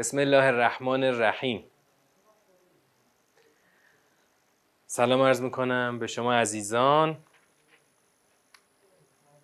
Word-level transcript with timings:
بسم 0.00 0.18
الله 0.18 0.44
الرحمن 0.44 1.04
الرحیم. 1.04 1.64
سلام 4.86 5.22
عرض 5.22 5.42
می‌کنم 5.42 5.98
به 5.98 6.06
شما 6.06 6.34
عزیزان. 6.34 7.18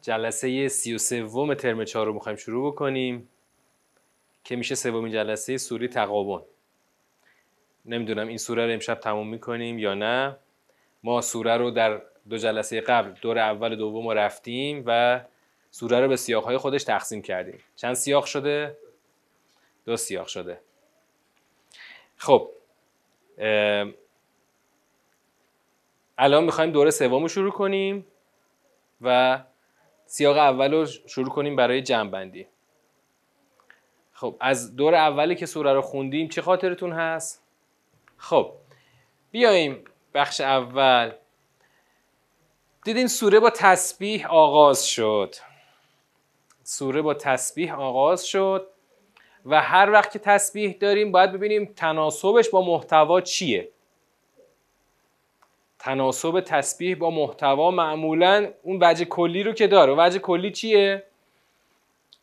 جلسه 0.02 0.68
سی 0.68 0.94
و 0.94 0.98
سوم 0.98 1.54
ترم 1.54 1.84
چهار 1.84 2.06
رو 2.06 2.12
می‌خوایم 2.12 2.36
شروع 2.36 2.72
بکنیم 2.72 3.28
که 4.44 4.56
میشه 4.56 4.74
سومین 4.74 5.12
جلسه 5.12 5.56
سوری 5.56 5.88
تقابن 5.88 6.44
نمی‌دونم 7.84 8.28
این 8.28 8.38
سوره 8.38 8.66
رو 8.66 8.72
امشب 8.72 8.94
تموم 8.94 9.28
می‌کنیم 9.28 9.78
یا 9.78 9.94
نه. 9.94 10.36
ما 11.02 11.20
سوره 11.20 11.56
رو 11.56 11.70
در 11.70 12.02
دو 12.28 12.38
جلسه 12.38 12.80
قبل 12.80 13.10
دور 13.20 13.38
اول 13.38 13.76
دوم 13.76 14.08
رو 14.08 14.14
رفتیم 14.14 14.82
و 14.86 15.20
سوره 15.70 16.00
رو 16.00 16.08
به 16.08 16.16
سیاقهای 16.16 16.56
خودش 16.56 16.84
تقسیم 16.84 17.22
کردیم. 17.22 17.58
چند 17.76 17.94
سیاق 17.94 18.24
شده؟ 18.24 18.76
دو 19.86 19.96
سیاق 19.96 20.26
شده. 20.26 20.60
خب 22.16 22.50
الان 26.18 26.44
می‌خوایم 26.44 26.70
دوره 26.70 26.90
سوم 26.90 27.22
رو 27.22 27.28
شروع 27.28 27.52
کنیم 27.52 28.06
و 29.00 29.40
سیاق 30.06 30.36
اول 30.36 30.72
رو 30.72 30.86
شروع 30.86 31.28
کنیم 31.28 31.56
برای 31.56 31.82
جمع 31.82 32.10
خب 34.12 34.36
از 34.40 34.76
دور 34.76 34.94
اولی 34.94 35.34
که 35.34 35.46
سوره 35.46 35.72
رو 35.72 35.82
خوندیم 35.82 36.28
چه 36.28 36.42
خاطرتون 36.42 36.92
هست؟ 36.92 37.42
خب 38.16 38.52
بیاییم 39.30 39.84
بخش 40.14 40.40
اول. 40.40 41.12
دیدین 42.84 43.08
سوره 43.08 43.40
با 43.40 43.50
تسبیح 43.50 44.26
آغاز 44.26 44.86
شد. 44.86 45.34
سوره 46.62 47.02
با 47.02 47.14
تسبیح 47.14 47.74
آغاز 47.80 48.26
شد. 48.26 48.70
و 49.46 49.60
هر 49.60 49.90
وقت 49.90 50.12
که 50.12 50.18
تسبیح 50.18 50.76
داریم 50.80 51.12
باید 51.12 51.32
ببینیم 51.32 51.72
تناسبش 51.76 52.48
با 52.48 52.62
محتوا 52.62 53.20
چیه. 53.20 53.68
تناسب 55.78 56.40
تسبیح 56.40 56.96
با 56.96 57.10
محتوا 57.10 57.70
معمولا 57.70 58.48
اون 58.62 58.78
وجه 58.80 59.04
کلی 59.04 59.42
رو 59.42 59.52
که 59.52 59.66
داره. 59.66 59.94
وجه 59.98 60.18
کلی 60.18 60.50
چیه؟ 60.50 61.02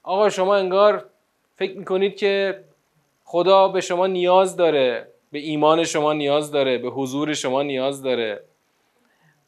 آقا 0.03 0.29
شما 0.29 0.55
انگار 0.55 1.05
فکر 1.55 1.77
می‌کنید 1.77 2.15
که 2.15 2.63
خدا 3.23 3.67
به 3.67 3.81
شما 3.81 4.07
نیاز 4.07 4.55
داره 4.55 5.07
به 5.31 5.39
ایمان 5.39 5.83
شما 5.83 6.13
نیاز 6.13 6.51
داره 6.51 6.77
به 6.77 6.89
حضور 6.89 7.33
شما 7.33 7.63
نیاز 7.63 8.01
داره. 8.01 8.43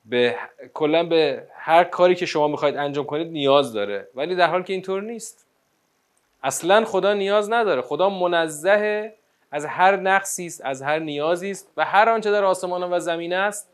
به 0.05 0.35
کلا 0.73 1.03
به 1.03 1.47
هر 1.55 1.83
کاری 1.83 2.15
که 2.15 2.25
شما 2.25 2.47
می‌خواید 2.47 2.77
انجام 2.77 3.05
کنید 3.05 3.27
نیاز 3.27 3.73
داره. 3.73 4.07
ولی 4.15 4.35
در 4.35 4.47
حال 4.47 4.63
که 4.63 4.73
اینطور 4.73 5.01
نیست. 5.01 5.44
اصلا 6.45 6.85
خدا 6.85 7.13
نیاز 7.13 7.51
نداره. 7.51 7.81
خدا 7.81 8.09
منزه 8.09 9.13
از 9.51 9.65
هر 9.65 9.95
نقصی 9.95 10.45
است 10.45 10.61
از 10.65 10.81
هر 10.81 10.99
نیازی 10.99 11.51
است 11.51 11.71
و 11.77 11.85
هر 11.85 12.09
آنچه 12.09 12.31
در 12.31 12.43
آسمان 12.43 12.93
و 12.93 12.99
زمین 12.99 13.33
است 13.33 13.69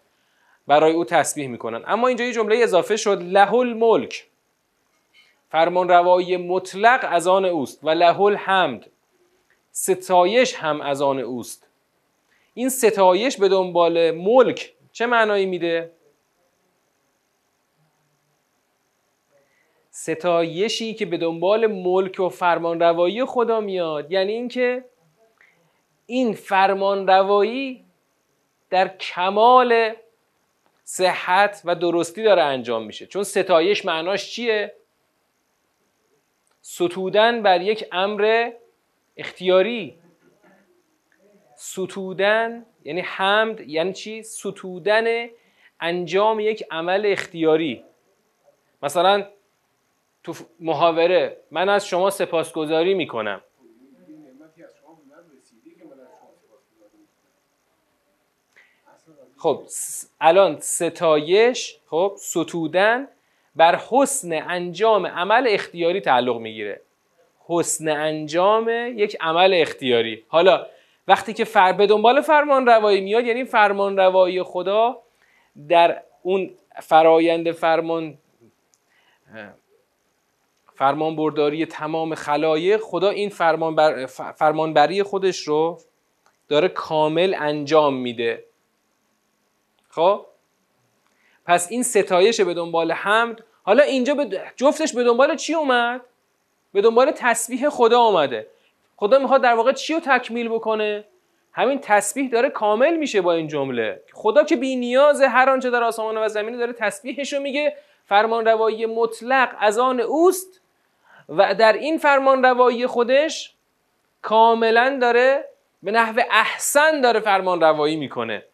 برای 0.67 0.93
او 0.93 1.05
تسبیح 1.05 1.47
می‌کنن. 1.47 1.83
اما 1.87 2.07
اینجا 2.07 2.25
یه 2.25 2.33
جمله 2.33 2.57
اضافه 2.63 2.97
شد 2.97 3.21
له 3.21 3.53
الملک. 3.53 4.27
فرمان 5.49 5.89
روایی 5.89 6.37
مطلق 6.37 7.07
از 7.09 7.27
آن 7.27 7.45
اوست 7.45 7.79
و 7.83 7.89
له 7.89 8.21
الحمد. 8.21 8.85
ستایش 9.71 10.55
هم 10.55 10.81
از 10.81 11.01
آن 11.01 11.19
اوست. 11.19 11.67
این 12.53 12.69
ستایش 12.69 13.37
به 13.37 13.49
دنبال 13.49 14.11
ملک 14.11 14.73
چه 14.91 15.05
معنایی 15.05 15.45
میده؟ 15.45 15.91
ستایشی 20.01 20.93
که 20.93 21.05
به 21.05 21.17
دنبال 21.17 21.67
ملک 21.67 22.19
و 22.19 22.29
فرمان 22.29 22.79
روایی 22.79 23.25
خدا 23.25 23.59
میاد. 23.59 24.11
یعنی 24.11 24.31
اینکه 24.33 24.85
این 26.05 26.33
فرمان 26.33 27.07
روایی 27.07 27.85
در 28.69 28.87
کمال 28.97 29.93
صحت 30.83 31.61
و 31.65 31.75
درستی 31.75 32.23
داره 32.23 32.41
انجام 32.41 32.85
میشه. 32.85 33.05
چون 33.05 33.23
ستایش 33.23 33.85
معناش 33.85 34.31
چیه؟ 34.31 34.73
ستودن 36.61 37.43
بر 37.43 37.61
یک 37.61 37.85
امر 37.91 38.51
اختیاری. 39.17 39.99
ستودن 41.55 42.65
یعنی 42.83 43.01
حمد 43.01 43.61
یعنی 43.61 43.93
چی؟ 43.93 44.23
ستودن 44.23 45.27
انجام 45.79 46.39
یک 46.39 46.63
عمل 46.71 47.05
اختیاری. 47.05 47.83
مثلا 48.83 49.25
تو 50.23 50.33
محاوره. 50.59 51.37
من 51.51 51.69
از 51.69 51.87
شما 51.87 52.09
سپاسگزاری 52.09 52.93
می‌کنم. 52.93 53.41
خب 59.37 59.63
الان 60.21 60.59
ستایش 60.59 61.77
خب 61.87 62.15
ستودن 62.17 63.07
بر 63.55 63.75
حسن 63.75 64.33
انجام 64.33 65.07
عمل 65.07 65.47
اختیاری 65.49 66.01
تعلق 66.01 66.37
می‌گیره. 66.37 66.81
حسن 67.47 67.89
انجام 67.89 68.69
یک 68.97 69.17
عمل 69.19 69.53
اختیاری. 69.53 70.23
حالا 70.27 70.67
وقتی 71.07 71.33
که 71.33 71.43
فر 71.43 71.73
به 71.73 71.87
دنبال 71.87 72.21
فرمان 72.21 72.65
روایی 72.65 73.01
میاد 73.01 73.25
یعنی 73.25 73.45
فرمان 73.45 73.97
روایی 73.97 74.43
خدا 74.43 75.01
در 75.69 76.01
اون 76.21 76.49
فرایند 76.81 77.51
فرمان 77.51 78.17
فرمان 80.81 81.15
برداری 81.15 81.65
تمام 81.65 82.15
خلایق 82.15 82.81
خدا 82.81 83.09
این 83.09 83.29
فرمان 83.29 83.75
بر 83.75 84.05
فرمانبری 84.05 85.03
خودش 85.03 85.47
رو 85.47 85.79
داره 86.47 86.67
کامل 86.67 87.35
انجام 87.39 87.93
میده. 87.93 88.45
خب؟ 89.89 90.25
پس 91.45 91.71
این 91.71 91.83
ستایش 91.83 92.41
به 92.41 92.53
دنبال 92.53 92.91
حمد 92.91 93.43
حالا 93.63 93.83
اینجا 93.83 94.15
به 94.15 94.41
جفتش 94.55 94.93
به 94.93 95.03
دنبال 95.03 95.35
چی 95.35 95.53
اومد؟ 95.53 96.01
به 96.73 96.81
دنبال 96.81 97.11
تسبیح 97.11 97.69
خدا 97.69 97.99
اومده. 97.99 98.47
خدا 98.95 99.19
می‌خواد 99.19 99.41
در 99.41 99.53
واقع 99.53 99.71
چی 99.71 99.93
رو 99.93 99.99
تکمیل 99.99 100.49
بکنه؟ 100.49 101.05
همین 101.51 101.79
تسبیح 101.79 102.29
داره 102.29 102.49
کامل 102.49 102.97
میشه 102.97 103.21
با 103.21 103.33
این 103.33 103.47
جمله. 103.47 104.03
خدا 104.13 104.43
که 104.43 104.55
بی 104.55 104.75
نیاز 104.75 105.21
هر 105.21 105.49
آنچه 105.49 105.69
در 105.69 105.83
آسمان 105.83 106.17
و 106.17 106.27
زمین 106.27 106.57
داره 106.57 106.73
تسبیحش 106.73 107.33
رو 107.33 107.39
میگه 107.39 107.77
فرمان 108.05 108.45
روایی 108.45 108.85
مطلق 108.85 109.55
از 109.59 109.79
آن 109.79 109.99
اوست 109.99 110.60
و 111.37 111.55
در 111.55 111.73
این 111.73 111.97
فرمان 111.97 112.43
روایی 112.43 112.87
خودش 112.87 113.53
کاملا 114.21 114.97
داره 115.01 115.45
به 115.83 115.91
نحو 115.91 116.21
احسن 116.31 117.01
داره 117.01 117.19
فرمان 117.19 117.61
روایی 117.61 117.95
می‌کنه. 117.95 118.45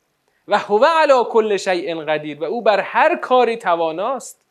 و 0.48 0.58
هو 0.58 0.86
علا 0.86 1.24
کل 1.24 1.58
شیء 1.58 2.06
قدیر. 2.06 2.42
و 2.42 2.44
او 2.44 2.62
بر 2.62 2.80
هر 2.80 3.16
کاری 3.16 3.58
تواناست. 3.58 4.42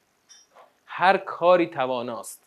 هر 0.87 1.17
کاری 1.17 1.67
تواناست. 1.67 2.43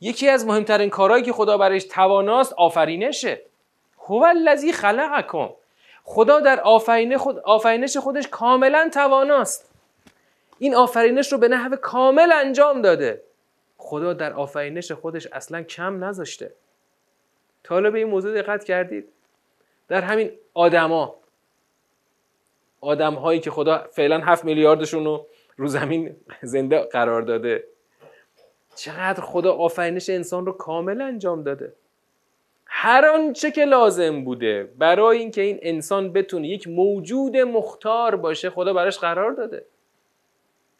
یکی 0.00 0.28
از 0.28 0.46
مهمترین 0.46 0.90
کارهایی 0.90 1.22
که 1.24 1.32
خدا 1.32 1.58
برش 1.58 1.84
تواناست 1.84 2.52
آفرینشه. 2.52 3.40
هو 3.98 4.24
الذی 4.28 4.72
خلقکم. 4.72 5.50
خدا 6.04 6.40
در 6.40 6.60
آفرین 6.60 7.16
خود 7.16 7.38
آفرینش 7.38 7.96
خودش 7.96 8.28
کاملا 8.28 8.90
تواناست. 8.94 9.70
این 10.58 10.74
آفرینش 10.74 11.32
رو 11.32 11.38
به 11.38 11.48
نحو 11.48 11.76
کامل 11.76 12.32
انجام 12.32 12.82
داده. 12.82 13.23
خدا 13.84 14.12
در 14.12 14.32
آفرینش 14.32 14.92
خودش 14.92 15.26
اصلا 15.32 15.62
کم 15.62 16.04
نذاشته. 16.04 16.54
تا 17.64 17.74
حالا 17.74 17.90
به 17.90 17.98
این 17.98 18.08
موضوع 18.08 18.42
دقت 18.42 18.64
کردید؟ 18.64 19.08
در 19.88 20.00
همین 20.00 20.30
آدما 20.54 21.14
آدم 22.80 23.14
هایی 23.14 23.40
که 23.40 23.50
خدا 23.50 23.86
فعلا 23.90 24.18
هفت 24.18 24.44
میلیاردشون 24.44 25.04
رو 25.04 25.26
رو 25.56 25.66
زمین 25.66 26.16
زنده 26.42 26.80
قرار 26.82 27.22
داده. 27.22 27.64
چقدر 28.74 29.20
خدا 29.20 29.52
آفرینش 29.52 30.10
انسان 30.10 30.46
رو 30.46 30.52
کامل 30.52 31.00
انجام 31.00 31.42
داده. 31.42 31.72
هر 32.66 33.06
آنچه 33.06 33.50
که 33.50 33.64
لازم 33.64 34.24
بوده 34.24 34.72
برای 34.78 35.18
اینکه 35.18 35.42
این 35.42 35.58
انسان 35.62 36.12
بتونه 36.12 36.48
یک 36.48 36.68
موجود 36.68 37.36
مختار 37.36 38.16
باشه 38.16 38.50
خدا 38.50 38.72
براش 38.72 38.98
قرار 38.98 39.32
داده. 39.32 39.66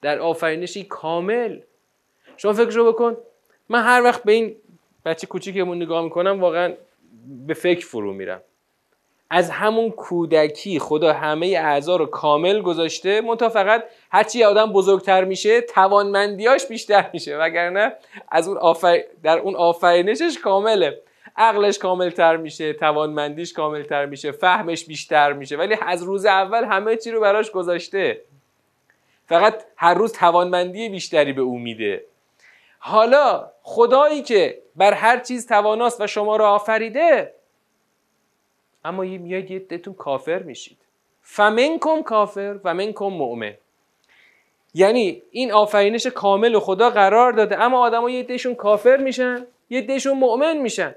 در 0.03 0.19
آفرینشی 0.19 0.85
کامل. 0.85 1.61
شما 2.37 2.53
فکر 2.53 2.71
رو 2.71 2.93
بکن. 2.93 3.17
من 3.69 3.83
هر 3.83 4.03
وقت 4.03 4.23
به 4.23 4.33
این 4.33 4.57
بچه 5.05 5.27
کوچیکمون 5.27 5.83
نگاه 5.83 6.05
می‌کنم 6.05 6.41
واقعا 6.41 6.75
به 7.47 7.55
فکر 7.55 7.87
فرو 7.87 8.13
میرم. 8.13 8.41
از 9.31 9.51
همون 9.51 9.91
کودکی 9.91 10.79
خدا 10.79 11.13
همه 11.13 11.47
اعضا 11.47 11.97
رو 11.97 12.07
کامل 12.07 12.63
گذاشته 12.63 13.21
منتها 13.21 13.49
فقط 13.49 13.85
هرچی 14.11 14.45
آدم 14.45 14.73
بزرگتر 14.73 15.25
میشه 15.25 15.61
توانمندیاش 15.61 16.67
بیشتر 16.67 17.11
میشه. 17.13 17.37
وگرنه 17.37 17.93
از 18.31 18.49
اون 18.49 18.59
آفر... 18.59 19.01
در 19.23 19.39
اون 19.39 19.57
آفرینشش 19.57 20.39
کامله. 20.45 21.01
عقلش 21.37 21.79
کاملتر 21.79 22.37
میشه 22.37 22.73
توانمندیش 22.73 23.53
کاملتر 23.53 24.07
میشه 24.07 24.33
فهمش 24.33 24.85
بیشتر 24.85 25.33
میشه. 25.33 25.57
ولی 25.57 25.77
از 25.83 26.03
روز 26.03 26.27
اول 26.27 26.65
همه 26.65 26.97
چی 26.97 27.11
رو 27.11 27.21
براش 27.21 27.51
گذاشته. 27.51 28.21
فقط 29.27 29.65
هر 29.77 29.95
روز 29.95 30.13
توانمندی 30.13 30.89
بیشتری 30.89 31.33
به 31.33 31.43
او 31.43 31.59
میده. 31.59 32.05
حالا 32.87 33.51
خدایی 33.63 34.23
که 34.23 34.63
بر 34.77 34.93
هر 34.93 35.19
چیز 35.19 35.47
تواناست 35.47 36.01
و 36.01 36.07
شما 36.07 36.37
را 36.37 36.51
آفریده 36.51 37.35
اما 38.85 39.03
میاید 39.03 39.51
یه 39.51 39.59
دتون 39.59 39.95
کافر 39.95 40.39
میشید. 40.39 40.79
فمنکم 41.23 42.03
کافر 42.03 42.59
و 42.65 42.75
منکم 42.75 43.05
مؤمن. 43.05 43.55
یعنی 44.75 45.23
این 45.31 45.53
آفرینش 45.53 46.07
کامل 46.07 46.55
و 46.55 46.61
خدا 46.61 46.91
قرار 46.91 47.33
داده 47.33 47.61
اما 47.61 47.81
آدما 47.81 48.11
یه 48.11 48.23
دشون 48.23 48.55
کافر 48.55 48.97
میشن 48.97 49.47
یه 49.71 49.83
دشون 49.83 50.19
مؤمن 50.19 50.57
میشن. 50.57 50.95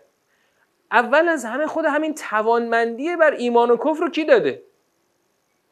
اول 0.91 1.29
از 1.29 1.45
همه 1.45 1.67
خود 1.67 1.85
همین 1.85 2.15
توانمندی 2.15 3.15
بر 3.15 3.31
ایمان 3.31 3.71
و 3.71 3.77
کفر 3.77 3.99
رو 3.99 4.09
کی 4.09 4.25
داده؟ 4.25 4.63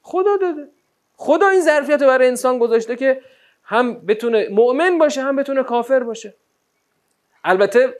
خدا 0.01 0.37
داده. 0.37 0.67
خدا 1.15 1.47
این 1.47 1.61
ظرفیت 1.61 2.01
رو 2.01 2.07
برای 2.07 2.27
انسان 2.27 2.59
گذاشته 2.59 2.95
که 2.95 3.21
هم 3.65 4.05
بتونه 4.05 4.47
مؤمن 4.49 4.97
باشه 4.97 5.21
هم 5.21 5.35
بتونه 5.35 5.63
کافر 5.63 5.99
باشه. 5.99 6.33
البته 7.43 7.93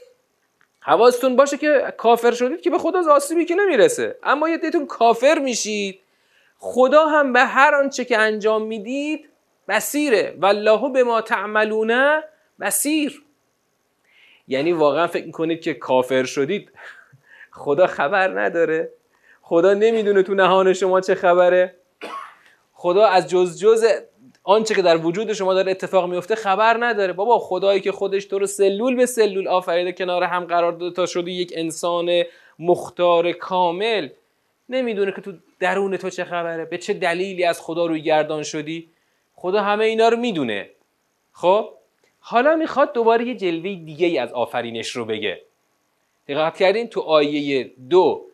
حواستون 0.79 1.35
باشه 1.35 1.57
که 1.57 1.94
کافر 1.97 2.31
شدید 2.31 2.62
که 2.62 2.69
به 2.69 2.77
خدا 2.77 3.12
آسیبی 3.12 3.45
که 3.45 3.56
نمی‌رسه. 3.56 4.17
اما 4.23 4.50
یه 4.50 4.57
دیتون 4.57 4.85
کافر 4.85 5.39
میشید 5.39 6.00
خدا 6.57 7.06
هم 7.06 7.33
به 7.33 7.39
هر 7.39 7.75
آنچه 7.75 8.06
که 8.06 8.17
انجام 8.17 8.67
می‌دید 8.67 9.29
بسیره 9.67 10.35
والله 10.41 10.91
به 10.91 11.03
ما 11.03 11.21
تعملونه 11.21 12.23
بسیر 12.59 13.23
یعنی 14.47 14.71
واقعا 14.71 15.07
فکر 15.07 15.25
می‌کنید 15.25 15.61
که 15.61 15.73
کافر 15.73 16.23
شدید. 16.23 16.71
خدا 17.51 17.88
خبر 17.88 18.41
نداره. 18.41 18.89
خدا 19.41 19.73
نمی‌دونه 19.73 20.23
تو 20.23 20.33
نهان 20.33 20.73
شما 20.73 21.01
چه 21.01 21.15
خبره. 21.15 21.75
خدا 22.73 23.07
از 23.07 23.29
جز 23.29 23.59
جز 23.59 23.85
آنچه 24.47 24.75
که 24.75 24.81
در 24.81 24.97
وجود 24.97 25.33
شما 25.33 25.53
داره 25.53 25.71
اتفاق 25.71 26.09
میفته 26.09 26.36
خبر 26.36 26.77
نداره. 26.80 27.13
بابا 27.13 27.39
خدایی 27.39 27.81
که 27.81 27.92
خودش 27.92 28.25
تو 28.25 28.39
رو 28.39 28.47
سلول 28.47 28.95
به 28.95 29.06
سلول 29.06 29.47
آفریده 29.47 29.92
کنار 29.92 30.24
هم 30.24 30.45
قرار 30.45 30.71
داده 30.71 30.95
تا 30.95 31.06
شده 31.06 31.31
یک 31.31 31.53
انسان 31.56 32.24
مختار 32.59 33.31
کامل. 33.31 34.09
نمی‌دونه 34.69 35.12
که 35.12 35.21
تو 35.21 35.33
درون 35.59 35.97
تو 35.97 36.09
چه 36.09 36.24
خبره 36.24 36.65
به 36.65 36.77
چه 36.77 36.94
دلیلی 36.94 37.44
از 37.44 37.62
خدا 37.62 37.86
روی 37.86 38.01
گردان 38.01 38.44
شدی. 38.44 38.89
خدا 39.36 39.62
همه 39.62 39.86
اینا 39.86 40.09
رو 40.09 40.18
می‌دونه. 40.18 40.69
خب؟ 41.33 41.69
حالا 42.19 42.56
می‌خواد 42.56 42.94
دوباره 42.94 43.27
یه 43.27 43.36
جلوه 43.36 43.75
دیگه 43.75 44.21
از 44.21 44.33
آفرینش 44.33 44.89
رو 44.89 45.06
بگه. 45.06 45.42
دقت 46.27 46.57
کردین 46.57 46.88
تو 46.88 47.01
آیه 47.01 47.71
دو 47.89 48.25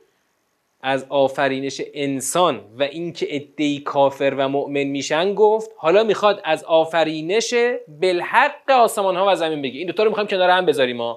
از 0.82 1.06
آفرینش 1.10 1.82
انسان 1.94 2.62
و 2.80 2.84
اینکه 2.84 3.36
ادعی 3.36 3.80
کافر 3.80 4.34
و 4.38 4.48
مؤمن 4.48 4.84
میشن 4.84 5.34
گفت 5.34 5.72
حالا 5.78 6.04
می‌خواد 6.04 6.42
از 6.44 6.64
آفرینش 6.64 7.54
بالحق 7.88 8.72
آسمان 8.72 9.16
ها 9.16 9.26
و 9.32 9.36
زمین 9.36 9.62
بگه. 9.62 9.78
این 9.78 9.88
دوتا 9.88 10.04
رو 10.04 10.10
می‌خوایم 10.10 10.28
کنار 10.28 10.50
هم 10.50 10.66
بذاریم 10.66 11.16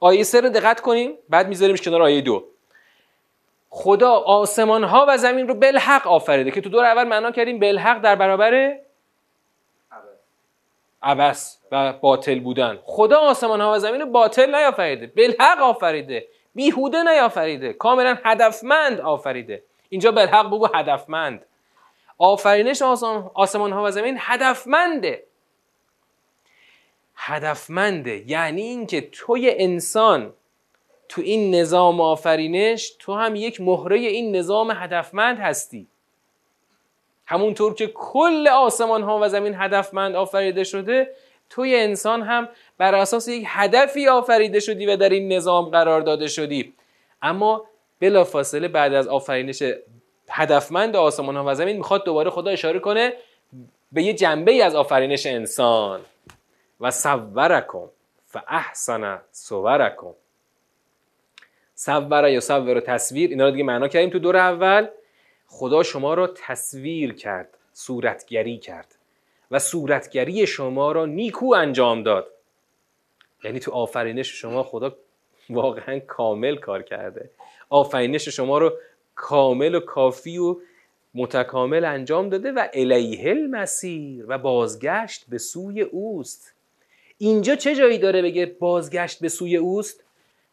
آیه 0.00 0.22
سه 0.22 0.40
رو 0.40 0.48
دقت 0.48 0.80
کنیم 0.80 1.18
بعد 1.28 1.48
میذاریمش 1.48 1.82
کنار 1.82 2.02
آیه 2.02 2.20
دو. 2.20 2.44
خدا 3.70 4.10
آسمان 4.10 4.84
ها 4.84 5.06
و 5.08 5.18
زمین 5.18 5.48
رو 5.48 5.54
بالحق 5.54 6.06
آفریده 6.06 6.50
که 6.50 6.60
تو 6.60 6.68
دور 6.68 6.84
اول 6.84 7.04
معنا 7.04 7.30
کردیم 7.30 7.58
بالحق 7.58 8.00
در 8.00 8.16
برابر 8.16 8.76
عبس 11.02 11.58
و 11.72 11.92
باطل 11.92 12.40
بودن. 12.40 12.78
خدا 12.84 13.18
آسمان 13.18 13.60
ها 13.60 13.72
و 13.72 13.78
زمین 13.78 14.00
رو 14.00 14.06
باطل 14.06 14.54
نیافریده 14.54 15.06
بالحق 15.06 15.62
آفریده. 15.62 16.26
بیهوده 16.54 17.02
نیافریده. 17.02 17.72
کاملا 17.72 18.18
هدفمند 18.24 19.00
آفریده. 19.00 19.62
اینجا 19.88 20.12
بالحق 20.12 20.46
بگو 20.46 20.68
هدفمند. 20.74 21.46
آفرینش 22.18 22.82
آسمان 23.34 23.72
ها 23.72 23.84
و 23.84 23.90
زمین 23.90 24.16
هدفمنده. 24.20 25.24
هدفمنده 27.16 28.30
یعنی 28.30 28.62
اینکه 28.62 29.08
توی 29.12 29.50
انسان 29.56 30.32
تو 31.08 31.20
این 31.20 31.54
نظام 31.54 32.00
آفرینش 32.00 32.96
تو 32.98 33.14
هم 33.14 33.36
یک 33.36 33.60
مهره 33.60 33.96
این 33.96 34.36
نظام 34.36 34.70
هدفمند 34.70 35.38
هستی. 35.38 35.88
همونطور 37.26 37.74
که 37.74 37.86
کل 37.86 38.48
آسمان 38.48 39.02
ها 39.02 39.18
و 39.22 39.28
زمین 39.28 39.54
هدفمند 39.54 40.14
آفریده 40.14 40.64
شده 40.64 41.14
توی 41.50 41.76
انسان 41.76 42.22
هم 42.22 42.48
بر 42.78 42.94
اساس 42.94 43.28
یک 43.28 43.44
هدفی 43.46 44.08
آفریده 44.08 44.60
شدی 44.60 44.86
و 44.86 44.96
در 44.96 45.08
این 45.08 45.32
نظام 45.32 45.64
قرار 45.64 46.00
داده 46.00 46.28
شدی. 46.28 46.74
اما 47.22 47.64
بلافاصله 48.00 48.68
بعد 48.68 48.94
از 48.94 49.08
آفرینش 49.08 49.62
هدفمند 50.30 50.96
آسمان 50.96 51.36
ها 51.36 51.44
و 51.46 51.54
زمین 51.54 51.76
می‌خواد 51.76 52.04
دوباره 52.04 52.30
خدا 52.30 52.50
اشاره 52.50 52.78
کنه 52.78 53.12
به 53.92 54.02
یه 54.02 54.12
جنبه 54.12 54.52
ای 54.52 54.62
از 54.62 54.74
آفرینش 54.74 55.26
انسان. 55.26 56.00
و 56.80 56.90
صورکم 56.90 57.88
فاحسن 58.26 59.20
صورکم. 59.32 60.14
صور 61.74 62.28
یا 62.28 62.40
صور 62.40 62.80
تصویر 62.80 63.30
اینا 63.30 63.44
رو 63.44 63.50
دیگه 63.50 63.64
معنا 63.64 63.88
کردیم 63.88 64.10
تو 64.10 64.18
دور 64.18 64.36
اول. 64.36 64.86
خدا 65.46 65.82
شما 65.82 66.14
را 66.14 66.26
تصویر 66.26 67.14
کرد 67.14 67.48
صورتگری 67.72 68.58
کرد. 68.58 68.94
و 69.50 69.58
صورتگری 69.58 70.46
شما 70.46 70.92
را 70.92 71.06
نیکو 71.06 71.54
انجام 71.54 72.02
داد. 72.02 72.26
یعنی 73.44 73.60
تو 73.60 73.72
آفرینش 73.72 74.40
شما 74.40 74.62
خدا 74.62 74.96
واقعا 75.50 75.98
کامل 75.98 76.56
کار 76.56 76.82
کرده. 76.82 77.30
آفرینش 77.70 78.28
شما 78.28 78.58
رو 78.58 78.72
کامل 79.14 79.74
و 79.74 79.80
کافی 79.80 80.38
و 80.38 80.56
متکامل 81.14 81.84
انجام 81.84 82.28
داده 82.28 82.52
و 82.52 82.68
الیه 82.74 83.30
المسیر 83.30 84.24
و 84.28 84.38
بازگشت 84.38 85.24
به 85.28 85.38
سوی 85.38 85.80
اوست. 85.80 86.54
اینجا 87.18 87.56
چه 87.56 87.74
جایی 87.74 87.98
داره 87.98 88.22
بگه 88.22 88.46
بازگشت 88.46 89.20
به 89.20 89.28
سوی 89.28 89.56
اوست؟ 89.56 90.04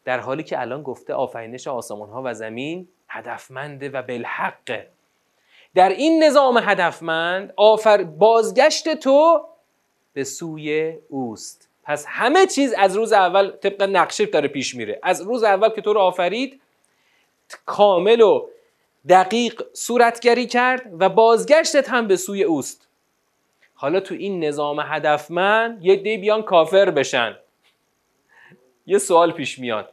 در 0.04 0.20
حالی 0.20 0.42
که 0.42 0.60
الان 0.60 0.82
گفته 0.82 1.14
آفرینش 1.14 1.68
آسمان 1.68 2.08
ها 2.08 2.22
و 2.24 2.34
زمین 2.34 2.88
هدفمنده 3.08 3.88
و 3.88 4.02
بالحقه 4.02 4.88
در 5.74 5.88
این 5.88 6.24
نظام 6.24 6.58
هدفمند 6.58 7.52
آفر 7.56 8.02
بازگشت 8.02 8.94
تو 8.94 9.46
به 10.12 10.24
سوی 10.24 10.98
اوست. 11.08 11.68
پس 11.84 12.06
همه 12.08 12.46
چیز 12.46 12.74
از 12.78 12.96
روز 12.96 13.12
اول 13.12 13.50
طبق 13.50 13.82
نقشه 13.82 14.26
داره 14.26 14.48
پیش 14.48 14.74
میره. 14.74 14.98
از 15.02 15.20
روز 15.20 15.42
اول 15.44 15.68
که 15.68 15.80
تو 15.80 15.92
رو 15.92 16.00
آفرید 16.00 16.60
کامل 17.66 18.20
و 18.20 18.48
دقیق 19.08 19.62
صورتگری 19.72 20.46
کرد 20.46 20.82
و 21.00 21.08
بازگشتت 21.08 21.90
هم 21.90 22.08
به 22.08 22.16
سوی 22.16 22.42
اوست. 22.42 22.88
حالا 23.74 24.00
تو 24.00 24.14
این 24.14 24.44
نظام 24.44 24.80
هدفمند 24.80 25.84
یه 25.84 25.96
دی 25.96 26.16
بیان 26.16 26.42
کافر 26.42 26.90
بشن. 26.90 27.36
یه 28.86 28.98
سوال 28.98 29.32
پیش 29.32 29.58
میاد. 29.58 29.92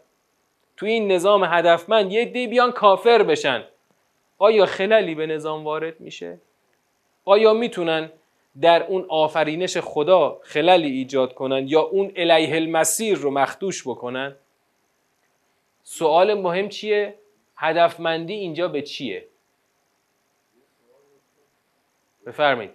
تو 0.77 0.85
این 0.85 1.11
نظام 1.11 1.43
هدفمند 1.43 2.11
یه 2.11 2.25
دی 2.25 2.47
بیان 2.47 2.71
کافر 2.71 3.23
بشن. 3.23 3.63
آیا 4.39 4.65
خللی 4.65 5.15
به 5.15 5.25
نظام 5.25 5.63
وارد 5.63 5.99
میشه؟ 5.99 6.39
آیا 7.25 7.53
می‌تونن 7.53 8.11
در 8.61 8.83
اون 8.83 9.05
آفرینش 9.09 9.77
خدا 9.77 10.39
خللی 10.43 10.91
ایجاد 10.91 11.33
کنن 11.33 11.67
یا 11.67 11.81
اون 11.81 12.11
الیه 12.15 12.55
المسیر 12.55 13.17
رو 13.17 13.31
مخدوش 13.31 13.87
بکنن؟ 13.87 14.35
سوال 15.83 16.33
مهم 16.33 16.69
چیه؟ 16.69 17.15
هدفمندی 17.55 18.33
اینجا 18.33 18.67
به 18.67 18.81
چیه؟ 18.81 19.27
بفرمایید 22.25 22.71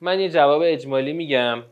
من 0.00 0.20
یه 0.20 0.28
جواب 0.28 0.62
اجمالی 0.64 1.12
میگم 1.12 1.62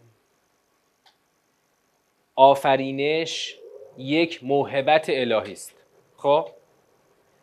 آفرینش 2.34 3.58
یک 3.98 4.44
موهبت 4.44 5.06
الهی 5.08 5.52
است 5.52 5.74
خب 6.16 6.48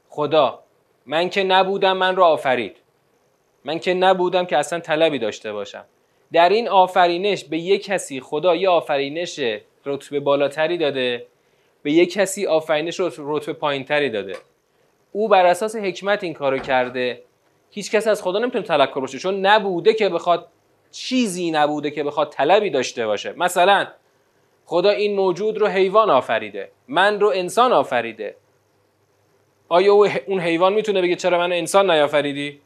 خدا 0.09 0.63
من 1.05 1.29
که 1.29 1.43
نبودم 1.43 1.97
من 1.97 2.15
رو 2.15 2.23
آفرید. 2.23 2.77
من 3.65 3.79
که 3.79 3.93
نبودم 3.93 4.45
که 4.45 4.57
اصلا 4.57 4.79
طلبی 4.79 5.19
داشته 5.19 5.53
باشم. 5.53 5.85
در 6.33 6.49
این 6.49 6.67
آفرینش 6.67 7.43
به 7.43 7.57
یک 7.57 7.83
کسی 7.83 8.21
خدا 8.21 8.55
یه 8.55 8.69
آفرینش 8.69 9.39
رتبه 9.85 10.19
بالاتری 10.19 10.77
داده 10.77 11.25
به 11.83 11.91
یک 11.91 12.13
کسی 12.13 12.47
آفرینش 12.47 12.99
رتبه 13.17 13.53
پایینتری 13.53 14.09
داده. 14.09 14.35
او 15.11 15.27
بر 15.27 15.45
اساس 15.45 15.75
حکمت 15.75 16.23
این 16.23 16.33
کارو 16.33 16.57
کرده. 16.57 17.21
هیچ 17.71 17.91
کس 17.91 18.07
از 18.07 18.21
خدا 18.21 18.39
نمی‌تونه 18.39 18.63
تلکر 18.63 18.99
باشه 18.99 19.19
چون 19.19 19.45
نبوده 19.45 19.93
که 19.93 20.09
بخواد 20.09 20.47
چیزی 20.91 21.51
نبوده 21.51 21.91
که 21.91 22.03
بخواد 22.03 22.29
طلبی 22.29 22.69
داشته 22.69 23.07
باشه. 23.07 23.33
مثلا 23.37 23.87
خدا 24.65 24.89
این 24.89 25.15
موجود 25.15 25.57
رو 25.57 25.67
حیوان 25.67 26.09
آفریده 26.09 26.71
من 26.87 27.19
رو 27.19 27.31
انسان 27.35 27.73
آفریده. 27.73 28.35
آیا 29.73 29.93
اون 30.27 30.39
حیوان 30.39 30.73
می‌تونه 30.73 31.01
بگه 31.01 31.15
چرا 31.15 31.37
من 31.37 31.51
انسان 31.51 31.91
نیافریدی؟ 31.91 32.61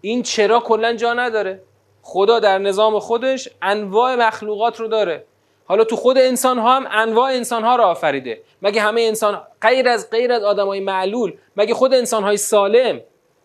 این 0.00 0.22
چرا 0.22 0.60
کلا 0.60 0.92
جا 0.92 1.14
نداره؟ 1.14 1.62
خدا 2.02 2.38
در 2.40 2.58
نظام 2.58 2.98
خودش 2.98 3.48
انواع 3.62 4.14
مخلوقات 4.14 4.80
رو 4.80 4.88
داره. 4.88 5.24
حالا 5.64 5.84
تو 5.84 5.96
خود 5.96 6.18
انسان 6.18 6.58
ها 6.58 6.76
هم 6.76 6.86
انواع 6.90 7.30
انسان 7.30 7.64
ها 7.64 7.76
رو 7.76 7.84
آفریده. 7.84 8.40
مگه 8.62 8.80
همه 8.80 9.00
انسان 9.00 9.42
غیر 9.62 9.88
از 9.88 10.10
غیر 10.10 10.32
از 10.32 10.44
آدمای 10.44 10.80
معلول 10.80 11.32
مگه 11.56 11.74
خود 11.74 11.94
انسان 11.94 12.22
های 12.22 12.36
سالم 12.36 13.00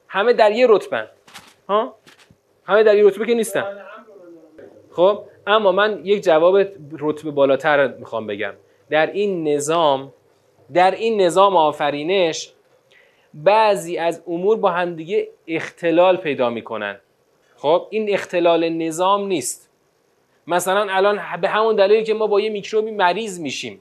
همه 0.07 0.33
در 0.33 0.51
یه 0.51 0.65
رتبه 0.69 1.07
ها؟ 1.69 1.95
همه 2.65 2.83
در 2.83 2.97
یه 2.97 3.07
رتبه 3.07 3.25
که 3.25 3.33
نیستن. 3.33 3.65
خب 4.91 5.23
اما 5.47 5.71
من 5.71 6.01
یک 6.03 6.23
جواب 6.23 6.57
رتبه 6.99 7.31
بالاتر 7.31 7.87
می‌خوام 7.87 8.27
بگم. 8.27 8.53
در 8.89 9.11
این 9.11 9.47
نظام 9.47 10.13
در 10.73 10.91
این 10.91 11.21
نظام 11.21 11.55
آفرینش 11.55 12.53
بعضی 13.33 13.97
از 13.97 14.23
امور 14.27 14.57
با 14.57 14.71
همدیگه 14.71 15.29
اختلال 15.47 16.17
پیدا 16.17 16.49
می‌کنن. 16.49 16.99
خب 17.55 17.87
این 17.89 18.13
اختلال 18.13 18.69
نظام 18.69 19.27
نیست. 19.27 19.69
مثلا 20.47 20.87
الان 20.89 21.21
به 21.41 21.49
همون 21.49 21.75
دلیلی 21.75 22.03
که 22.03 22.13
ما 22.13 22.27
با 22.27 22.41
یه 22.41 22.49
میکروبی 22.49 22.91
مریض 22.91 23.39
میشیم. 23.39 23.79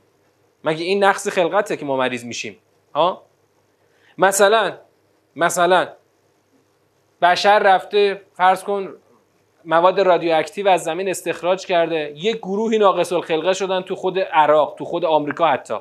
مگه 0.64 0.84
این 0.84 1.04
نقص 1.04 1.28
خلقته 1.28 1.76
که 1.76 1.84
ما 1.84 1.96
مریض 1.96 2.24
میشیم؟ 2.24 2.56
ها؟ 2.94 3.22
مثلا 4.18 4.72
مثلا 5.36 5.88
بشر 7.22 7.58
رفته 7.58 8.20
فرض 8.34 8.64
کن 8.64 8.94
مواد 9.64 10.00
رادیواکتیو 10.00 10.68
از 10.68 10.84
زمین 10.84 11.08
استخراج 11.08 11.66
کرده 11.66 12.12
یک 12.16 12.36
گروهی 12.36 12.78
ناقص 12.78 13.12
الخلقه 13.12 13.52
شدن 13.52 13.80
تو 13.80 13.96
خود 13.96 14.18
عراق 14.18 14.74
تو 14.78 14.84
خود 14.84 15.04
آمریکا 15.04 15.46
حتی. 15.46 15.74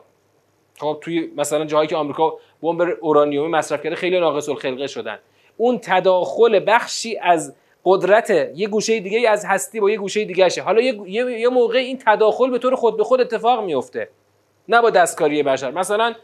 خب 0.80 0.98
توی 1.02 1.32
مثلا 1.38 1.66
جاهایی 1.66 1.88
که 1.90 1.96
آمریکا 1.96 2.38
بمب 2.64 2.98
اورانیومی 3.02 3.52
مصرف 3.52 3.84
کرده 3.84 3.96
خیلی 3.96 4.20
ناقص 4.20 4.50
الخلقه 4.50 4.88
شدن. 4.88 5.20
اون 5.58 5.80
تداخل 5.84 6.62
بخشی 6.68 7.18
از 7.18 7.56
قدرت 7.86 8.30
یه 8.56 8.68
گوشه 8.68 9.00
دیگه 9.00 9.30
از 9.30 9.46
هستی 9.46 9.80
با 9.80 9.90
یه 9.90 9.98
گوشه 9.98 10.26
دیگه 10.26 10.50
شه. 10.50 10.62
حالا 10.62 10.82
یه, 10.82 11.40
یه 11.40 11.50
موقع 11.50 11.78
این 11.78 11.98
تداخل 12.06 12.50
به 12.50 12.60
طور 12.60 12.76
خود 12.76 12.98
به 12.98 13.04
خود 13.04 13.22
اتفاق 13.22 13.64
میفته 13.64 14.10
نه 14.70 14.82
با 14.82 14.90
دستکاری 14.90 15.44
بشر. 15.44 15.72
مثلا 15.72 16.16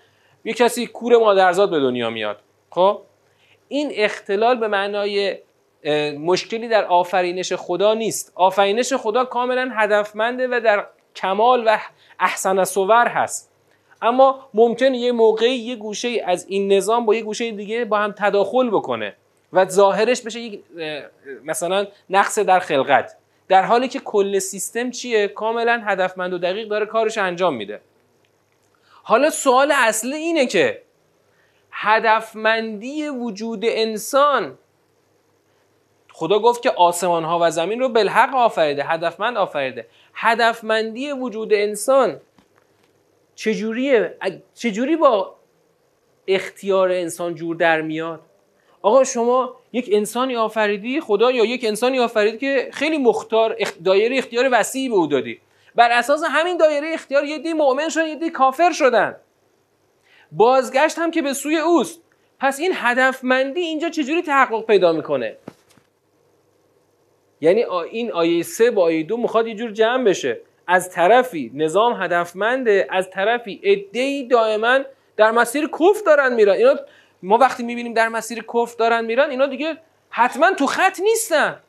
یه 0.45 0.53
کسی 0.53 0.87
کور 0.87 1.17
مادرزاد 1.17 1.69
به 1.69 1.79
دنیا 1.79 2.09
میاد. 2.09 2.37
خب؟ 2.69 3.01
این 3.67 3.91
اختلال 3.95 4.59
به 4.59 4.67
معنای 4.67 5.37
مشکلی 6.19 6.67
در 6.67 6.85
آفرینش 6.85 7.53
خدا 7.53 7.93
نیست. 7.93 8.31
آفرینش 8.35 8.93
خدا 8.93 9.25
کاملا 9.25 9.71
هدفمنده 9.73 10.47
و 10.47 10.59
در 10.59 10.85
کمال 11.15 11.63
و 11.67 11.77
احسن 12.19 12.63
صور 12.63 13.07
هست. 13.07 13.54
اما 14.05 14.49
ممکن 14.53 14.93
یه 14.93 15.11
موقعی 15.11 15.55
یه 15.55 15.75
گوشه 15.75 16.23
از 16.25 16.45
این 16.47 16.73
نظام 16.73 17.05
با 17.05 17.15
یه 17.15 17.23
گوشه 17.23 17.51
دیگه 17.51 17.85
با 17.85 17.97
هم 17.97 18.11
تداخل 18.17 18.69
بکنه 18.69 19.15
و 19.53 19.65
ظاهرش 19.65 20.21
بشه 20.21 20.39
یک 20.39 20.63
مثلا 21.43 21.87
نقص 22.09 22.39
در 22.39 22.59
خلقت. 22.59 23.17
در 23.47 23.63
حالی 23.63 23.87
که 23.87 23.99
کل 23.99 24.39
سیستم 24.39 24.91
چیه؟ 24.91 25.27
کاملا 25.27 25.81
هدفمند 25.85 26.33
و 26.33 26.37
دقیق 26.37 26.67
داره 26.67 26.85
کارش 26.85 27.17
انجام 27.17 27.55
میده. 27.55 27.81
حالا 29.03 29.29
سوال 29.29 29.71
اصلی 29.75 30.15
اینه 30.15 30.45
که 30.45 30.81
هدفمندی 31.71 33.07
وجود 33.07 33.59
انسان 33.63 34.57
خدا 36.13 36.39
گفت 36.39 36.61
که 36.61 36.71
آسمان 36.71 37.23
ها 37.23 37.39
و 37.41 37.51
زمین 37.51 37.79
رو 37.79 37.89
بالحق 37.89 38.35
آفریده 38.35 38.83
هدفمند 38.83 39.37
آفریده. 39.37 39.87
هدفمندی 40.13 41.11
وجود 41.11 41.53
انسان 41.53 42.21
چجوریه؟ 43.35 44.17
چجوری 44.53 44.95
با 44.95 45.35
اختیار 46.27 46.91
انسان 46.91 47.35
جور 47.35 47.55
در 47.55 47.81
میاد؟ 47.81 48.21
آقا 48.81 49.03
شما 49.03 49.55
یک 49.73 49.89
انسانی 49.91 50.35
آفریدی 50.35 51.01
خدا 51.01 51.31
یا 51.31 51.45
یک 51.45 51.65
انسانی 51.65 51.99
آفریدی 51.99 52.37
که 52.37 52.69
خیلی 52.73 52.97
مختار 52.97 53.55
دایره 53.85 54.17
اختیار 54.17 54.49
وسیعی 54.51 54.89
به 54.89 54.95
او 54.95 55.07
دادی. 55.07 55.39
بر 55.75 55.91
اساس 55.91 56.21
همین 56.29 56.57
دایره 56.57 56.93
اختیار 56.93 57.23
یه 57.23 57.37
دی 57.37 57.53
مؤمن 57.53 57.89
شدن 57.89 58.07
یه 58.07 58.15
دی 58.15 58.29
کافر 58.29 58.71
شدن. 58.71 59.15
بازگشت 60.31 60.99
هم 60.99 61.11
که 61.11 61.21
به 61.21 61.33
سوی 61.33 61.57
اوست. 61.57 62.01
پس 62.39 62.59
این 62.59 62.71
هدفمندی 62.75 63.59
اینجا 63.59 63.89
چجوری 63.89 64.21
تحقق 64.21 64.65
پیدا 64.65 64.91
می‌کنه؟ 64.91 65.37
یعنی 67.41 67.63
این 67.91 68.11
آیه 68.11 68.43
سه 68.43 68.71
با 68.71 68.83
آیه 68.83 69.03
دو 69.03 69.17
می‌خواد 69.17 69.47
یه 69.47 69.55
جور 69.55 69.71
جمع 69.71 70.03
بشه. 70.03 70.39
از 70.67 70.91
طرفی 70.91 71.51
نظام 71.53 72.03
هدفمنده 72.03 72.87
از 72.89 73.09
طرفی 73.09 73.61
ادهی 73.63 74.27
دائما 74.27 74.79
در 75.17 75.31
مسیر 75.31 75.67
کف 75.67 76.03
دارن 76.05 76.33
میرن. 76.33 76.53
اینا 76.53 76.75
ما 77.23 77.37
وقتی 77.37 77.63
می‌بینیم 77.63 77.93
در 77.93 78.09
مسیر 78.09 78.43
کف 78.53 78.75
دارن 78.75 79.05
میرن 79.05 79.29
اینا 79.29 79.45
دیگه 79.45 79.77
حتما 80.09 80.53
تو 80.53 80.65
خط 80.65 80.99
نیستن. 80.99 81.59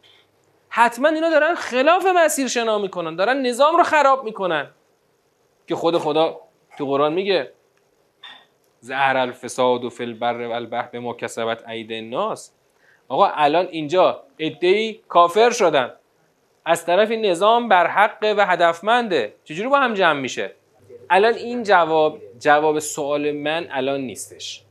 حتما 0.68 1.08
اینا 1.08 1.30
دارن 1.30 1.54
خلاف 1.54 2.06
مسیر 2.06 2.48
شنا 2.48 2.78
می‌کنن 2.78 3.16
دارن 3.16 3.46
نظام 3.46 3.76
رو 3.76 3.82
خراب 3.82 4.24
می‌کنن. 4.24 4.70
که 5.66 5.74
خود 5.74 5.98
خدا 5.98 6.40
تو 6.78 6.86
قرآن 6.86 7.12
میگه 7.12 7.52
زهر 8.80 9.16
الفساد 9.16 9.84
و 9.84 9.90
فی 9.90 10.04
البر 10.04 10.46
و 10.46 10.52
البحر 10.52 10.88
به 10.88 11.00
ما 11.00 11.12
کسبت 11.12 11.68
عید 11.68 11.92
الناس. 11.92 12.52
آقا 13.08 13.26
الان 13.26 13.66
اینجا 13.70 14.22
ادهی 14.38 15.00
کافر 15.08 15.50
شدن. 15.50 15.92
از 16.68 16.86
طرف 16.86 17.10
نظام 17.10 17.68
بر 17.68 17.86
حق 17.86 18.34
و 18.36 18.46
هدفمنده. 18.46 19.34
چجوری 19.44 19.68
با 19.68 19.78
هم 19.78 19.94
جمع 19.94 20.20
میشه؟ 20.20 20.52
الان 21.10 21.34
این 21.34 21.62
جواب 21.62 22.18
جواب 22.38 22.78
سوال 22.78 23.32
من 23.32 23.66
الان 23.70 24.00
نیستش. 24.00 24.62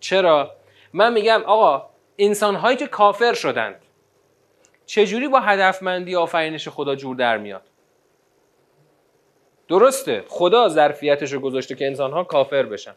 چرا؟ 0.00 0.54
من 0.92 1.12
میگم 1.12 1.42
آقا 1.46 1.86
انسان 2.18 2.54
هایی 2.54 2.76
که 2.76 2.86
کافر 2.86 3.34
شدند 3.34 3.74
چجوری 4.86 5.28
با 5.28 5.40
هدفمندی 5.40 6.16
آفرینش 6.16 6.68
خدا 6.68 6.94
جور 6.94 7.16
در 7.16 7.38
میاد؟ 7.38 7.62
درسته 9.68 10.24
خدا 10.28 10.68
ظرفیتش 10.68 11.32
رو 11.32 11.40
گذاشته 11.40 11.74
که 11.74 11.86
انسان 11.86 12.12
ها 12.12 12.24
کافر 12.24 12.62
بشن. 12.62 12.94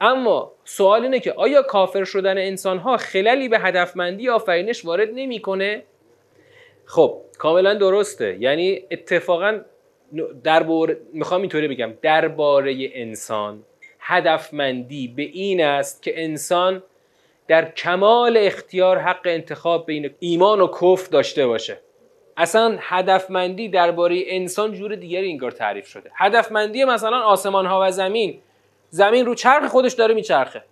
اما 0.00 0.52
سوال 0.64 1.02
اینه 1.02 1.20
که 1.20 1.32
آیا 1.32 1.62
کافر 1.62 2.04
شدن 2.04 2.38
انسان 2.38 2.78
ها 2.78 2.96
خللی 2.96 3.48
به 3.48 3.58
هدفمندی 3.58 4.28
آفرینش 4.28 4.84
وارد 4.84 5.08
نمی‌کنه؟ 5.14 5.82
خب 6.90 7.16
کاملا 7.38 7.74
درسته. 7.74 8.36
یعنی 8.40 8.82
اتفاقا 8.90 9.60
درباره 10.44 11.00
می‌خوام 11.12 11.40
اینطوری 11.40 11.68
بگم. 11.68 11.92
درباره 12.02 12.90
انسان 12.92 13.62
هدفمندی 14.00 15.08
به 15.08 15.22
این 15.22 15.64
است 15.64 16.02
که 16.02 16.24
انسان 16.24 16.82
در 17.48 17.70
کمال 17.70 18.36
اختیار 18.36 18.98
حق 18.98 19.20
انتخاب 19.24 19.86
بین 19.86 20.10
ایمان 20.18 20.60
و 20.60 20.66
کفر 20.66 21.08
داشته 21.10 21.46
باشه. 21.46 21.80
اصلا 22.36 22.76
هدفمندی 22.80 23.68
درباره 23.68 24.22
انسان 24.26 24.72
جور 24.72 24.94
دیگری 24.94 25.26
اینگار 25.26 25.50
تعریف 25.50 25.86
شده. 25.86 26.10
هدفمندی 26.14 26.84
مثلا 26.84 27.20
آسمان 27.20 27.66
ها 27.66 27.80
و 27.82 27.90
زمین. 27.90 28.38
زمین 28.88 29.26
رو 29.26 29.34
چرخ 29.34 29.66
خودش 29.66 29.92
داره 29.92 30.14
میچرخه. 30.14 30.64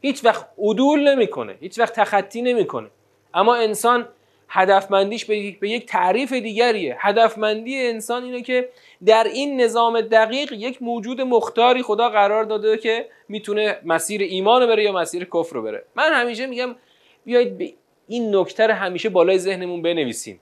هیچ 0.00 0.24
وقت 0.24 0.48
عدول 0.58 1.08
نمی‌کنه. 1.08 1.56
هیچ 1.60 1.78
وقت 1.78 1.94
تخطی 1.94 2.42
نمی‌کنه. 2.42 2.88
اما 3.34 3.54
انسان 3.54 4.08
هدفمندیش 4.52 5.24
به 5.24 5.68
یک 5.70 5.86
تعریف 5.86 6.32
دیگریه. 6.32 6.96
هدفمندی 6.98 7.86
انسان 7.86 8.24
اینه 8.24 8.42
که 8.42 8.68
در 9.04 9.24
این 9.24 9.60
نظام 9.60 10.00
دقیق 10.00 10.52
یک 10.52 10.82
موجود 10.82 11.20
مختاری 11.20 11.82
خدا 11.82 12.08
قرار 12.08 12.44
داده 12.44 12.76
که 12.76 13.06
می‌تونه 13.28 13.78
مسیر 13.84 14.22
ایمان 14.22 14.66
بره 14.66 14.84
یا 14.84 14.92
مسیر 14.92 15.24
کفر 15.24 15.54
رو 15.54 15.62
بره. 15.62 15.84
من 15.94 16.12
همیشه 16.12 16.46
میگم 16.46 16.76
بیایید 17.24 17.58
به 17.58 17.72
این 18.08 18.36
نکته 18.36 18.74
همیشه 18.74 19.08
بالای 19.08 19.38
ذهنمون 19.38 19.82
بنویسیم. 19.82 20.40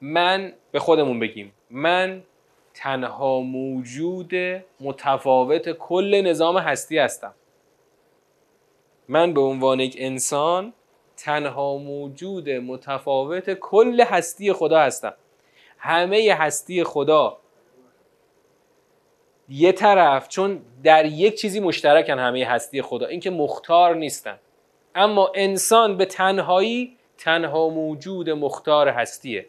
من 0.00 0.52
به 0.72 0.78
خودمون 0.78 1.20
بگیم. 1.20 1.52
من 1.70 2.22
تنها 2.74 3.40
موجود 3.40 4.32
متفاوت 4.80 5.72
کل 5.72 6.22
نظام 6.26 6.58
هستی 6.58 6.98
هستم. 6.98 7.34
من 9.08 9.34
به 9.34 9.40
عنوان 9.40 9.80
یک 9.80 9.96
انسان 9.98 10.72
تنها 11.24 11.76
موجود 11.76 12.50
متفاوت 12.50 13.50
کل 13.50 14.00
هستی 14.00 14.52
خدا 14.52 14.80
هستم. 14.80 15.14
همه 15.78 16.36
هستی 16.38 16.84
خدا 16.84 17.38
یه 19.48 19.72
طرف 19.72 20.28
چون 20.28 20.60
در 20.84 21.04
یک 21.04 21.34
چیزی 21.34 21.60
مشترکن 21.60 22.18
همه 22.18 22.44
هستی 22.44 22.82
خدا 22.82 23.06
اینکه 23.06 23.30
مختار 23.30 23.94
نیستن. 23.94 24.38
اما 24.94 25.32
انسان 25.34 25.96
به 25.96 26.04
تنهایی 26.04 26.96
تنها 27.18 27.68
موجود 27.68 28.30
مختار 28.30 28.88
هستیه. 28.88 29.46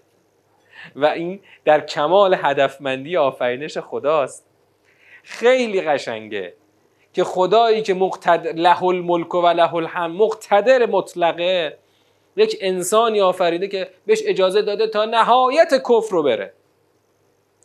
و 0.96 1.06
این 1.06 1.40
در 1.66 1.82
کمال 1.82 2.38
هدفمندی 2.42 3.18
آفرینش 3.18 3.78
خداست. 3.78 4.46
خیلی 5.24 5.82
قشنگه. 5.82 6.54
که 7.14 7.24
خدایی 7.24 7.82
که 7.82 7.94
مقتدر 7.94 8.52
له 8.52 8.84
الملک 8.84 9.36
و 9.36 9.48
له 9.48 9.76
الحمد 9.76 10.16
مقتدر 10.16 10.86
مطلقه 10.86 11.78
یک 12.36 12.58
انسانی 12.62 13.22
آفریده 13.22 13.68
که 13.68 13.90
بهش 14.06 14.20
اجازه 14.26 14.62
داده 14.62 14.88
تا 14.88 15.06
نهایت 15.06 15.74
کفر 15.90 16.12
رو 16.12 16.24
بره. 16.24 16.54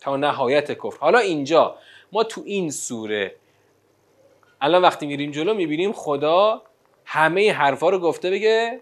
تا 0.00 0.17
نهایت 0.17 0.73
کفر. 0.73 0.99
حالا 1.00 1.19
اینجا 1.19 1.76
ما 2.12 2.25
تو 2.25 2.43
این 2.45 2.71
سوره 2.71 3.35
الان 4.61 4.83
وقتی 4.83 5.07
میریم 5.07 5.31
جلو 5.31 5.55
می‌بینیم 5.55 5.93
خدا 5.93 6.62
همه 7.05 7.52
حرفا 7.52 7.90
رو 7.90 7.99
گفته 7.99 8.31
بگه 8.31 8.81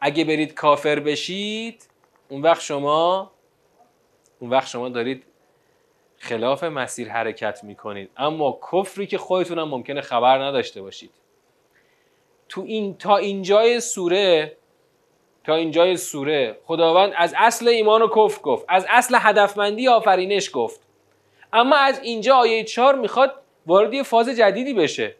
اگه 0.00 0.24
برید 0.24 0.54
کافر 0.54 1.00
بشید 1.00 1.88
اون 2.28 2.42
وقت 2.42 2.60
شما 2.60 3.30
اون 4.38 4.50
وقت 4.50 4.68
شما 4.68 4.88
دارید 4.88 5.24
خلاف 6.18 6.64
مسیر 6.64 7.08
حرکت 7.08 7.64
می‌کنید. 7.64 8.10
اما 8.16 8.60
کفری 8.72 9.06
که 9.06 9.18
خودتون 9.18 9.62
ممکنه 9.62 10.00
خبر 10.00 10.38
نداشته 10.38 10.82
باشید. 10.82 11.10
تو 12.48 12.60
این 12.60 12.98
تا 12.98 13.16
اینجای 13.16 13.80
سوره 13.80 14.56
تا 15.44 15.54
اینجای 15.54 15.96
سوره 15.96 16.58
خداوند 16.64 17.12
از 17.16 17.34
اصل 17.36 17.68
ایمان 17.68 18.02
و 18.02 18.08
کفر 18.08 18.42
گفت. 18.42 18.64
از 18.68 18.86
اصل 18.88 19.16
هدفمندی 19.20 19.88
آفرینش 19.88 20.50
گفت. 20.52 20.80
اما 21.52 21.76
از 21.76 22.00
اینجا 22.02 22.36
آیه 22.36 22.64
چهار 22.64 22.94
می‌خواد 22.94 23.34
وارد 23.66 23.94
یه 23.94 24.02
فاز 24.02 24.28
جدیدی 24.28 24.74
بشه. 24.74 25.14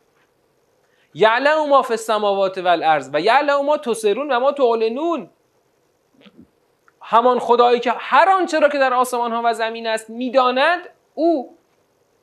یعلم 1.15 1.69
ما 1.69 1.83
فی 1.83 1.93
السماوات 1.93 2.59
و 2.59 2.69
الارض 2.69 3.11
و 3.13 3.21
یعلم 3.21 3.65
ما 3.65 3.79
تسرون 3.79 4.33
و 4.33 4.41
ما 4.41 4.53
تعلنون 4.53 5.31
همان 7.11 7.39
خدایی 7.39 7.81
که 7.81 7.93
هر 7.97 8.29
آنچه 8.31 8.61
را 8.61 8.69
که 8.69 8.79
در 8.79 8.95
آسمان 8.95 9.33
ها 9.33 9.43
و 9.45 9.55
زمین 9.55 9.87
است 9.87 10.11
می‌داند 10.11 10.89
او 11.15 11.57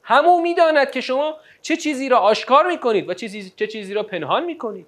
همو 0.04 0.42
می‌داند 0.42 0.92
که 0.92 1.02
شما 1.02 1.38
چه 1.62 1.78
چیزی 1.78 2.10
را 2.10 2.18
آشکار 2.18 2.68
می‌کنید 2.68 3.10
و 3.10 3.14
چه 3.14 3.30
چیزی, 3.30 3.54
چه 3.56 3.68
چیزی 3.68 3.94
را 3.94 4.04
پنهان 4.04 4.46
می‌کنید. 4.46 4.88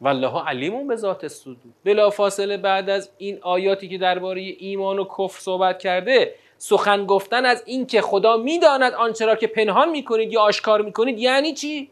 والله 0.00 0.48
علیمون 0.48 0.88
به 0.88 0.96
ذات 0.96 1.24
الصدور. 1.24 1.56
بلا 1.84 2.10
فاصله 2.10 2.56
بعد 2.56 2.90
از 2.90 3.10
این 3.18 3.38
آیاتی 3.42 3.88
که 3.88 3.98
درباره 3.98 4.40
ایمان 4.40 4.98
و 4.98 5.04
کفر 5.04 5.40
صحبت 5.40 5.78
کرده 5.78 6.34
سخن 6.58 7.06
گفتن 7.06 7.46
از 7.46 7.62
این 7.66 7.86
که 7.86 8.00
خدا 8.00 8.36
می‌داند 8.36 8.92
آنچه 8.92 9.26
را 9.26 9.34
که 9.34 9.46
پنهان 9.46 9.90
می‌کنید 9.90 10.32
یا 10.32 10.40
آشکار 10.40 10.82
می‌کنید 10.82 11.18
یعنی 11.18 11.54
چی؟ 11.54 11.90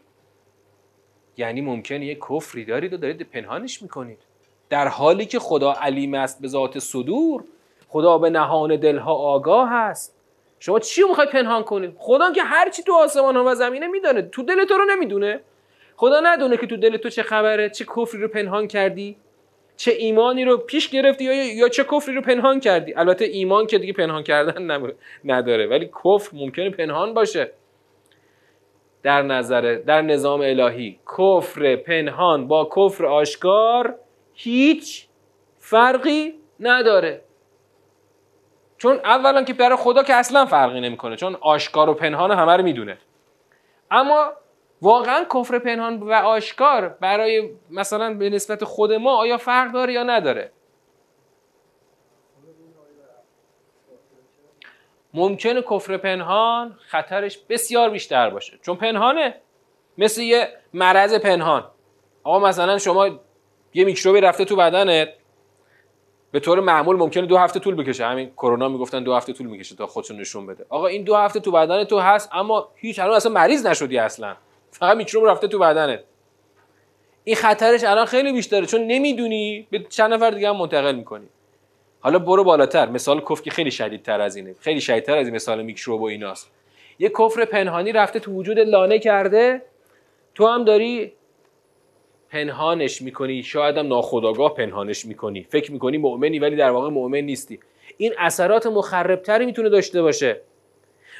یعنی 1.37 1.61
ممکنه 1.61 2.05
یه 2.05 2.15
کفری 2.15 2.65
دارید 2.65 2.93
و 2.93 2.97
دارید 2.97 3.21
پنهانش 3.21 3.81
می‌کنید. 3.81 4.30
در 4.71 4.87
حالی 4.87 5.25
که 5.25 5.39
خدا 5.39 5.73
علیم 5.73 6.13
است 6.13 6.41
به 6.41 6.47
ذات 6.47 6.79
صدور 6.79 7.43
خدا 7.87 8.17
به 8.17 8.29
نهان 8.29 8.75
دلها 8.75 9.13
آگاه 9.13 9.73
است. 9.73 10.17
شما 10.59 10.79
چی 10.79 11.03
می‌خواید 11.03 11.29
پنهان 11.29 11.63
کنید 11.63 11.95
خدا 11.97 12.31
که 12.31 12.43
هر 12.43 12.69
چی 12.69 12.83
تو 12.83 12.93
آسمان 12.93 13.35
ها 13.35 13.43
و 13.47 13.55
زمینه 13.55 13.87
میدانه. 13.87 14.21
تو 14.21 14.43
دل 14.43 14.65
تو 14.65 14.73
رو 14.73 14.85
نمی‌دونه. 14.85 15.39
خدا 15.95 16.19
ندونه 16.23 16.57
که 16.57 16.67
تو 16.67 16.77
دل 16.77 16.97
تو 16.97 17.09
چه 17.09 17.23
خبره 17.23 17.69
چه 17.69 17.85
کفری 17.85 18.21
رو 18.21 18.27
پنهان 18.27 18.67
کردی. 18.67 19.17
چه 19.77 19.91
ایمانی 19.91 20.45
رو 20.45 20.57
پیش 20.57 20.89
گرفتی 20.89 21.23
یا, 21.23 21.53
یا 21.53 21.69
چه 21.69 21.83
کفری 21.83 22.15
رو 22.15 22.21
پنهان 22.21 22.59
کردی. 22.59 22.93
البته 22.95 23.25
ایمان 23.25 23.67
که 23.67 23.77
دیگه 23.77 23.93
پنهان 23.93 24.23
کردن 24.23 24.71
نداره. 25.25 25.67
ولی 25.67 25.85
کفر 25.85 26.29
ممکنه 26.33 26.69
پنهان 26.69 27.13
باشه. 27.13 27.51
در 29.03 29.21
نظر 29.21 29.75
در 29.87 30.01
نظام 30.01 30.41
الهی 30.41 30.99
کفر 31.17 31.75
پنهان 31.75 32.47
با 32.47 32.69
کفر 32.75 33.05
آشکار 33.05 33.95
هیچ 34.43 35.07
فرقی 35.59 36.39
نداره. 36.59 37.23
چون 38.77 38.95
اولا 38.95 39.43
که 39.43 39.53
برای 39.53 39.75
خدا 39.77 40.03
که 40.03 40.13
اصلا 40.13 40.45
فرقی 40.45 40.81
نمی‌کنه 40.81 41.15
چون 41.15 41.37
آشکار 41.41 41.89
و 41.89 41.93
پنهان 41.93 42.31
همه 42.31 42.57
رو 42.57 42.63
می‌دونه. 42.63 42.97
اما 43.91 44.33
واقعا 44.81 45.25
کفر 45.33 45.59
پنهان 45.59 45.99
و 45.99 46.13
آشکار 46.13 46.89
برای 46.89 47.49
مثلا 47.69 48.13
به 48.13 48.29
نسبت 48.29 48.63
خود 48.63 48.93
ما 48.93 49.15
آیا 49.15 49.37
فرق 49.37 49.71
داره 49.71 49.93
یا 49.93 50.03
نداره؟ 50.03 50.51
ممکنه 55.13 55.61
کفر 55.61 55.97
پنهان 55.97 56.77
خطرش 56.87 57.37
بسیار 57.37 57.89
بیشتر 57.89 58.29
باشه. 58.29 58.59
چون 58.61 58.75
پنهانه 58.75 59.35
مثل 59.97 60.21
یه 60.21 60.53
مرض 60.73 61.13
پنهان. 61.13 61.71
آقا 62.23 62.39
مثلا 62.39 62.77
شما 62.77 63.19
یه 63.73 63.85
میکروبی 63.85 64.21
رفته 64.21 64.45
تو 64.45 64.55
بدنت 64.55 65.09
به 66.31 66.39
طور 66.39 66.59
معمول 66.59 66.95
ممکنه 66.95 67.25
دو 67.25 67.37
هفته 67.37 67.59
طول 67.59 67.75
بکشه. 67.75 68.05
همین 68.05 68.29
کرونا 68.29 68.69
می‌گفتن 68.69 69.03
دو 69.03 69.13
هفته 69.13 69.33
طول 69.33 69.47
می‌کشه 69.47 69.75
تا 69.75 69.87
خودشون 69.87 70.19
نشون 70.19 70.45
بده. 70.45 70.65
آقا 70.69 70.87
این 70.87 71.03
دو 71.03 71.15
هفته 71.15 71.39
تو 71.39 71.51
بدن 71.51 71.83
تو 71.83 71.99
هست 71.99 72.29
اما 72.33 72.69
هیچ 72.75 72.99
هنوز 72.99 73.15
اصلا 73.15 73.31
مریض 73.31 73.65
نشدی 73.65 73.97
اصلا. 73.97 74.35
فقط 74.71 74.97
میکروب 74.97 75.25
رفته 75.25 75.47
تو 75.47 75.59
بدنت. 75.59 76.03
این 77.23 77.35
خطرش 77.35 77.83
الان 77.83 78.05
خیلی 78.05 78.31
بیشتره 78.31 78.65
چون 78.65 78.81
نمی‌دونی 78.87 79.67
به 79.69 79.79
چند 79.79 80.13
نفر 80.13 80.31
دیگه 80.31 80.49
هم 80.49 80.57
منتقل 80.57 80.95
می‌کنی. 80.95 81.27
حالا 81.99 82.19
برو 82.19 82.43
بالاتر. 82.43 82.89
مثال 82.89 83.21
کفر 83.21 83.49
خیلی 83.49 83.71
شدیدتر 83.71 84.21
از 84.21 84.35
اینه. 84.35 84.55
خیلی 84.59 84.81
شدیدتر 84.81 85.17
از 85.17 85.27
این 85.27 85.35
مثال 85.35 85.61
میکروب 85.61 86.01
و 86.01 86.05
ایناست. 86.05 86.51
یه 86.99 87.09
کفر 87.09 87.45
پنهانی 87.45 87.91
رفته 87.91 88.19
تو 88.19 88.31
وجود 88.31 88.59
لانه 88.59 88.99
کرده. 88.99 89.61
تو 90.35 90.47
هم 90.47 90.63
داری 90.63 91.13
پنهانش 92.31 93.01
می‌کنی. 93.01 93.43
شاید 93.43 93.77
هم 93.77 93.87
ناخداگاه 93.87 94.53
پنهانش 94.53 95.05
می‌کنی. 95.05 95.47
فکر 95.49 95.71
می‌کنی 95.71 95.97
مؤمنی 95.97 96.39
ولی 96.39 96.55
در 96.55 96.69
واقع 96.69 96.89
مؤمن 96.89 97.21
نیستی. 97.21 97.59
این 97.97 98.13
اثرات 98.17 98.67
مخربتری 98.67 99.45
می‌تونه 99.45 99.69
داشته 99.69 100.01
باشه. 100.01 100.41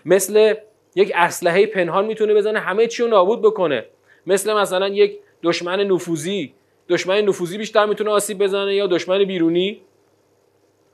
مثل 0.05 0.53
یک 0.95 1.11
اسلحه 1.15 1.65
پنهان 1.65 2.05
می‌تونه 2.05 2.33
بزنه 2.33 2.59
همه 2.59 2.87
چی 2.87 3.03
رو 3.03 3.09
نابود 3.09 3.41
بکنه. 3.41 3.85
مثل 4.27 4.53
مثلا 4.53 4.87
یک 4.87 5.19
دشمن 5.43 5.79
نفوذی. 5.81 6.53
دشمن 6.89 7.21
نفوذی 7.21 7.57
بیشتر 7.57 7.85
می‌تونه 7.85 8.09
آسیب 8.09 8.43
بزنه 8.43 8.75
یا 8.75 8.87
دشمن 8.87 9.23
بیرونی. 9.23 9.81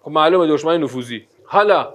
خب 0.01 0.11
معلومه 0.11 0.47
دشمن 0.47 0.83
نفوذی. 0.83 1.27
حالا 1.45 1.93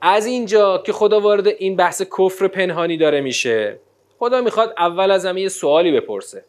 از 0.00 0.26
اینجا 0.26 0.78
که 0.78 0.92
خدا 0.92 1.20
وارد 1.20 1.46
این 1.46 1.76
بحث 1.76 2.02
کفر 2.18 2.48
پنهانی 2.48 2.96
داره 2.96 3.20
میشه 3.20 3.78
خدا 4.18 4.40
می‌خواد 4.40 4.74
اول 4.78 5.10
از 5.10 5.26
همه 5.26 5.40
یه 5.40 5.48
سوالی 5.48 5.92
بپرسه. 5.92 6.44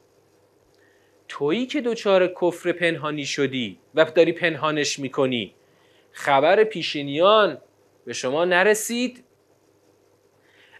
تویی 1.31 1.65
که 1.65 1.81
دچار 1.81 2.27
کفر 2.27 2.71
پنهانی 2.71 3.25
شدی 3.25 3.79
و 3.95 4.05
داری 4.05 4.31
پنهانش 4.31 4.99
می‌کنی. 4.99 5.55
خبر 6.11 6.63
پیشینیان 6.63 7.57
به 8.05 8.13
شما 8.13 8.45
نرسید. 8.45 9.23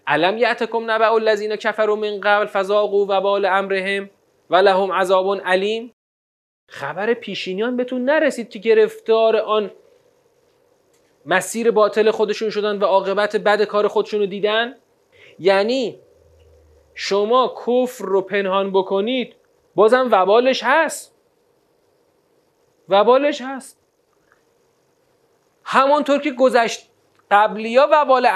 علم 0.08 0.38
یعتکم 0.38 0.92
نبع 0.92 1.12
الذین 1.14 1.56
کفروا 1.56 1.96
من 1.96 2.20
قبل 2.22 2.46
فذاقوا 2.46 3.06
وبال 3.10 3.46
امرهم 3.46 4.10
و 4.50 4.56
لهم 4.56 4.92
عذاب 4.92 5.42
علیم. 5.46 5.94
خبر 6.70 7.14
پیشینیان 7.14 7.78
بهتون 7.78 8.06
نرسید 8.06 8.50
که 8.50 8.60
گرفتار 8.60 9.36
آن 9.38 9.72
مسیر 11.26 11.72
باطل 11.72 12.12
خودشون 12.12 12.50
شدن 12.50 12.80
و 12.80 12.86
عاقبت 12.86 13.36
بد 13.36 13.64
کار 13.64 13.88
خودشون 13.88 14.20
رو 14.20 14.26
دیدن؟ 14.26 14.76
یعنی 15.40 16.00
شما 16.96 17.56
کفر 17.68 18.06
رو 18.06 18.22
پنهان 18.22 18.72
بکنید 18.72 19.41
بازم 19.76 20.10
وبالش 20.12 20.64
هست. 20.64 21.16
وبالش 22.90 23.42
هست. 23.42 23.78
همانطور 25.64 26.20
که 26.20 26.32
گذشت 26.32 26.90
قبلیا 27.32 27.88
وبال 27.92 28.28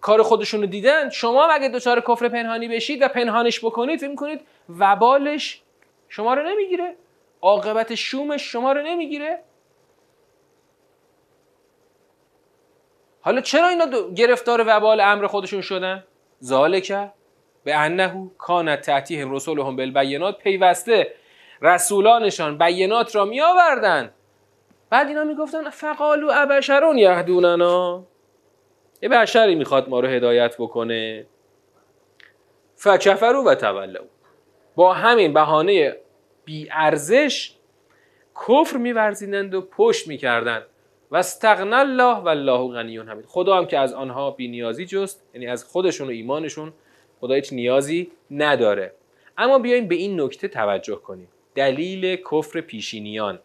کار 0.00 0.22
خودشون 0.22 0.60
رو 0.60 0.66
دیدن 0.66 1.10
شما 1.10 1.46
اگه 1.46 1.68
دچار 1.68 2.00
کفر 2.00 2.28
پنهانی 2.28 2.68
بشید 2.68 3.02
و 3.02 3.08
پنهانش 3.08 3.64
بکنید 3.64 4.00
فکر 4.00 4.14
کنید 4.14 4.40
وبالش 4.78 5.62
شما 6.08 6.34
رو 6.34 6.42
نمی‌گیره. 6.42 6.96
عاقبت 7.42 7.94
شومش 7.94 8.42
شما 8.52 8.72
رو 8.72 8.82
نمی‌گیره. 8.82 9.42
حالا 13.20 13.40
چرا 13.40 13.68
اینا 13.68 13.86
گرفتار 14.10 14.64
وبال 14.66 15.00
امر 15.00 15.26
خودشون 15.26 15.60
شدن؟ 15.60 16.04
ذالک 16.44 17.10
به 17.64 17.74
انه 17.74 18.30
کانت 18.38 18.80
تحتیهم 18.80 19.32
رسولهم 19.32 19.76
بالبینات 19.76 20.38
پیوسته. 20.38 21.14
رسولانشان 21.62 22.58
بینات 22.58 23.16
را 23.16 23.24
می 23.24 23.40
آوردن 23.40 24.10
بعد 24.90 25.08
اینا 25.08 25.24
می‌گفتن 25.24 25.70
فقالو 25.70 26.30
ابشرون 26.34 26.98
یهدوننا؟ 26.98 28.04
یه 29.02 29.08
بشری 29.08 29.54
می‌خواد 29.54 29.88
ما 29.88 30.00
رو 30.00 30.08
هدایت 30.08 30.56
بکنه. 30.58 31.26
فکفرو 32.76 33.44
و 33.44 33.54
تولو 33.54 34.00
با 34.74 34.92
همین 34.92 35.32
بهانه 35.32 35.96
بی 36.44 36.68
ارزش 36.72 37.54
کفر 38.48 38.76
میورزیدند 38.76 39.54
و 39.54 39.60
پشت 39.60 40.08
می‌کردند. 40.08 40.66
و 41.10 41.16
استغنا 41.16 41.78
الله 41.78 42.16
و 42.16 42.28
الله 42.28 42.68
غنی 42.68 42.98
حمید. 42.98 43.24
خدا 43.26 43.56
هم 43.56 43.66
که 43.66 43.78
از 43.78 43.92
آنها 43.92 44.30
بی 44.30 44.48
نیازی 44.48 44.86
جست 44.86 45.22
یعنی 45.34 45.46
از 45.46 45.64
خودشون 45.64 46.08
و 46.08 46.10
ایمانشون 46.10 46.72
خدا 47.20 47.34
هیچ 47.34 47.52
نیازی 47.52 48.10
نداره. 48.30 48.94
اما 49.38 49.58
بیایم 49.58 49.88
به 49.88 49.94
این 49.94 50.20
نکته 50.20 50.48
توجه 50.48 50.96
کنیم. 50.96 51.28
دلیل 51.54 52.16
کفر 52.16 52.60
پیشینیان. 52.60 53.40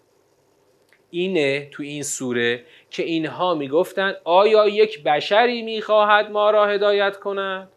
اینه 1.10 1.70
تو 1.72 1.84
این 1.84 2.04
سوره 2.04 2.64
که 2.90 3.04
اینها 3.04 3.54
می‌گفتند 3.54 4.16
آیا 4.24 4.68
یک 4.68 5.04
بشری 5.04 5.62
می‌خواهد 5.62 6.32
ما 6.32 6.52
را 6.52 6.66
هدایت 6.66 7.18
کند؟ 7.18 7.70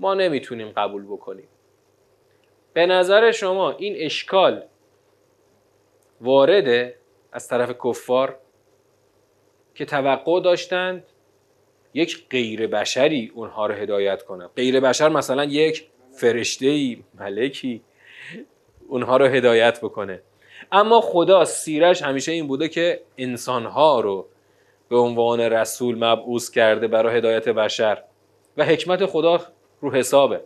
ما 0.00 0.14
نمی‌تونیم 0.14 0.68
قبول 0.76 1.04
بکنیم. 1.04 1.48
به 2.72 2.86
نظر 2.86 3.30
شما 3.30 3.70
این 3.70 3.94
اشکال 3.96 4.64
وارده 6.20 6.94
از 7.32 7.48
طرف 7.48 7.76
کفار 7.84 8.38
که 9.74 9.84
توقع 9.84 10.40
داشتند 10.40 11.06
یک 11.94 12.26
غیر 12.30 12.66
بشری 12.66 13.32
اونها 13.34 13.66
رو 13.66 13.74
هدایت 13.74 14.22
کنه. 14.22 14.48
غیر 14.56 14.80
بشر 14.80 15.08
مثلا 15.08 15.44
یک 15.44 15.86
فرشته 16.12 16.96
ملکی 17.14 17.82
اونها 18.88 19.16
رو 19.16 19.26
هدایت 19.26 19.80
بکنه. 19.80 20.22
اما 20.72 21.00
خدا 21.00 21.44
سیرش 21.44 22.02
همیشه 22.02 22.32
این 22.32 22.46
بوده 22.46 22.68
که 22.68 23.00
انسانها 23.18 24.00
رو 24.00 24.26
به 24.88 24.96
عنوان 24.96 25.40
رسول 25.40 26.04
مبعوث 26.04 26.50
کرده 26.50 26.88
برای 26.88 27.16
هدایت 27.16 27.48
بشر. 27.48 28.02
و 28.56 28.64
حکمت 28.64 29.06
خدا 29.06 29.40
رو 29.80 29.92
حسابه. 29.92 30.40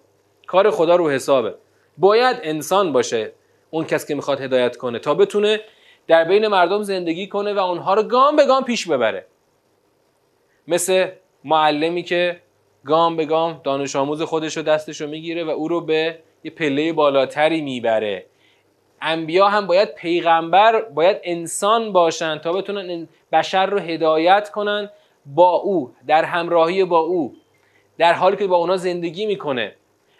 کار 0.46 0.70
خدا 0.70 0.96
رو 0.96 1.10
حسابه. 1.10 1.54
باید 1.98 2.36
انسان 2.42 2.92
باشه 2.92 3.32
اون 3.70 3.84
کس 3.84 4.06
که 4.06 4.14
می‌خواد 4.14 4.40
هدایت 4.40 4.76
کنه 4.76 4.98
تا 4.98 5.14
بتونه 5.14 5.60
در 6.06 6.24
بین 6.24 6.46
مردم 6.48 6.82
زندگی 6.82 7.26
کنه 7.26 7.52
و 7.52 7.58
اونها 7.58 7.94
رو 7.94 8.02
گام 8.02 8.36
به 8.36 8.46
گام 8.46 8.64
پیش 8.64 8.88
ببره. 8.88 9.26
مثل 10.68 11.08
معلمی 11.44 12.02
که 12.02 12.40
گام 12.84 13.16
به 13.16 13.24
گام 13.24 13.60
دانش 13.64 13.96
آموز 13.96 14.22
خودش 14.22 14.56
رو 14.56 14.62
دستش 14.62 15.00
رو 15.00 15.06
می‌گیره 15.08 15.44
و 15.44 15.48
او 15.48 15.68
رو 15.68 15.80
به 15.80 16.18
یه 16.44 16.50
پله 16.50 16.92
بالاتری 16.92 17.60
می‌بره. 17.60 18.26
انبیا 19.00 19.48
هم 19.48 19.66
باید 19.66 19.94
پیغمبر 19.94 20.82
باید 20.82 21.16
انسان 21.22 21.92
باشن 21.92 22.38
تا 22.38 22.52
بتونن 22.52 23.08
بشر 23.32 23.66
رو 23.66 23.78
هدایت 23.78 24.50
کنن 24.50 24.90
با 25.26 25.50
او 25.50 25.94
در 26.06 26.24
همراهی 26.24 26.84
با 26.84 26.98
او 26.98 27.34
در 27.98 28.12
حالی 28.12 28.36
که 28.36 28.46
با 28.46 28.56
اونا 28.56 28.76
زندگی 28.76 29.26
می‌کنه. 29.26 29.74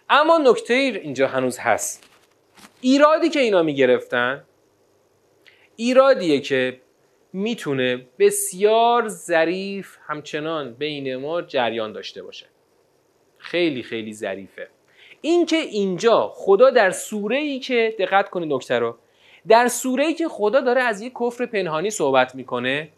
اما 0.09 0.39
نکته 0.39 0.75
اینجا 0.75 1.29
هنوز 1.29 1.59
هست. 1.59 2.09
ایرادی 2.81 3.29
که 3.29 3.41
اینا 3.41 3.63
می‌گرفتن 3.63 4.45
ایرادیه 5.77 6.41
که 6.41 6.81
می‌تونه 7.33 8.07
بسیار 8.19 9.09
ظریف 9.09 9.97
همچنان 10.07 10.75
بین 10.75 11.17
ما 11.17 11.43
جریان 11.43 11.93
داشته 11.93 12.23
باشه. 12.23 12.47
خیلی 13.39 13.83
خیلی 13.83 14.13
ظریفه. 14.13 14.69
اینکه 15.21 15.57
اینجا 15.57 16.33
خدا 16.35 16.71
در 16.71 16.91
سوره 16.91 17.37
ای 17.37 17.59
که 17.59 17.95
دقت 17.99 18.31
کنید 18.31 18.53
نکته 18.53 18.79
رو 18.79 18.97
در 19.49 19.69
سوره 19.69 20.05
ای 20.05 20.15
که 20.15 20.29
خدا 20.29 20.61
داره 20.61 20.83
از 20.83 21.01
یک 21.01 21.13
کفر 21.21 21.47
پنهانی 21.47 21.91
صحبت 21.91 22.35
می‌کنه 22.35 22.89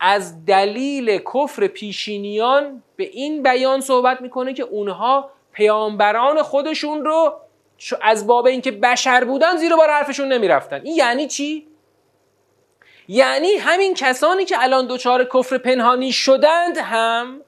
از 0.00 0.44
دلیل 0.44 1.18
کفر 1.18 1.66
پیشینیان 1.66 2.82
به 2.96 3.04
این 3.04 3.42
بیان 3.42 3.80
صحبت 3.80 4.20
می‌کنه 4.20 4.54
که 4.54 4.62
اونها 4.62 5.30
پیامبران 5.52 6.42
خودشون 6.42 7.04
رو 7.04 7.40
از 8.02 8.26
باب 8.26 8.46
اینکه 8.46 8.70
بشر 8.70 9.24
بودن 9.24 9.56
زیر 9.56 9.76
بار 9.76 9.90
حرفشون 9.90 10.32
نمی‌رفتن. 10.32 10.80
این 10.84 10.96
یعنی 10.96 11.26
چی؟ 11.26 11.66
یعنی 13.08 13.48
همین 13.60 13.94
کسانی 13.94 14.44
که 14.44 14.56
الان 14.62 14.86
دچار 14.86 15.24
کفر 15.24 15.58
پنهانی 15.58 16.12
شدند 16.12 16.76
هم 16.78 17.40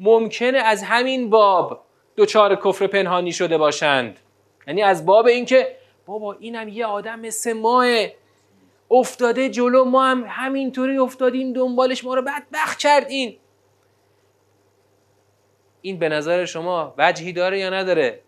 ممکنه 0.00 0.58
از 0.58 0.82
همین 0.82 1.30
باب 1.30 1.84
دچار 2.16 2.56
کفر 2.56 2.86
پنهانی 2.86 3.32
شده 3.32 3.58
باشند. 3.58 4.20
یعنی 4.66 4.82
از 4.82 5.06
باب 5.06 5.26
اینکه 5.26 5.76
بابا 6.06 6.32
اینم 6.32 6.68
یه 6.68 6.86
آدم 6.86 7.20
مثل 7.20 7.52
ماه 7.52 7.86
افتاده 8.90 9.48
جلو 9.48 9.84
ما 9.84 10.04
هم 10.04 10.24
همینطوری 10.28 10.98
افتادیم 10.98 11.52
دنبالش 11.52 12.04
ما 12.04 12.14
رو 12.14 12.22
بدبخت 12.22 12.78
کرد 12.78 13.06
این. 13.08 13.36
این 15.82 15.98
به 15.98 16.08
نظر 16.08 16.44
شما 16.44 16.94
وجهی 16.98 17.32
داره 17.32 17.58
یا 17.58 17.70
نداره؟ 17.70 18.20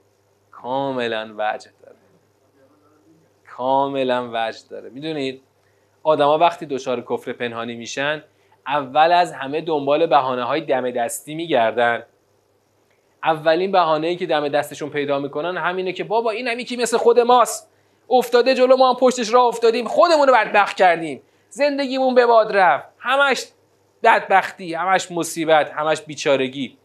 کاملا 0.51 1.35
وجه 1.39 1.71
داره. 1.83 1.97
کاملا 3.57 4.31
وجه 4.33 4.69
داره. 4.71 4.91
می‌دونید؟ 4.91 5.43
آدما 6.03 6.39
وقتی 6.39 6.67
دچار 6.67 7.01
کفر 7.01 7.33
پنهانی 7.33 7.75
میشن 7.75 8.25
اول 8.67 9.13
از 9.13 9.33
همه 9.33 9.61
دنبال 9.61 10.07
بهانه 10.07 10.45
های 10.45 10.61
دم 10.61 10.91
دستی 10.91 11.35
میگردن. 11.35 12.03
اولین 13.25 13.73
بهانه 13.73 14.17
که 14.17 14.27
دم 14.27 14.49
دستشون 14.49 14.91
پیدا 14.91 15.19
می‌کنن 15.19 15.57
همینه 15.57 15.93
که 15.93 16.05
بابا 16.05 16.31
این 16.31 16.49
هم 16.49 16.59
یکی 16.59 16.77
مثل 16.77 16.97
خود 16.97 17.21
ماست. 17.21 17.73
افتاده 18.11 18.55
جلو 18.55 18.77
ما 18.77 18.91
هم 18.91 18.97
پشتش 18.97 19.35
راه 19.35 19.45
افتادیم 19.45 19.89
خودمون 19.89 20.29
رو 20.29 20.35
بدبخت 20.35 20.77
کردیم. 20.77 21.23
زندگیمون 21.49 22.15
به 22.15 22.27
باد 22.27 22.57
رفت. 22.57 22.89
همش 22.99 23.47
بدبختی 24.03 24.75
همش 24.75 25.13
مصیبت 25.13 25.71
همش 25.71 26.03
بیچارگی. 26.03 26.79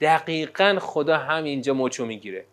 دقیقا 0.00 0.78
خدا 0.80 1.16
هم 1.16 1.44
اینجا 1.44 1.74
مچو 1.74 2.06
می‌گیره. 2.06 2.44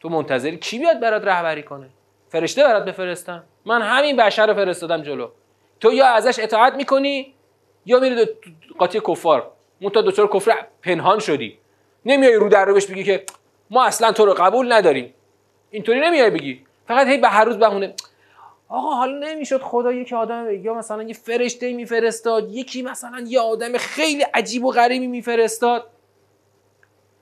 تو 0.00 0.08
منتظری 0.08 0.56
کی 0.56 0.78
بیاد 0.78 1.00
برات 1.00 1.24
رهبری 1.24 1.62
کنه؟ 1.62 1.90
فرشته 2.34 2.62
برات 2.62 2.84
بفرستم. 2.84 3.44
من 3.64 3.82
همین 3.82 4.16
بشر 4.16 4.46
رو 4.46 4.54
فرستادم 4.54 5.02
جلو. 5.02 5.28
تو 5.80 5.92
یا 5.92 6.06
ازش 6.06 6.38
اطاعت 6.38 6.74
می‌کنی 6.74 7.34
یا 7.86 8.00
میری 8.00 8.26
قاطی 8.78 9.00
کفار. 9.00 9.50
تا 9.94 10.02
دچار 10.02 10.28
کفر 10.28 10.66
پنهان 10.82 11.18
شدی. 11.18 11.58
نمیای 12.04 12.34
رو 12.34 12.48
در 12.48 12.64
رو 12.64 12.74
بهش 12.74 12.86
بگی 12.86 13.04
که 13.04 13.24
ما 13.70 13.84
اصلا 13.84 14.12
تو 14.12 14.26
رو 14.26 14.34
قبول 14.34 14.72
نداریم. 14.72 15.14
اینطوری 15.70 16.00
نمیای 16.00 16.30
بگی. 16.30 16.66
فقط 16.88 17.06
هی 17.06 17.18
به 17.18 17.28
هر 17.28 17.44
روز 17.44 17.58
بهونه. 17.58 17.94
آقا 18.68 18.90
حالا 18.90 19.28
نمی‌شد 19.28 19.60
خدا 19.60 19.92
یکی 19.92 20.14
آدم 20.14 20.64
یا 20.64 20.74
مثلا 20.74 21.02
یه 21.02 21.14
فرشته 21.14 21.72
میفرستاد 21.72 22.50
یکی 22.50 22.82
مثلا 22.82 23.24
یه 23.26 23.40
آدم 23.40 23.78
خیلی 23.78 24.22
عجیب 24.22 24.64
و 24.64 24.70
غریبی 24.70 25.06
میفرستاد. 25.06 25.90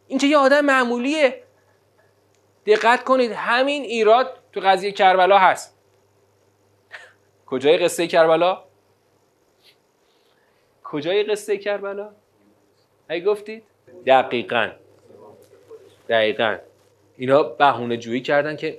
این 0.09 0.19
که 0.19 0.27
یه 0.27 0.37
آدم 0.37 0.61
معمولیه. 0.61 1.43
دقت 2.67 3.05
کنید 3.05 3.33
همین 3.33 3.83
ایراد 3.83 4.42
تو 4.53 4.61
قضیه 4.61 4.93
کربلا 4.93 5.39
هست. 5.39 5.79
کجای 7.47 7.79
قصه 7.79 8.07
کربلا؟ 8.07 8.65
کجای 10.85 11.23
قصه 11.23 11.59
کربلا؟ 11.59 12.11
ای 13.11 13.23
گفتید؟ 13.25 13.63
دقیقا. 14.07 14.71
دقیقا. 16.09 16.59
اینا 17.17 17.43
بهونه 17.43 17.97
جویی 17.97 18.21
کردن 18.21 18.57
که 18.57 18.79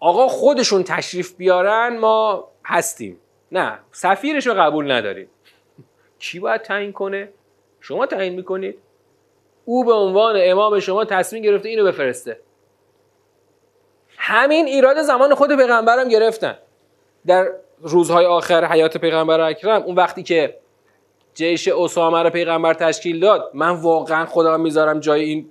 آقا 0.00 0.28
خودشون 0.28 0.84
تشریف 0.84 1.36
بیارن 1.36 1.98
ما 1.98 2.48
هستیم. 2.64 3.20
نه 3.52 3.78
سفیرش 3.92 4.46
رو 4.46 4.54
قبول 4.54 4.92
نداریم. 4.92 5.28
کی 6.18 6.40
باید 6.40 6.62
تعیین 6.62 6.92
کنه؟ 6.92 7.28
شما 7.80 8.06
تعیین 8.06 8.34
می‌کنید. 8.34 8.78
او 9.64 9.84
به 9.84 9.92
عنوان 9.92 10.36
امام 10.38 10.80
شما 10.80 11.04
تصمیم 11.04 11.42
گرفته 11.42 11.68
اینو 11.68 11.84
بفرسته. 11.84 12.40
همین 14.28 14.66
ایراد 14.66 15.02
زمان 15.02 15.34
خود 15.34 15.56
پیغمبرم 15.56 16.08
گرفتن. 16.08 16.58
در 17.26 17.48
روزهای 17.80 18.26
آخر 18.26 18.64
حیات 18.64 18.96
پیغمبر 18.96 19.40
اکرم 19.40 19.82
اون 19.82 19.96
وقتی 19.96 20.22
که 20.22 20.58
جیش 21.34 21.68
اسامه 21.68 22.22
رو 22.22 22.30
پیغمبر 22.30 22.74
تشکیل 22.74 23.20
داد 23.20 23.50
من 23.54 23.70
واقعا 23.70 24.26
خدا 24.26 24.56
می‌ذارم 24.56 25.00
جای 25.00 25.24
این 25.24 25.50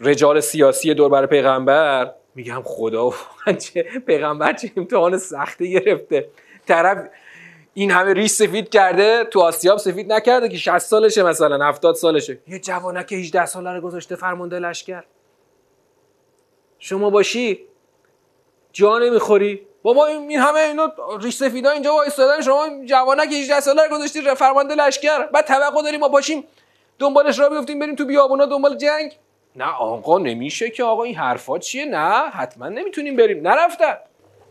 رجال 0.00 0.40
سیاسی 0.40 0.94
دور 0.94 1.08
بر 1.08 1.26
پیغمبر. 1.26 2.12
میگم 2.34 2.62
خدا 2.64 3.12
چه 3.58 3.82
پیغمبر 3.82 4.52
چه 4.52 4.70
امتحان 4.76 5.18
سختی 5.18 5.70
گرفته. 5.70 6.28
طرف 6.68 7.08
این 7.74 7.90
همه 7.90 8.12
ریش 8.12 8.30
سفید 8.30 8.68
کرده 8.68 9.24
تو 9.24 9.40
آسیاب 9.40 9.78
سفید 9.78 10.12
نکرده 10.12 10.48
که 10.48 10.56
60 10.56 10.78
سالشه 10.78 11.22
مثلا 11.22 11.64
70 11.64 11.94
سالشه. 11.94 12.38
یه 12.48 12.58
جوانک 12.58 13.12
18 13.12 13.46
ساله 13.46 13.70
رو 13.70 13.80
گذاشته 13.80 14.16
فرمانده 14.16 14.58
لشکر. 14.58 15.04
شما 16.78 17.10
باشی؟ 17.10 17.66
جا 18.76 18.98
نمی‌خوری؟ 18.98 19.60
بابا 19.82 20.06
این 20.06 20.38
همه 20.38 20.60
اینا 20.60 20.92
ریش 21.20 21.34
سفیدا 21.34 21.70
اینجا 21.70 21.94
وایسادن 21.94 22.42
شما 22.42 22.84
جوانک 22.84 23.32
18 23.32 23.60
ساله 23.60 23.82
رو 23.82 23.96
گذاشتی 23.96 24.22
فرمانده 24.22 24.74
لشکر. 24.74 25.26
بعد 25.26 25.44
توقع 25.44 25.82
داریم 25.82 26.00
ما 26.00 26.08
باشیم 26.08 26.44
دنبالش 26.98 27.38
را 27.38 27.48
بیفتیم 27.48 27.78
بریم 27.78 27.94
تو 27.94 28.04
بیابونا 28.04 28.46
دنبال 28.46 28.76
جنگ. 28.76 29.16
نه 29.56 29.64
آقا 29.64 30.18
نمیشه 30.18 30.70
که 30.70 30.84
آقا 30.84 31.02
این 31.02 31.14
حرفا 31.14 31.58
چیه؟ 31.58 31.84
نه 31.84 32.30
حتما 32.30 32.68
نمی‌تونیم 32.68 33.16
بریم. 33.16 33.48
نرفتن. 33.48 33.96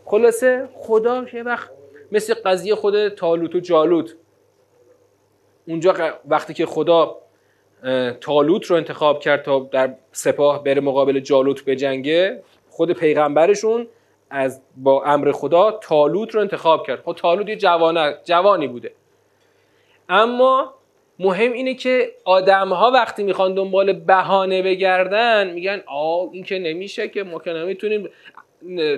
خلاصه 0.04 0.68
خدا 0.74 1.26
یه 1.32 1.42
وقت 1.42 1.70
مثل 2.12 2.34
قضیه 2.34 2.74
خود 2.74 3.08
تالوت 3.08 3.54
و 3.54 3.60
جالوت. 3.60 4.14
اونجا 5.68 5.94
وقتی 6.28 6.54
که 6.54 6.66
خدا 6.66 7.16
تالوت 8.20 8.66
رو 8.66 8.76
انتخاب 8.76 9.20
کرد 9.20 9.42
تا 9.42 9.68
در 9.72 9.94
سپاه 10.12 10.64
بره 10.64 10.80
مقابل 10.80 11.20
جالوت 11.20 11.64
بجنگه 11.64 12.42
خود 12.70 12.92
پیغمبرشون 12.92 13.88
از 14.30 14.62
با 14.76 15.04
امر 15.04 15.32
خدا 15.32 15.70
تالوت 15.70 16.34
رو 16.34 16.40
انتخاب 16.40 16.86
کرد. 16.86 17.02
خب 17.04 17.12
تالوت 17.12 17.48
یه 17.48 17.56
جوانی 18.24 18.66
بوده. 18.66 18.92
اما 20.08 20.74
مهم 21.18 21.52
اینه 21.52 21.74
که 21.74 22.12
آدم 22.24 22.68
ها 22.68 22.90
وقتی 22.90 23.22
می‌خوان 23.22 23.54
دنبال 23.54 23.92
بهانه 23.92 24.62
بگردن 24.62 25.50
میگن 25.50 25.82
آه 25.86 26.28
این 26.32 26.44
که 26.44 26.58
نمیشه 26.58 27.08
که 27.08 27.22
ما 27.22 27.38
که 27.38 27.52
نمی‌تونیم 27.52 28.08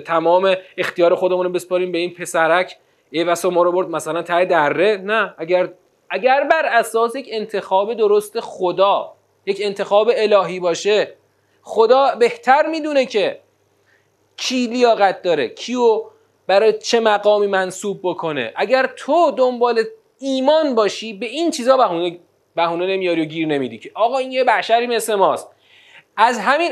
تمام 0.05 0.55
اختیار 0.77 1.15
خودمون 1.15 1.45
رو 1.45 1.51
بسپاریم 1.51 1.91
به 1.91 1.97
این 1.97 2.13
پسرک 2.13 2.77
ای 3.11 3.23
واسه 3.23 3.49
ما 3.49 3.63
رو 3.63 3.71
برد 3.71 3.89
مثلا 3.89 4.21
ته 4.21 4.45
دره. 4.45 4.97
نه 4.97 5.35
اگر 5.37 5.69
اگر 6.09 6.43
بر 6.43 6.65
اساس 6.65 7.15
یک 7.15 7.29
انتخاب 7.31 7.93
درست 7.93 8.39
خدا 8.39 9.13
یک 9.45 9.59
انتخاب 9.61 10.11
الهی 10.15 10.59
باشه 10.59 11.13
خدا 11.61 12.15
بهتر 12.19 12.65
می‌دونه 12.65 13.05
که 13.05 13.39
کی 14.39 14.67
لیاقت 14.67 15.21
داره؟ 15.21 15.47
کیو 15.47 16.03
برای 16.47 16.73
چه 16.73 16.99
مقامی 16.99 17.47
منصوب 17.47 17.99
بکنه؟ 18.03 18.53
اگر 18.55 18.87
تو 18.97 19.31
دنبال 19.31 19.83
ایمان 20.19 20.75
باشی 20.75 21.13
به 21.13 21.25
این 21.25 21.51
چیزا 21.51 21.77
بهونه 21.77 22.19
بهونه 22.55 22.87
نمیاری 22.87 23.21
و 23.21 23.25
گیر 23.25 23.47
نمیدی 23.47 23.77
که. 23.77 23.91
آقا 23.95 24.17
این 24.17 24.31
یه 24.31 24.43
بشری 24.43 24.87
مثل 24.87 25.15
ماست. 25.15 25.47
از 26.17 26.39
همین 26.39 26.71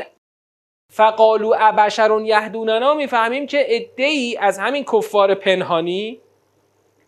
فقالو 0.92 1.54
ابشرون 1.58 2.26
یهدوننا 2.26 2.94
می‌فهمیم 2.94 3.46
که 3.46 3.88
ای 3.96 4.36
از 4.40 4.58
همین 4.58 4.84
کفار 4.84 5.34
پنهانی 5.34 6.20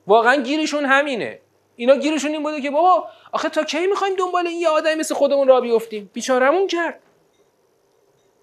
واقعا 0.07 0.43
گیرشون 0.43 0.85
همینه. 0.85 1.39
اینا 1.77 1.97
گیرشون 1.97 2.31
این 2.31 2.43
بوده 2.43 2.61
که 2.61 2.71
بابا 2.71 3.09
آخه 3.33 3.49
تا 3.49 3.65
کی 3.65 3.87
می‌خوایم 3.87 4.17
دنبال 4.17 4.47
این 4.47 4.61
یه 4.61 4.69
آدمی 4.69 4.95
مثل 4.95 5.15
خودمون 5.15 5.49
را 5.49 5.61
بیفتیم؟ 5.61 6.11
بیچارمون 6.13 6.67
کرد 6.67 7.01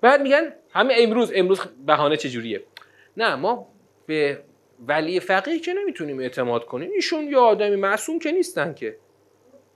بعد 0.02 0.22
میگن 0.22 0.54
همه 0.78 0.94
امروز 0.98 1.32
امروز 1.36 1.60
بهانه 1.86 2.18
چجوریه؟ 2.18 2.64
نه 3.18 3.36
ما 3.36 3.68
به 4.06 4.40
ولی 4.88 5.20
فقیه 5.20 5.60
که 5.60 5.74
نمی‌تونیم 5.74 6.20
اعتماد 6.20 6.66
کنیم 6.66 6.92
ایشون 6.92 7.24
یه 7.24 7.38
آدمی 7.38 7.76
معصوم 7.76 8.20
که 8.20 8.32
نیستن 8.32 8.74
که. 8.74 8.98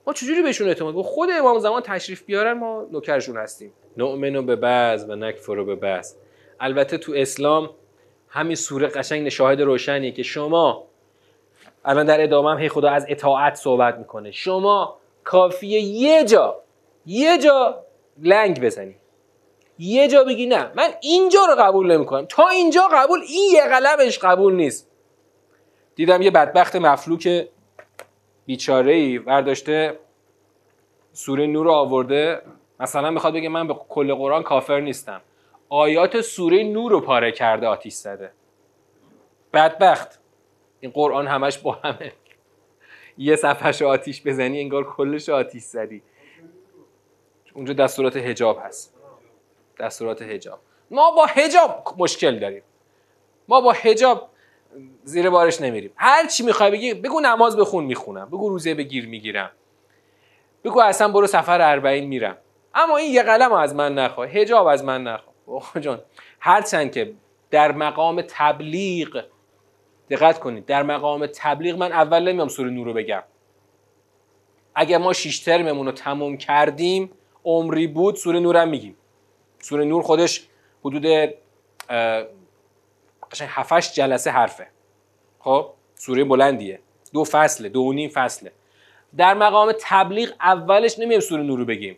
ما 0.08 0.14
چجوری 0.14 0.42
بهشون 0.42 0.68
اعتماد 0.68 0.94
کنیم؟ 0.94 1.04
خود 1.04 1.30
امام 1.34 1.60
زمان 1.60 1.82
تشریف 1.82 2.24
بیارن 2.24 2.54
ما 2.54 2.88
نوکرشون 2.92 3.38
هستیم. 3.38 3.74
نؤمنو 3.98 4.42
به 4.42 4.56
بعض 4.56 5.06
و 5.10 5.16
نکفرو 5.16 5.66
به 5.66 5.76
بعض. 5.76 6.14
البته 6.60 6.98
تو 6.98 7.14
اسلام 7.16 7.70
همین 8.30 8.56
سوره 8.56 8.88
قشنگ 8.88 9.30
شاهد 9.30 9.62
روشنیه 9.62 10.12
که 10.12 10.24
شما 10.24 10.88
الان 11.86 12.06
در 12.06 12.24
ادامه 12.24 12.52
هم 12.52 12.58
هی 12.58 12.70
خدا 12.70 12.90
از 12.90 13.06
اطاعت 13.10 13.56
صحبت 13.56 13.98
می‌کنه. 13.98 14.32
شما 14.32 14.98
کافیه 15.24 15.80
یه 15.80 16.26
جا 16.26 16.64
یه 17.06 17.38
جا 17.38 17.86
لنگ 18.24 18.62
بزنی 18.62 18.96
یه 19.84 20.08
جا 20.08 20.24
بگی 20.24 20.46
نه. 20.46 20.72
من 20.76 20.90
اینجا 21.02 21.46
رو 21.46 21.56
قبول 21.56 21.92
نمی‌کنم. 21.92 22.26
تا 22.26 22.48
اینجا 22.48 22.82
قبول 22.94 23.20
این 23.28 23.52
یه 23.54 23.62
قلمش 23.62 24.20
قبول 24.20 24.54
نیست. 24.54 24.92
دیدم 25.96 26.22
یه 26.22 26.32
بدبخت 26.32 26.76
مفلوک 26.76 27.48
بیچاره 28.46 28.94
ای 28.94 29.20
برداشته 29.20 30.00
سوره 31.14 31.48
نور 31.48 31.66
رو 31.66 31.72
آورده. 31.72 32.42
مثلا 32.80 33.12
می‌خواد 33.12 33.34
بگه 33.34 33.50
من 33.50 33.68
به 33.68 33.74
کل 33.90 34.14
قرآن 34.14 34.44
کافر 34.44 34.80
نیستم. 34.80 35.22
آیات 35.70 36.22
سوره 36.22 36.64
نور 36.64 36.92
رو 36.92 37.02
پاره 37.02 37.32
کرده 37.32 37.68
آتیش 37.68 37.94
زده. 37.94 38.32
بدبخت. 39.54 40.20
این 40.80 40.92
قرآن 40.92 41.28
همش 41.28 41.58
با 41.58 41.72
همه. 41.72 42.12
یه 43.18 43.36
صفحش 43.36 43.82
آتیش 43.82 44.22
بزنی 44.26 44.60
انگار 44.60 44.84
کلش 44.84 45.30
آتیش 45.30 45.64
زدی. 45.64 46.02
اونجا 47.54 47.74
دستورات 47.74 48.18
هجاب 48.18 48.62
هست. 48.66 49.01
دستورات 49.82 50.22
هجاب 50.22 50.60
ما 50.92 51.12
با 51.12 51.26
هجاب 51.26 51.96
مشکل 51.98 52.40
داریم. 52.40 52.64
ما 53.48 53.62
با 53.62 53.72
هجاب 53.72 54.30
زیر 55.04 55.30
بارش 55.30 55.62
نمیریم. 55.62 55.92
هر 55.96 56.28
چی 56.28 56.44
می‌خوای 56.44 56.72
بگی 56.72 56.94
بگو 56.94 57.20
نماز 57.20 57.58
بخون 57.58 57.84
می‌خونم 57.84 58.26
بگو 58.26 58.50
روزه 58.50 58.74
بگیر 58.74 59.08
می‌گیرم 59.08 59.52
بگو 60.64 60.82
اصلا 60.82 61.08
برو 61.08 61.28
سفر 61.28 61.62
اربعین 61.62 62.08
میرم. 62.08 62.38
اما 62.76 62.98
این 62.98 63.14
یه 63.14 63.24
قلم 63.24 63.52
از 63.52 63.76
من 63.76 63.94
نخواه 63.94 64.28
هجاب 64.28 64.68
از 64.68 64.84
من 64.84 65.04
نخواه. 65.04 65.72
جان 65.80 66.02
هرچند 66.40 66.92
که 66.92 67.14
در 67.52 67.72
مقام 67.72 68.22
تبلیغ 68.28 69.24
دقت 70.10 70.40
کنید 70.40 70.66
در 70.66 70.84
مقام 70.84 71.26
تبلیغ 71.26 71.78
من 71.78 71.92
اول 71.92 72.28
نمیام 72.28 72.48
سوره 72.48 72.70
نور 72.70 72.88
رو 72.88 72.94
بگم. 72.94 73.24
اگر 74.76 74.98
ما 74.98 75.14
شیش 75.14 75.40
ترممون 75.40 75.86
رو 75.86 75.92
تموم 75.92 76.38
کردیم 76.38 77.12
عمری 77.46 77.88
بود 77.88 78.16
سوره 78.16 78.40
نورم 78.40 78.70
میگیم. 78.70 78.96
سوره 79.62 79.86
نور 79.86 80.04
خودش 80.04 80.48
حدود 80.86 81.06
قشنگ 83.32 83.50
هفتش 83.50 83.94
جلسه 83.94 84.32
حرفه. 84.32 84.68
خب؟ 85.40 85.70
سوره 85.96 86.24
بلندیه. 86.24 86.80
دو 87.14 87.24
فصله 87.24 87.70
دو 87.70 87.80
و 87.82 87.94
نیم 87.94 88.10
فصله. 88.10 88.52
در 89.18 89.34
مقام 89.34 89.74
تبلیغ 89.80 90.30
اولش 90.42 91.00
نمیم 91.00 91.20
سوره 91.20 91.44
نور 91.44 91.60
رو 91.60 91.66
بگیم. 91.66 91.98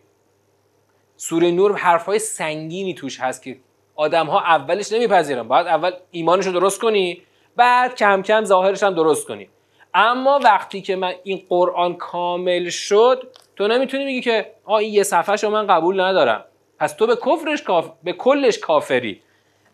سوره 1.16 1.50
نور 1.50 1.76
حرفهای 1.76 2.18
سنگینی 2.18 2.94
توش 2.94 3.20
هست 3.20 3.42
که 3.42 3.56
آدم 3.94 4.26
ها 4.26 4.40
اولش 4.40 4.92
نمیپذیرن. 4.92 5.48
باید 5.48 5.66
اول 5.66 5.92
ایمانش 6.10 6.46
رو 6.46 6.52
درست 6.52 6.80
کنی 6.80 7.22
بعد 7.56 7.94
کم 7.94 8.22
کم 8.22 8.44
ظاهرش 8.44 8.82
هم 8.82 8.94
درست 8.94 9.26
کنی. 9.28 9.48
اما 9.94 10.40
وقتی 10.44 10.82
که 10.82 10.96
من 10.96 11.14
این 11.22 11.42
قرآن 11.48 11.96
کامل 11.96 12.68
شد 12.68 13.28
تو 13.56 13.68
نمی‌تونی 13.68 14.04
بگی 14.04 14.20
که 14.20 14.54
آ 14.64 14.76
این 14.76 14.94
یه 14.94 15.02
صفحه 15.02 15.36
رو 15.36 15.50
من 15.50 15.66
قبول 15.66 16.00
ندارم. 16.00 16.44
پس 16.78 16.92
تو 16.92 17.06
به 17.06 17.16
کفرش 17.16 17.62
کاف... 17.62 17.90
به 18.02 18.12
کلش 18.12 18.58
کافری. 18.58 19.22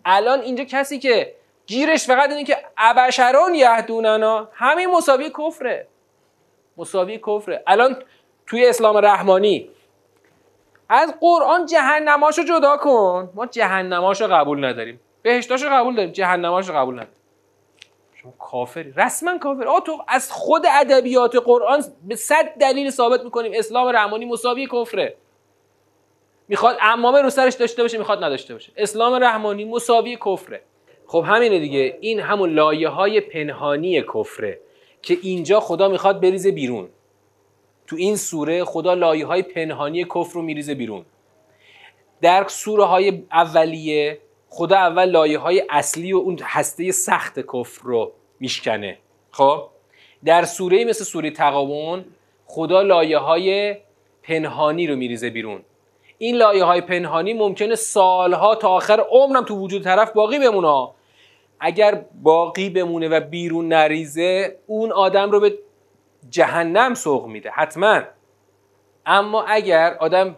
الان 0.05 0.41
اینجا 0.41 0.65
کسی 0.65 0.99
که 0.99 1.35
گیرش 1.67 2.07
فقط 2.07 2.31
اینه 2.31 2.45
که 2.45 2.59
ابشران 2.77 3.55
یهدوننا 3.55 4.49
همین 4.53 4.91
مساوی 4.91 5.31
کفره. 5.39 5.87
مساوی 6.77 7.19
کفره. 7.19 7.63
الان 7.67 8.03
توی 8.47 8.69
اسلام 8.69 8.97
رحمانی 8.97 9.71
از 10.89 11.15
قرآن 11.21 11.67
جهنماشو 11.67 12.43
جدا 12.43 12.77
کن. 12.77 13.31
ما 13.35 13.47
جهنماشو 13.47 14.27
قبول 14.27 14.65
نداریم. 14.65 15.01
بهشتاشو 15.23 15.69
قبول 15.69 15.97
داریم 15.97 16.13
جهنماشو 16.13 16.73
قبول 16.73 16.95
نداریم. 16.95 17.15
شما 18.15 18.33
کافری. 18.39 18.93
رسما 18.97 19.39
کافر 19.39 19.69
آ 19.69 19.81
تو 19.81 20.05
از 20.09 20.33
خود 20.33 20.67
ادبیات 20.67 21.37
قرآن 21.37 21.85
به 22.09 22.17
صد 22.17 22.45
دلیل 22.61 22.91
ثابت 22.91 23.25
می‌کنیم. 23.25 23.53
اسلام 23.55 23.89
رحمانی 23.89 24.25
مساوی 24.25 24.67
کفره. 24.67 25.17
می‌خواد 26.51 26.77
امامه 26.81 27.23
رو 27.23 27.31
سرش 27.31 27.55
داشته 27.55 27.83
باشه 27.83 27.99
می‌خواد 27.99 28.25
نداشته 28.25 28.55
باشه. 28.55 28.73
اسلام 28.77 29.23
رحمانی 29.25 29.65
مساوی 29.65 30.17
کفره. 30.27 30.63
خب 31.07 31.25
همینه 31.27 31.59
دیگه. 31.59 31.99
این 32.01 32.21
همون 32.21 32.51
لایه 32.51 32.89
های 32.89 33.21
پنهانی 33.21 34.03
کفره 34.03 34.61
که 35.03 35.17
اینجا 35.23 35.61
خدا 35.61 35.89
می‌خواد 35.89 36.21
بریزه 36.21 36.51
بیرون. 36.51 36.89
تو 37.87 37.97
این 37.97 38.17
سوره 38.17 38.65
خدا 38.65 38.95
لایه 38.95 39.27
های 39.27 39.43
پنهانی 39.43 40.05
کفر 40.05 40.35
رو 40.35 40.43
میریزه 40.43 40.75
بیرون. 40.75 41.05
در 42.21 42.47
سوره 42.49 42.85
های 42.85 43.23
اولیه 43.33 44.19
خدا 44.49 44.77
اول 44.77 45.05
لایه 45.05 45.39
های 45.39 45.67
اصلی 45.71 46.13
و 46.13 46.17
اون 46.17 46.39
هسته 46.43 46.93
سخت 46.93 47.41
کفر 47.41 47.81
رو 47.83 48.13
میشکنه. 48.41 48.99
خب؟ 49.31 49.69
در 50.25 50.45
سوره 50.45 50.85
مثل 50.85 51.05
سوره 51.05 51.31
تقابون 51.31 52.05
خدا 52.47 52.83
لایه 52.83 53.19
های 53.19 53.77
پنهانی 54.23 54.87
رو 54.87 54.97
میریزه 54.97 55.31
بیرون. 55.31 55.63
این 56.22 56.37
لایه 56.37 56.64
های 56.64 56.80
پنهانی 56.80 57.35
ممکنه 57.35 57.74
سالها 57.74 58.54
تا 58.54 58.68
آخر 58.68 59.00
عمرم 59.11 59.44
تو 59.44 59.56
وجود 59.56 59.83
طرف 59.83 60.12
باقی 60.12 60.38
بمونه. 60.38 60.88
اگر 61.61 62.04
باقی 62.22 62.70
بمونه 62.70 63.09
و 63.09 63.20
بیرون 63.20 63.68
نریزه 63.68 64.59
اون 64.66 64.92
آدم 64.92 65.30
رو 65.30 65.40
به 65.40 65.59
جهنم 66.30 66.94
سوق 66.94 67.26
میده 67.26 67.50
حتما. 67.50 68.02
اما 69.06 69.42
اگر 69.42 69.96
آدم 70.00 70.37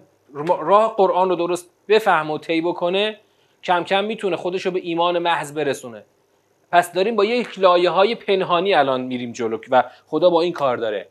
راه 0.61 0.97
قرآن 0.97 1.29
رو 1.29 1.37
درست 1.37 1.71
بفهم 1.89 2.31
و 2.31 2.39
طی 2.39 2.61
بکنه 2.61 3.21
کم 3.63 3.85
کم 3.85 4.05
می‌تونه 4.05 4.37
خودش 4.37 4.67
رو 4.67 4.73
به 4.73 4.81
ایمان 4.83 5.19
محض 5.19 5.55
برسونه. 5.55 6.05
پس 6.73 6.93
داریم 6.93 7.17
با 7.17 7.25
یک 7.25 7.59
لایه 7.59 7.91
های 7.91 8.15
پنهانی 8.15 8.75
الان 8.75 9.01
میریم 9.01 9.33
جلو 9.33 9.59
و 9.71 9.85
خدا 10.07 10.31
با 10.31 10.43
این 10.43 10.53
کار 10.53 10.77
داره. 10.77 11.09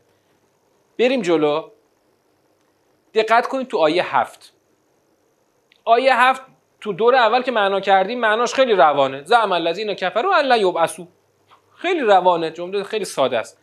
بریم 0.99 1.21
جلو. 1.21 1.69
دقت 3.13 3.47
کنید 3.47 3.67
تو 3.67 3.77
آیه 3.77 4.15
هفت. 4.17 4.53
آیه 5.85 6.21
هفت 6.21 6.41
تو 6.81 6.93
دور 6.93 7.15
اول 7.15 7.41
که 7.41 7.51
معنا 7.51 7.79
کردیم 7.79 8.19
معناش 8.19 8.53
خیلی 8.53 8.73
روانه. 8.73 9.23
زعم 9.23 9.51
الذین 9.51 9.93
کفروا 9.93 10.35
ان 10.35 10.59
یبعثوا. 10.59 11.05
خیلی 11.75 11.99
روانه 11.99 12.51
جمله 12.51 12.83
خیلی 12.83 13.05
ساده 13.05 13.37
است. 13.37 13.61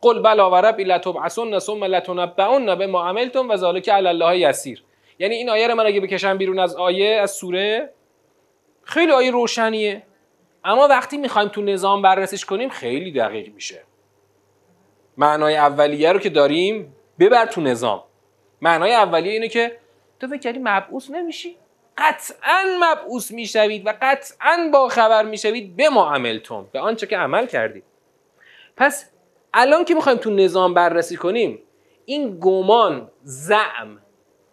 قل 0.00 0.22
بلا 0.22 0.50
و 0.50 0.54
ربی 0.54 0.84
لتبعثن 0.84 1.58
ثم 1.58 1.84
لتنبؤن 1.84 2.74
بما 2.74 3.08
عملتم 3.08 3.50
و 3.50 3.56
ذلک 3.56 3.88
علی 3.88 4.08
الله 4.08 4.38
یسیر. 4.38 4.84
یعنی 5.18 5.34
این 5.34 5.50
آیه 5.50 5.68
رو 5.68 5.74
من 5.74 5.86
اگه 5.86 6.00
بکشم 6.00 6.38
بیرون 6.38 6.58
از 6.58 6.76
آیه 6.76 7.20
از 7.22 7.30
سوره 7.30 7.90
خیلی 8.82 9.12
آیه 9.12 9.30
روشنیه. 9.30 10.02
اما 10.64 10.88
وقتی 10.88 11.18
می‌خوایم 11.18 11.48
تو 11.48 11.62
نظام 11.62 12.02
بررسیش 12.02 12.44
کنیم 12.44 12.68
خیلی 12.68 13.12
دقیق 13.12 13.54
میشه. 13.54 13.82
معنای 15.16 15.56
اولیه 15.56 16.12
رو 16.12 16.18
که 16.18 16.30
داریم 16.30 16.96
ببر 17.18 17.46
تو 17.46 17.60
نظام. 17.60 18.02
معنای 18.60 18.94
اولیه 18.94 19.32
اینه 19.32 19.48
که 19.48 19.78
تو 20.20 20.28
فکر 20.28 20.38
کردی 20.38 20.58
مبعوث 20.58 21.10
نمیشی؟ 21.10 21.56
قطعا 21.98 22.64
مبعوث 22.80 23.30
می‌شوید 23.30 23.86
و 23.86 23.94
قطعا 24.02 24.70
با 24.72 24.88
خبر 24.88 25.24
می‌شوید 25.24 25.76
به 25.76 25.88
ما 25.88 26.10
عملتم 26.14 26.66
به 26.72 26.80
آنچه 26.80 27.06
که 27.06 27.16
عمل 27.16 27.46
کردید 27.46 27.84
پس 28.76 29.10
الان 29.54 29.84
که 29.84 29.94
می‌خوایم 29.94 30.18
تو 30.18 30.30
نظام 30.30 30.74
بررسی 30.74 31.16
کنیم 31.16 31.58
این 32.04 32.38
گمان 32.40 33.10
زعم 33.22 33.98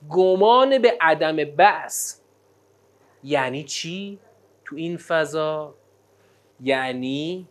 گمان 0.10 0.78
به 0.78 0.98
عدم 1.02 1.36
بس 1.36 2.22
یعنی 3.24 3.64
چی؟ 3.64 4.20
تو 4.66 4.76
این 4.76 4.98
فضا 4.98 5.76
یعنی 6.62 7.48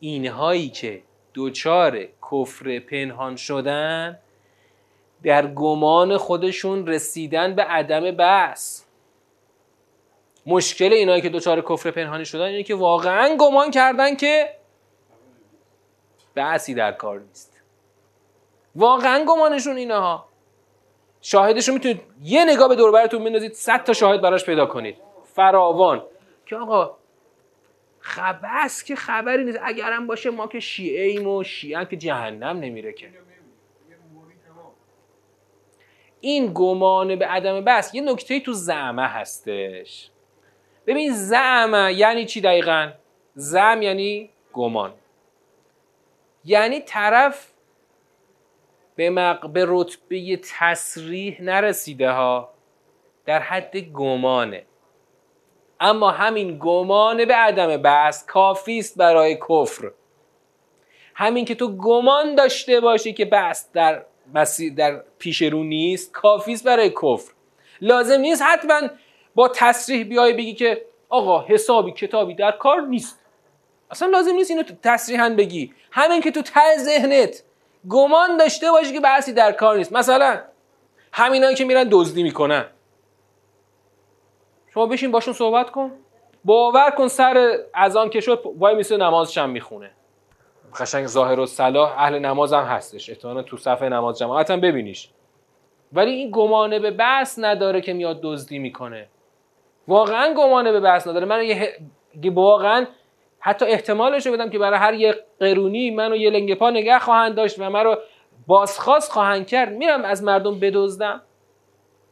اینهایی 0.00 0.68
که 0.68 1.02
دوچار 1.34 2.08
کفر 2.30 2.78
پنهان 2.78 3.36
شدن 3.36 4.18
در 5.22 5.46
گمان 5.46 6.16
خودشون 6.16 6.86
رسیدن 6.86 7.54
به 7.54 7.62
عدم 7.62 8.10
بس 8.10 8.86
مشکل 10.46 10.92
اینایی 10.92 11.22
که 11.22 11.28
دوچار 11.28 11.60
کفر 11.60 11.90
پنهانی 11.90 12.24
شدن 12.24 12.44
اینه 12.44 12.62
که 12.62 12.74
واقعا 12.74 13.36
گمان 13.36 13.70
کردن 13.70 14.16
که 14.16 14.54
بحثی 16.34 16.74
در 16.74 16.92
کار 16.92 17.20
نیست. 17.20 17.62
واقعا 18.74 19.24
گمانشون 19.24 19.76
اینها. 19.76 20.28
شاهدشون 21.20 21.74
می‌تونید 21.74 22.00
یه 22.22 22.44
نگاه 22.44 22.68
به 22.68 22.76
دور 22.76 22.92
براتون 22.92 23.24
بندازید 23.24 23.52
100 23.52 23.84
تا 23.84 23.92
شاهد 23.92 24.20
براش 24.20 24.44
پیدا 24.44 24.66
کنید. 24.66 24.96
فراوان. 25.24 26.02
که 26.46 26.56
آقا 26.56 26.96
خبس 28.00 28.84
که 28.84 28.96
خبری 28.96 29.44
نیست. 29.44 29.58
اگرم 29.62 30.06
باشه 30.06 30.30
ما 30.30 30.46
که 30.46 30.60
شیعه 30.60 31.06
ایم 31.06 31.28
و 31.28 31.44
شیعه 31.44 31.84
که 31.84 31.96
جهنم 31.96 32.56
نمیره 32.60 32.92
که. 32.92 33.10
این 36.20 36.52
گمان 36.54 37.16
به 37.16 37.26
عدم 37.26 37.60
بس 37.60 37.94
یه 37.94 38.02
نکته 38.02 38.40
تو 38.40 38.52
زعمه 38.52 39.06
هستش. 39.06 40.10
ببین 40.86 41.12
زعمه 41.12 41.92
یعنی 41.94 42.24
چی 42.24 42.40
دقیقا؟ 42.40 42.90
زعم 43.34 43.82
یعنی 43.82 44.30
گمان. 44.52 44.94
یعنی 46.44 46.80
طرف 46.80 47.52
به, 48.96 49.10
مق... 49.10 49.48
به 49.48 49.64
رتبه 49.68 50.40
تصریح 50.58 51.42
نرسیده 51.42 52.10
ها 52.10 52.48
در 53.26 53.38
حد 53.38 53.76
گمانه. 53.76 54.66
اما 55.80 56.10
همین 56.10 56.58
گمان 56.58 57.24
به 57.24 57.34
عدم 57.34 57.76
بحث 57.76 58.26
کافی 58.26 58.78
است 58.78 58.98
برای 58.98 59.36
کفر. 59.48 59.90
همین 61.14 61.44
که 61.44 61.54
تو 61.54 61.76
گمان 61.76 62.34
داشته 62.34 62.80
باشی 62.80 63.12
که 63.12 63.24
بحث 63.24 63.72
در 63.72 64.04
مسیر 64.34 64.74
در 64.74 65.02
پیش 65.18 65.42
رو 65.42 65.64
نیست 65.64 66.12
کافی 66.12 66.52
است 66.52 66.64
برای 66.64 66.90
کفر. 66.90 67.32
لازم 67.80 68.20
نیست 68.20 68.42
حتما 68.42 68.80
با 69.34 69.48
تصریح 69.48 70.04
بیای 70.04 70.32
بگی 70.32 70.54
که 70.54 70.84
آقا 71.08 71.44
حسابی 71.48 71.92
کتابی 71.92 72.34
در 72.34 72.52
کار 72.52 72.80
نیست. 72.80 73.20
اصلا 73.90 74.08
لازم 74.08 74.32
نیست 74.32 74.50
اینو 74.50 74.62
تصریحا 74.82 75.28
بگی. 75.28 75.74
همین 75.90 76.20
که 76.20 76.30
تو 76.30 76.42
ته 76.42 76.76
ذهنت 76.78 77.42
گمان 77.88 78.36
داشته 78.36 78.70
باشی 78.70 78.92
که 78.92 79.00
بحثی 79.00 79.32
در 79.32 79.52
کار 79.52 79.76
نیست. 79.76 79.92
مثلا 79.92 80.40
همینایی 81.12 81.54
که 81.56 81.64
میرن 81.64 81.88
دزدی 81.90 82.22
می‌کنن. 82.22 82.66
شما 84.74 84.86
بشین 84.86 85.10
باشون 85.10 85.34
صحبت 85.34 85.70
کن. 85.70 85.92
باور 86.44 86.90
کن 86.90 87.08
سر 87.08 87.58
از 87.74 87.96
آن 87.96 88.10
که 88.10 88.20
شد 88.20 88.42
وای 88.58 88.74
میسه 88.74 88.96
نمازش 88.96 89.38
هم 89.38 89.50
می‌خونه. 89.50 89.90
قشنگ 90.78 91.06
ظاهر 91.06 91.40
و 91.40 91.46
صلاح 91.46 91.94
اهل 91.98 92.18
نماز 92.18 92.52
هم 92.52 92.64
هستش. 92.64 93.10
احتمالا 93.10 93.42
تو 93.42 93.56
صفحه 93.56 93.88
نماز 93.88 94.18
جماعت 94.18 94.50
هم 94.50 94.60
ببینیش. 94.60 95.08
ولی 95.92 96.10
این 96.10 96.30
گمانه 96.32 96.78
به 96.78 96.90
بحث 96.90 97.38
نداره 97.38 97.80
که 97.80 97.92
میاد 97.92 98.20
دزدی 98.22 98.58
می‌کنه. 98.58 99.08
واقعا 99.88 100.34
گمانه 100.34 100.72
به 100.72 100.80
بحث 100.80 101.06
نداره. 101.06 101.26
من 101.26 101.44
یه 101.44 101.78
واقعا 102.24 102.86
حتی 103.38 103.66
احتمالش 103.66 104.26
رو 104.26 104.32
بدم 104.32 104.50
که 104.50 104.58
برای 104.58 104.78
هر 104.78 104.94
یه 104.94 105.14
قرونی 105.40 105.90
منو 105.90 106.16
یه 106.16 106.30
لنگ 106.30 106.54
پا 106.54 106.70
نگه 106.70 106.98
خواهند 106.98 107.34
داشت 107.34 107.58
و 107.58 107.70
من 107.70 107.84
رو 107.84 107.98
بازخواست 108.46 109.12
خواهند 109.12 109.46
کرد. 109.46 109.72
میرم 109.72 110.04
از 110.04 110.24
مردم 110.24 110.60
بدزدم. 110.60 111.22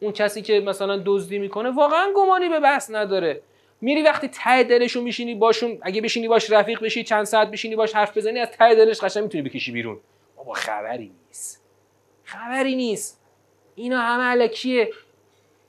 اون 0.00 0.12
کسی 0.12 0.42
که 0.42 0.60
مثلا 0.60 1.02
دزدی 1.06 1.38
می‌کنه 1.38 1.70
واقعا 1.70 2.12
گمانی 2.16 2.48
به 2.48 2.60
بحث 2.60 2.90
نداره. 2.90 3.40
میری 3.80 4.02
وقتی 4.02 4.28
ته 4.28 4.62
دلشو 4.62 5.00
میشینی 5.00 5.34
باشون 5.34 5.78
اگه 5.82 6.00
بشینی 6.00 6.28
باش 6.28 6.50
رفیق 6.50 6.84
بشی 6.84 7.04
چند 7.04 7.24
ساعت 7.24 7.50
بشینی 7.50 7.76
باش 7.76 7.94
حرف 7.94 8.16
بزنی 8.16 8.38
از 8.38 8.50
ته 8.50 8.74
دلش 8.74 9.00
قشنگ 9.00 9.22
می‌تونی 9.22 9.42
بکشی 9.42 9.72
بیرون. 9.72 10.00
بابا 10.36 10.52
خبری 10.52 11.12
نیست. 11.28 11.64
خبری 12.24 12.76
نیست. 12.76 13.20
اینا 13.74 13.98
همه 13.98 14.22
علکیه. 14.22 14.90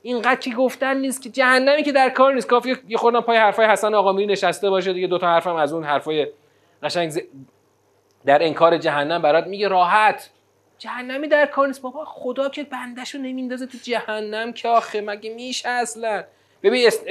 اینقدر 0.02 0.40
که 0.40 0.52
گفتن 0.52 0.98
نیست 0.98 1.22
که 1.22 1.30
جهنمی 1.30 1.84
که 1.84 1.92
در 1.92 2.10
کار 2.10 2.34
نیست. 2.34 2.48
کافی 2.48 2.76
یه 2.88 2.98
خوردن 2.98 3.22
پای 3.22 3.38
حرفای 3.38 3.66
حسن 3.66 3.94
آقا 3.94 4.12
میری 4.12 4.28
نشسته 4.28 4.70
باشه 4.70 4.94
دیگه. 4.94 5.08
دوتا 5.08 5.28
حرفم 5.28 5.56
از 5.56 5.74
اون 5.74 5.84
حرفای 5.84 6.28
قشنگ 6.84 7.24
در 8.26 8.44
انکار 8.44 8.78
جهنم 8.78 9.22
برات 9.22 9.48
میگه. 9.48 9.68
راحت. 9.68 10.30
جهنمی 10.78 11.28
در 11.28 11.46
کار 11.46 11.68
نیست. 11.68 11.82
بابا 11.82 12.06
خدا 12.06 12.50
که 12.50 12.64
بندشو 12.64 13.18
نمیندازه 13.18 13.66
تو 13.66 13.78
جهنم 13.84 14.54
که 14.54 14.68
آخه 14.68 15.02
مگه 15.02 15.34
میشه 15.34 15.70
اصلا؟ 15.70 16.24
ببین 16.64 16.88
است... 16.88 17.04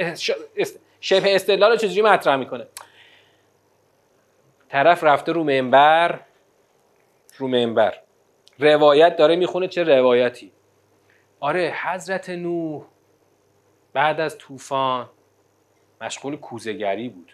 است... 0.57 0.79
شبه 1.01 1.35
استدلال 1.35 1.71
رو 1.71 1.77
چجوری 1.77 2.01
مطرح 2.01 2.35
می‌کنه؟ 2.35 2.67
طرف 4.69 5.03
رفته 5.03 5.31
رو 5.31 5.43
منبر 5.43 6.19
رو 7.37 7.47
منبر. 7.47 7.99
روایت 8.59 9.15
داره 9.17 9.35
می‌خونه 9.35 9.67
چه 9.67 9.83
روایتی. 9.83 10.51
آره 11.39 11.73
حضرت 11.83 12.29
نوح 12.29 12.85
بعد 13.93 14.19
از 14.19 14.37
طوفان 14.37 15.09
مشغول 16.01 16.35
کوزگری 16.35 17.09
بود. 17.09 17.33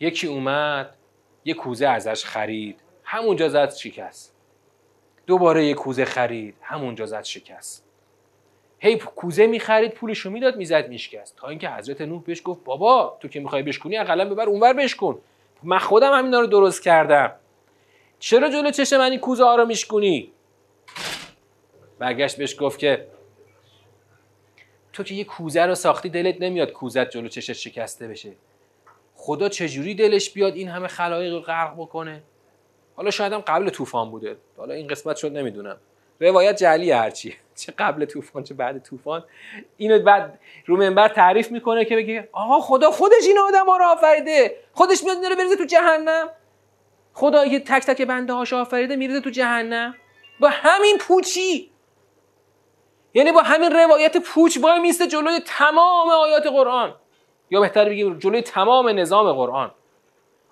یکی 0.00 0.26
اومد 0.26 0.96
یه 1.44 1.54
کوزه 1.54 1.86
ازش 1.86 2.24
خرید. 2.24 2.80
همونجا 3.04 3.48
زد 3.48 3.74
شکست. 3.74 4.36
دوباره 5.26 5.66
یه 5.66 5.74
کوزه 5.74 6.04
خرید 6.04 6.56
همونجا 6.62 7.06
زد 7.06 7.22
شکست. 7.22 7.85
هی 8.78 8.98
کوزه 8.98 9.46
می‌خرید 9.46 9.90
پولشو 9.90 10.30
می‌داد 10.30 10.56
می‌زد 10.56 10.88
میشکست. 10.88 11.36
تا 11.36 11.48
اینکه 11.48 11.70
حضرت 11.70 12.00
نوح 12.00 12.22
بهش 12.22 12.42
گفت 12.44 12.64
بابا 12.64 13.18
تو 13.20 13.28
که 13.28 13.40
می‌خوای 13.40 13.62
بشکنی 13.62 13.98
اقلا 13.98 14.24
ببر 14.24 14.48
اونور 14.48 14.72
بشکن. 14.72 15.18
من 15.62 15.78
خودم 15.78 16.18
همینا 16.18 16.40
رو 16.40 16.46
درست 16.46 16.82
کردم. 16.82 17.32
چرا 18.18 18.50
جلو 18.50 18.70
چشم 18.70 18.98
من 18.98 19.10
این 19.10 19.20
کوزه 19.20 19.44
ها 19.44 19.56
رو 19.56 19.66
میشکنی 19.66 20.32
برگشت 21.98 22.36
بهش 22.36 22.56
گفت 22.60 22.78
که 22.78 23.06
تو 24.92 25.02
که 25.02 25.14
یه 25.14 25.24
کوزه 25.24 25.66
رو 25.66 25.74
ساختی 25.74 26.08
دلت 26.08 26.40
نمیاد 26.40 26.72
کوزت 26.72 27.10
جلو 27.10 27.28
چشت 27.28 27.52
شکسته 27.52 28.08
بشه. 28.08 28.32
خدا 29.14 29.48
چجوری 29.48 29.94
دلش 29.94 30.30
بیاد 30.30 30.54
این 30.54 30.68
همه 30.68 30.88
خلایق 30.88 31.34
رو 31.34 31.40
غرق 31.40 31.74
بکنه؟ 31.76 32.22
حالا 32.94 33.10
شاید 33.10 33.32
هم 33.32 33.40
قبل 33.40 33.70
طوفان 33.70 34.10
بوده. 34.10 34.36
حالا 34.56 34.74
این 34.74 34.86
قسمت 34.86 35.16
شد 35.16 35.36
نمی‌دونم. 35.36 35.76
روایت 36.20 36.56
جعلی 36.56 36.90
هرچی. 36.90 37.36
چه 37.56 37.72
قبل 37.78 38.04
طوفان 38.04 38.42
چه 38.42 38.54
بعد 38.54 38.82
طوفان. 38.82 39.24
اینو 39.76 39.98
بعد 39.98 40.38
رو 40.66 40.76
منبر 40.76 41.08
تعریف 41.08 41.50
می‌کنه 41.50 41.84
که 41.84 41.96
بگه 41.96 42.28
آقا 42.32 42.60
خدا 42.60 42.90
خودش 42.90 43.26
این 43.26 43.38
آدم 43.38 43.66
ها 43.66 43.76
رو 43.76 43.84
آفریده. 43.84 44.56
خودش 44.72 45.04
میاد 45.04 45.18
میره 45.18 45.36
بریزه 45.36 45.56
تو 45.56 45.64
جهنم. 45.64 46.28
خدا 47.12 47.48
که 47.48 47.60
تک 47.60 47.86
تک 47.86 48.02
بنده 48.02 48.32
هاش 48.32 48.52
آفریده 48.52 48.96
میریزه 48.96 49.20
تو 49.20 49.30
جهنم. 49.30 49.94
با 50.40 50.48
همین 50.52 50.98
پوچی. 50.98 51.70
یعنی 53.14 53.32
با 53.32 53.42
همین 53.42 53.72
روایت 53.72 54.16
پوچ 54.16 54.58
وای 54.62 54.78
میسته 54.78 55.06
جلوی 55.06 55.40
تمام 55.46 56.08
آیات 56.08 56.46
قرآن. 56.46 56.94
یا 57.50 57.60
بهتر 57.60 57.84
بگیم 57.84 58.18
جلوی 58.18 58.42
تمام 58.42 58.88
نظام 58.88 59.32
قرآن. 59.32 59.70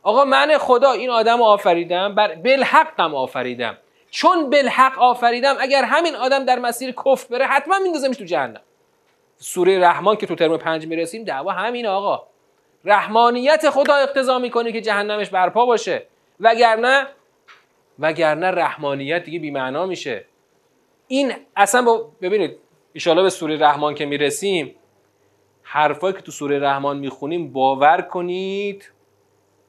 آقا 0.02 0.24
من 0.24 0.58
خدا 0.58 0.92
این 0.92 1.10
آدم 1.10 1.38
رو 1.38 1.44
آفریدم 1.44 2.14
بر 2.14 2.34
بالحقم 2.34 3.14
آفریدم. 3.14 3.78
چون 4.14 4.50
بالحق 4.50 4.98
آفریدم 4.98 5.56
اگر 5.60 5.84
همین 5.84 6.16
آدم 6.16 6.44
در 6.44 6.58
مسیر 6.58 6.90
کفر 6.90 7.26
بره 7.30 7.46
حتما 7.46 7.78
میندازمش 7.78 8.16
تو 8.16 8.24
جهنم. 8.24 8.60
سوره 9.36 9.78
رحمان 9.78 10.16
که 10.16 10.26
تو 10.26 10.34
ترم 10.34 10.56
پنج 10.56 10.86
می‌رسیم 10.86 11.24
دعوا 11.24 11.52
همین 11.52 11.86
آقا. 11.86 12.26
رحمانیت 12.84 13.70
خدا 13.70 13.94
اقتضا 13.94 14.38
می‌کنه 14.38 14.72
که 14.72 14.80
جهنمش 14.80 15.28
برپا 15.28 15.66
باشه. 15.66 16.06
وگرنه 16.40 17.06
وگرنه 17.98 18.46
رحمانیت 18.46 19.24
دیگه 19.24 19.38
بیمعنا 19.38 19.86
میشه. 19.86 20.24
این 21.08 21.32
اصلا 21.56 21.82
با 21.82 22.10
ببینید 22.22 22.58
ایشالا 22.92 23.22
به 23.22 23.30
سوره 23.30 23.56
رحمان 23.58 23.94
که 23.94 24.06
می‌رسیم 24.06 24.74
حرفایی 25.62 26.14
که 26.14 26.20
تو 26.20 26.32
سوره 26.32 26.58
رحمان 26.58 26.98
می‌خونیم 26.98 27.52
باور 27.52 28.02
کنید 28.02 28.90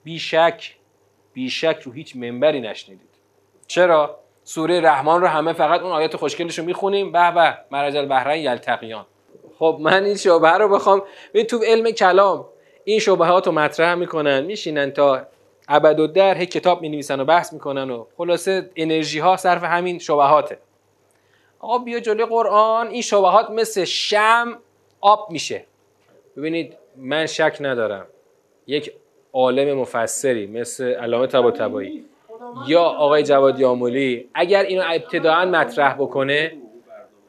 بیشک 0.03 0.75
بیشک 1.33 1.81
رو 1.83 1.91
هیچ 1.91 2.15
منبری 2.15 2.61
نشنیدید. 2.61 3.09
چرا؟ 3.67 4.24
سوره 4.47 4.81
رحمان 4.81 5.21
رو 5.21 5.27
همه 5.27 5.53
فقط 5.53 5.81
اون 5.81 5.91
آیات 5.91 6.15
خوشگلش 6.15 6.59
رو 6.59 6.65
می‌خونیم. 6.65 7.11
به 7.11 7.31
به 7.31 7.57
مرج 7.71 7.95
البحرین 7.95 8.43
یلتقیان. 8.43 9.05
خب 9.59 9.77
من 9.81 10.03
این 10.03 10.15
شبه 10.15 10.51
رو 10.51 10.69
بخوام 10.69 11.03
ببین 11.33 11.45
تو 11.45 11.59
علم 11.65 11.91
کلام 11.91 12.45
این 12.83 12.99
شبهات 12.99 13.47
رو 13.47 13.53
مطرح 13.53 13.95
می‌کنن 13.95 14.41
میشینن 14.41 14.91
تا 14.91 15.27
ابد 15.67 16.13
در 16.13 16.37
هی 16.37 16.45
کتاب 16.45 16.81
می‌نویسن 16.81 17.19
و 17.19 17.25
بحث 17.25 17.53
می‌کنن 17.53 17.89
و 17.91 18.05
خلاصه 18.17 18.69
انرژی 18.75 19.19
ها 19.19 19.37
صرف 19.37 19.63
همین 19.63 19.99
شبهاته 19.99 20.57
آقا 21.59 21.77
بیا 21.77 21.99
جلوی 21.99 22.25
قرآن 22.25 22.87
این 22.87 23.01
شبهات 23.01 23.49
مثل 23.49 23.83
شم 23.83 24.57
آب 25.01 25.27
میشه. 25.31 25.65
ببینید 26.37 26.77
من 26.97 27.25
شک 27.25 27.57
ندارم. 27.59 28.07
یک 28.67 28.93
عالم 29.33 29.77
مفسری 29.77 30.47
مثل 30.47 30.83
علامه 30.83 31.27
طباطبایی. 31.27 32.05
یا 32.67 32.81
آقای 32.81 33.23
جواد 33.23 33.59
یامولی 33.59 34.29
اگر 34.33 34.63
اینو 34.63 34.83
ابتداعا 34.85 35.45
مطرح 35.45 35.93
بکنه 35.93 36.57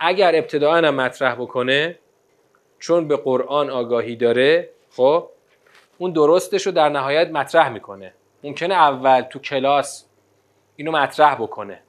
اگر 0.01 0.35
ابتداعا 0.35 0.91
مطرح 0.91 1.35
بکنه 1.35 1.99
چون 2.79 3.09
به 3.09 3.17
قرآن 3.17 3.71
آگاهی 3.71 4.17
داره 4.17 4.71
خب 4.91 5.29
اون 5.99 6.13
درستش 6.13 6.67
رو 6.67 6.73
در 6.73 6.89
نهایت 6.89 7.31
مطرح 7.31 7.69
می‌کنه. 7.69 8.15
ممکنه 8.45 8.75
اول 8.75 9.21
تو 9.21 9.39
کلاس 9.39 10.07
اینو 10.77 10.93
مطرح 10.93 11.35
بکنه. 11.35 11.83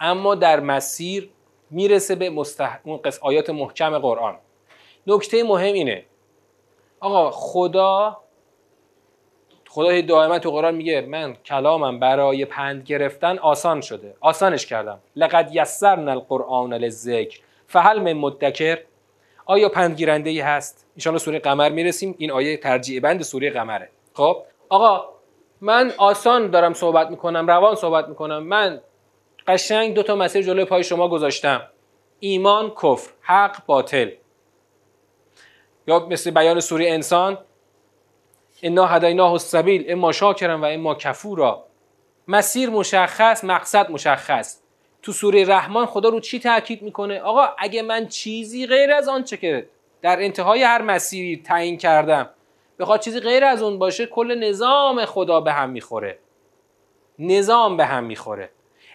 اما 0.00 0.34
در 0.34 0.60
مسیر 0.60 1.30
می‌رسه 1.70 2.14
به 2.14 2.30
مستح... 2.30 2.78
اون 2.84 2.96
قص... 2.96 3.18
آیات 3.22 3.50
محکم 3.50 3.98
قرآن. 3.98 4.36
نکته 5.06 5.44
مهم 5.44 5.74
اینه. 5.74 6.04
آقا 7.00 7.30
خدا 7.30 8.20
خدا 9.72 10.00
دائما 10.00 10.38
تو 10.38 10.50
قرآن 10.50 10.74
میگه 10.74 11.00
من 11.00 11.34
کلامم 11.34 12.00
برای 12.00 12.44
پند 12.44 12.82
گرفتن 12.82 13.38
آسان 13.38 13.80
شده. 13.80 14.14
آسانش 14.20 14.66
کردم. 14.66 14.98
لقد 15.16 15.50
یسرنا 15.52 16.12
القرآن 16.12 16.74
للذکر. 16.74 17.40
فهل 17.66 17.98
من 17.98 18.12
مدکر. 18.12 18.78
آیا 19.46 19.68
پندگیرنده 19.68 20.30
ای 20.30 20.40
هست؟ 20.40 20.86
ان 21.06 21.18
سوره 21.18 21.38
قمر 21.38 21.68
می‌رسیم. 21.68 22.14
این 22.18 22.30
آیه 22.30 22.56
ترجیع 22.56 23.00
بند 23.00 23.22
سوره 23.22 23.50
قمره. 23.50 23.90
خب 24.14 24.42
آقا 24.68 25.08
من 25.60 25.92
آسان 25.96 26.50
دارم 26.50 26.72
صحبت 26.72 27.10
می‌کنم 27.10 27.46
روان 27.46 27.74
صحبت 27.74 28.08
می‌کنم. 28.08 28.42
من 28.42 28.80
قشنگ 29.46 29.94
دو 29.94 30.02
تا 30.02 30.16
مسیر 30.16 30.42
جلوی 30.42 30.64
پای 30.64 30.84
شما 30.84 31.08
گذاشتم. 31.08 31.62
ایمان 32.20 32.70
کفر 32.70 33.10
حق 33.20 33.66
باطل. 33.66 34.10
یا 35.86 36.06
مثل 36.06 36.30
بیان 36.30 36.60
سوره 36.60 36.90
انسان 36.90 37.38
انا 38.62 38.86
هدیناه 38.86 39.32
السبیل 39.32 39.84
اما 39.88 40.12
شاکرا 40.12 40.58
و 40.58 40.64
اما 40.64 40.94
کفورا. 40.94 41.64
مسیر 42.28 42.70
مشخص 42.70 43.44
مقصد 43.44 43.90
مشخص. 43.90 44.60
تو 45.02 45.12
سوره 45.12 45.44
رحمان 45.44 45.86
خدا 45.86 46.08
رو 46.08 46.20
چی 46.20 46.38
تاکید 46.38 46.82
می‌کنه؟ 46.82 47.20
آقا 47.20 47.48
اگه 47.58 47.82
من 47.82 48.06
چیزی 48.06 48.66
غیر 48.66 48.92
از 48.92 49.08
آنچه 49.08 49.36
که 49.36 49.68
در 50.02 50.22
انتهای 50.22 50.62
هر 50.62 50.82
مسیری 50.82 51.42
تعیین 51.42 51.78
کردم 51.78 52.30
بخواد 52.78 53.00
چیزی 53.00 53.20
غیر 53.20 53.44
از 53.44 53.62
اون 53.62 53.78
باشه 53.78 54.06
کل 54.06 54.38
نظام 54.38 55.04
خدا 55.04 55.40
به 55.40 55.52
هم 55.52 55.70
می‌خوره. 55.70 56.18
نظام 57.18 57.76
به 57.76 57.84
هم 57.84 58.04
می‌خوره. 58.04 58.50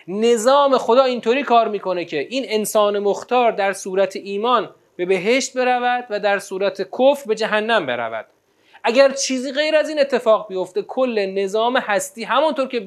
نظام 0.07 0.77
خدا 0.77 1.03
اینطوری 1.03 1.43
کار 1.43 1.67
می‌کنه 1.67 2.05
که 2.05 2.19
این 2.19 2.45
انسان 2.47 2.99
مختار 2.99 3.51
در 3.51 3.73
صورت 3.73 4.15
ایمان 4.15 4.69
به 4.95 5.05
بهشت 5.05 5.57
برود 5.57 6.05
و 6.09 6.19
در 6.19 6.39
صورت 6.39 6.81
کفر 6.81 7.23
به 7.27 7.35
جهنم 7.35 7.85
برود. 7.85 8.25
اگر 8.87 9.11
چیزی 9.11 9.51
غیر 9.51 9.75
از 9.75 9.89
این 9.89 9.99
اتفاق 9.99 10.47
بیفته 10.47 10.81
کل 10.81 11.25
نظام 11.25 11.77
هستی 11.77 12.23
همونطور 12.23 12.67
که 12.67 12.79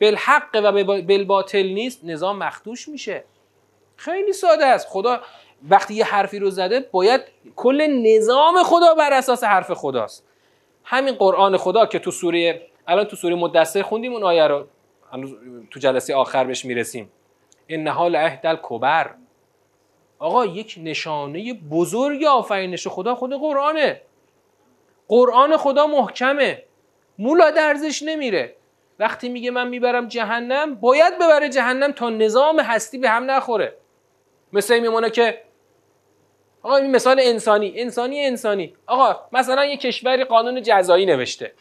بالحق 0.00 0.50
و 0.54 0.84
بالباطل 1.02 1.66
نیست 1.66 2.00
نظام 2.04 2.38
مخدوش 2.38 2.88
میشه. 2.88 3.24
خیلی 3.96 4.32
ساده 4.32 4.66
است. 4.66 4.88
خدا 4.88 5.20
وقتی 5.68 5.94
یه 5.94 6.04
حرفی 6.04 6.38
رو 6.38 6.50
زده 6.50 6.80
باید 6.80 7.20
کل 7.56 7.86
نظام 7.86 8.62
خدا 8.62 8.94
بر 8.94 9.12
اساس 9.12 9.44
حرف 9.44 9.72
خداست. 9.72 10.26
همین 10.84 11.14
قرآن 11.14 11.56
خدا 11.56 11.86
که 11.86 11.98
تو 11.98 12.10
سوره 12.10 12.66
الان 12.88 13.04
تو 13.04 13.16
سوره 13.16 13.34
مدثر 13.34 13.82
خوندیم 13.82 14.12
اون 14.12 14.22
آیه 14.22 14.46
رو. 14.46 14.66
تو 15.70 15.80
جلسه 15.80 16.14
آخر 16.14 16.44
بهش 16.44 16.64
می‌رسیم. 16.64 17.12
انها 17.68 18.08
لعهد 18.08 18.46
الکبر. 18.46 19.10
آقا 20.18 20.46
یک 20.46 20.78
نشانه 20.82 21.54
بزرگ 21.54 22.24
آفرینش 22.24 22.88
خدا 22.88 23.14
خود 23.14 23.32
قرآنه. 23.32 24.00
قرآن 25.08 25.56
خدا 25.56 25.86
محکمه. 25.86 26.62
مولا 27.18 27.50
درزش 27.50 28.02
نمیره. 28.02 28.54
وقتی 28.98 29.28
میگه 29.28 29.50
من 29.50 29.68
می‌برم 29.68 30.08
جهنم 30.08 30.74
باید 30.74 31.14
ببره 31.14 31.48
جهنم 31.48 31.92
تا 31.92 32.10
نظام 32.10 32.60
هستی 32.60 32.98
به 32.98 33.08
هم 33.08 33.30
نخوره. 33.30 33.76
مثل 34.52 34.78
میمونه 34.78 35.10
که 35.10 35.40
آقا 36.62 36.76
این 36.76 36.90
مثال 36.90 37.20
انسانی 37.20 37.80
انسانی 37.80 38.24
انسانی. 38.24 38.74
آقا 38.86 39.20
مثلا 39.32 39.64
یه 39.64 39.76
کشوری 39.76 40.24
قانون 40.24 40.62
جزایی 40.62 41.06
نوشته. 41.06 41.52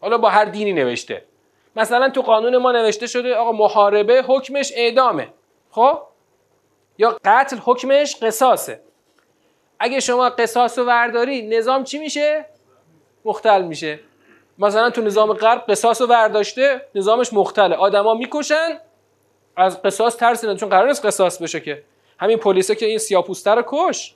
حالا 0.00 0.18
با 0.18 0.28
هر 0.28 0.44
دینی 0.44 0.72
نوشته. 0.72 1.24
مثلا 1.76 2.10
تو 2.10 2.22
قانون 2.22 2.56
ما 2.56 2.72
نوشته 2.72 3.06
شده 3.06 3.34
آقا 3.34 3.52
محاربه 3.52 4.22
حکمش 4.26 4.72
اعدامه. 4.76 5.28
خب؟ 5.70 6.02
یا 6.98 7.18
قتل 7.24 7.56
حکمش 7.64 8.16
قصاصه. 8.22 8.80
اگه 9.78 10.00
شما 10.00 10.28
قصاص 10.28 10.78
رو 10.78 10.84
ورداری 10.84 11.42
نظام 11.42 11.84
چی 11.84 11.98
میشه؟ 11.98 12.44
مختل 13.24 13.62
میشه. 13.62 14.00
مثلا 14.58 14.90
تو 14.90 15.02
نظام 15.02 15.32
غرب 15.32 15.64
قصاص 15.68 16.00
رو 16.00 16.06
ورداشته 16.06 16.82
نظامش 16.94 17.32
مختله. 17.32 17.76
آدما 17.76 18.14
می‌کشن 18.14 18.78
از 19.56 19.82
قصاص 19.82 20.16
ترس 20.16 20.44
چون 20.44 20.68
قرار 20.68 20.88
نیست 20.88 21.06
قصاص 21.06 21.42
بشه 21.42 21.60
که. 21.60 21.82
همین 22.18 22.38
پلیسه 22.38 22.74
که 22.74 22.86
این 22.86 22.98
سیاپوسته 22.98 23.50
رو 23.50 23.62
کش. 23.66 24.14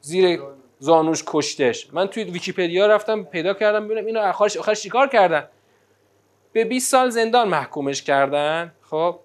زیر 0.00 0.40
زانوش 0.78 1.24
کشتش. 1.26 1.88
من 1.92 2.06
توی 2.06 2.24
ویکیپدیا 2.24 2.86
رفتم 2.86 3.24
پیدا 3.24 3.54
کردم 3.54 3.88
ببینم 3.88 4.06
اینو 4.06 4.20
آخرش 4.20 4.56
آخرش 4.56 4.82
چیکار 4.82 5.08
کردن؟ 5.08 5.48
به 6.52 6.64
20 6.64 6.90
سال 6.90 7.10
زندان 7.10 7.48
محکومش 7.48 8.02
کردن. 8.02 8.72
خب 8.90 9.18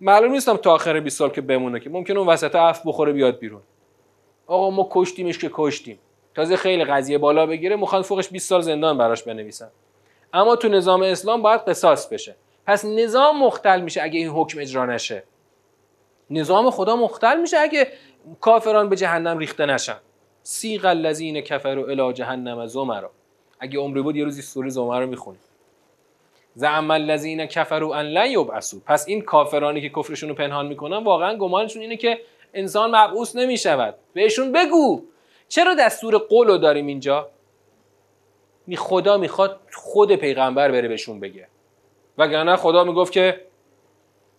معلوم 0.00 0.32
نیستم 0.32 0.56
تا 0.56 0.74
آخر 0.74 1.00
20 1.00 1.18
سال 1.18 1.30
که 1.30 1.40
بمونه 1.40 1.80
که. 1.80 1.90
ممکن 1.90 2.16
اون 2.16 2.26
وسط 2.26 2.54
اف 2.54 2.80
بخوره 2.84 3.12
بیاد 3.12 3.38
بیرون. 3.38 3.62
آقا 4.46 4.70
ما 4.70 4.88
کشتیمش 4.90 5.38
که 5.38 5.50
کشتیم. 5.52 5.98
تازه 6.34 6.56
خیلی 6.56 6.84
قضیه 6.84 7.18
بالا 7.18 7.46
بگیره 7.46 7.76
می‌خوان 7.76 8.02
فوقش 8.02 8.28
20 8.28 8.48
سال 8.48 8.60
زندان 8.60 8.98
براش 8.98 9.22
بنویسن. 9.22 9.70
اما 10.32 10.56
تو 10.56 10.68
نظام 10.68 11.02
اسلام 11.02 11.42
باید 11.42 11.60
قصاص 11.60 12.08
بشه. 12.08 12.36
پس 12.66 12.84
نظام 12.84 13.38
مختل 13.38 13.80
میشه 13.80 14.02
اگه 14.02 14.18
این 14.18 14.28
حکم 14.28 14.58
اجرا 14.58 14.86
نشه. 14.86 15.22
نظام 16.30 16.70
خدا 16.70 16.96
مختل 16.96 17.40
میشه 17.40 17.58
اگه 17.58 17.88
کافران 18.40 18.88
به 18.88 18.96
جهنم 18.96 19.38
ریخته 19.38 19.66
نشن. 19.66 19.96
سیغ 20.42 20.84
الذین 20.84 21.40
کفروا 21.40 21.86
الی 21.86 22.12
جهنم 22.12 22.66
زمرا. 22.66 23.10
اگه 23.60 23.78
عمری 23.78 24.02
بود 24.02 24.16
یه 24.16 24.24
روزی 24.24 24.42
سوره 24.42 24.68
زمر 24.68 25.00
رو 25.00 25.06
می‌خونیم 25.06 25.40
زعم 26.54 26.90
الذین 26.90 27.46
کفروا 27.46 27.96
ان 27.96 28.06
لن 28.06 28.30
یبعثوا. 28.30 28.80
پس 28.86 29.08
این 29.08 29.22
کافرانی 29.22 29.80
که 29.80 29.88
کفرشون 29.88 30.28
رو 30.28 30.34
پنهان 30.34 30.66
می‌کنن 30.66 31.04
واقعا 31.04 31.36
گمانشون 31.36 31.82
اینه 31.82 31.96
که 31.96 32.18
انسان 32.54 32.96
مبعوث 32.96 33.36
نمی‌شود. 33.36 33.94
بهشون 34.12 34.52
بگو. 34.52 35.02
چرا 35.50 35.74
دستور 35.74 36.18
قول 36.18 36.46
رو 36.46 36.58
داریم 36.58 36.86
اینجا؟ 36.86 37.30
می 38.66 38.76
خدا 38.76 39.16
می‌خواد 39.16 39.60
خود 39.72 40.16
پیغمبر 40.16 40.70
بره 40.72 40.88
بهشون 40.88 41.20
بگه. 41.20 41.48
وگرنه 42.18 42.56
خدا 42.56 42.84
می‌گفت 42.84 43.12
که 43.12 43.40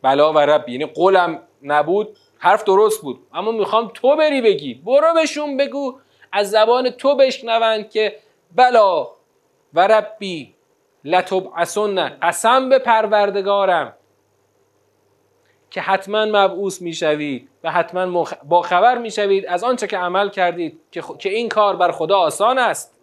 بلا 0.01 0.33
و 0.33 0.39
ربی 0.39 0.71
یعنی 0.71 0.85
قولم 0.85 1.41
نبود 1.63 2.17
حرف 2.37 2.63
درست 2.63 3.01
بود. 3.01 3.19
اما 3.33 3.51
می‌خوام 3.51 3.91
تو 3.93 4.15
بری 4.15 4.41
بگی. 4.41 4.73
برو 4.73 5.13
بهشون 5.13 5.57
بگو. 5.57 5.99
از 6.31 6.51
زبان 6.51 6.89
تو 6.89 7.15
بشنوند 7.15 7.89
که 7.89 8.15
بلا 8.55 9.07
و 9.73 9.87
ربی 9.87 10.55
لتبعثن 11.03 12.09
قسم 12.09 12.69
به 12.69 12.79
پروردگارم. 12.79 13.93
که 15.71 15.81
حتما 15.81 16.25
مبعوث 16.25 16.81
می‌شوید 16.81 17.49
و 17.63 17.71
حتما 17.71 18.25
با 18.43 18.61
خبر 18.61 18.97
می‌شوید 18.97 19.45
از 19.45 19.63
آنچه 19.63 19.87
که 19.87 19.97
عمل 19.97 20.29
کردید 20.29 20.79
که, 20.91 21.03
که 21.19 21.29
این 21.29 21.49
کار 21.49 21.75
بر 21.75 21.91
خدا 21.91 22.17
آسان 22.17 22.57
است. 22.57 22.97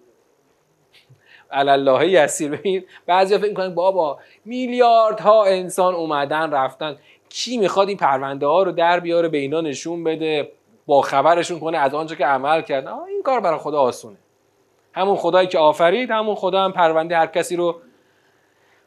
الله 1.50 2.08
یسیر. 2.08 2.50
ببین 2.50 2.84
بعضی 3.06 3.38
فکر 3.38 3.48
می‌کنن 3.48 3.74
بابا 3.74 4.18
میلیاردها 4.44 5.44
انسان 5.44 5.94
اومدن 5.94 6.50
رفتن. 6.50 6.96
کی 7.28 7.58
می‌خواد 7.58 7.88
این 7.88 7.96
پرونده 7.96 8.46
ها 8.46 8.62
رو 8.62 8.72
در 8.72 9.00
بیاره 9.00 9.28
به 9.28 9.38
اینا 9.38 9.60
نشون 9.60 10.04
بده 10.04 10.52
با 10.86 11.02
خبرشون 11.02 11.60
کنه 11.60 11.78
از 11.78 11.94
آنچه 11.94 12.16
که 12.16 12.26
عمل 12.26 12.62
کردن 12.62 12.92
این 12.92 13.22
کار 13.22 13.40
برای 13.40 13.58
خدا 13.58 13.80
آسونه. 13.80 14.16
همون 14.92 15.16
خدایی 15.16 15.48
که 15.48 15.58
آفرید 15.58 16.10
همون 16.10 16.34
خدا 16.34 16.64
هم 16.64 16.72
پرونده 16.72 17.16
هر 17.16 17.26
کسی 17.26 17.56
رو 17.56 17.80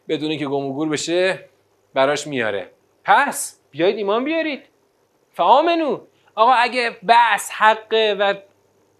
بدون 0.09 0.37
که 0.37 0.45
گم 0.45 0.65
و 0.65 0.73
گور 0.73 0.89
بشه 0.89 1.39
براش 1.93 2.27
میاره. 2.27 2.67
پس 3.03 3.60
بیایید 3.71 3.97
ایمان 3.97 4.23
بیارید. 4.23 4.63
فآمنو. 5.31 5.99
آقا 6.35 6.51
اگه 6.51 6.97
بس 7.07 7.51
حقه 7.51 8.15
و 8.19 8.33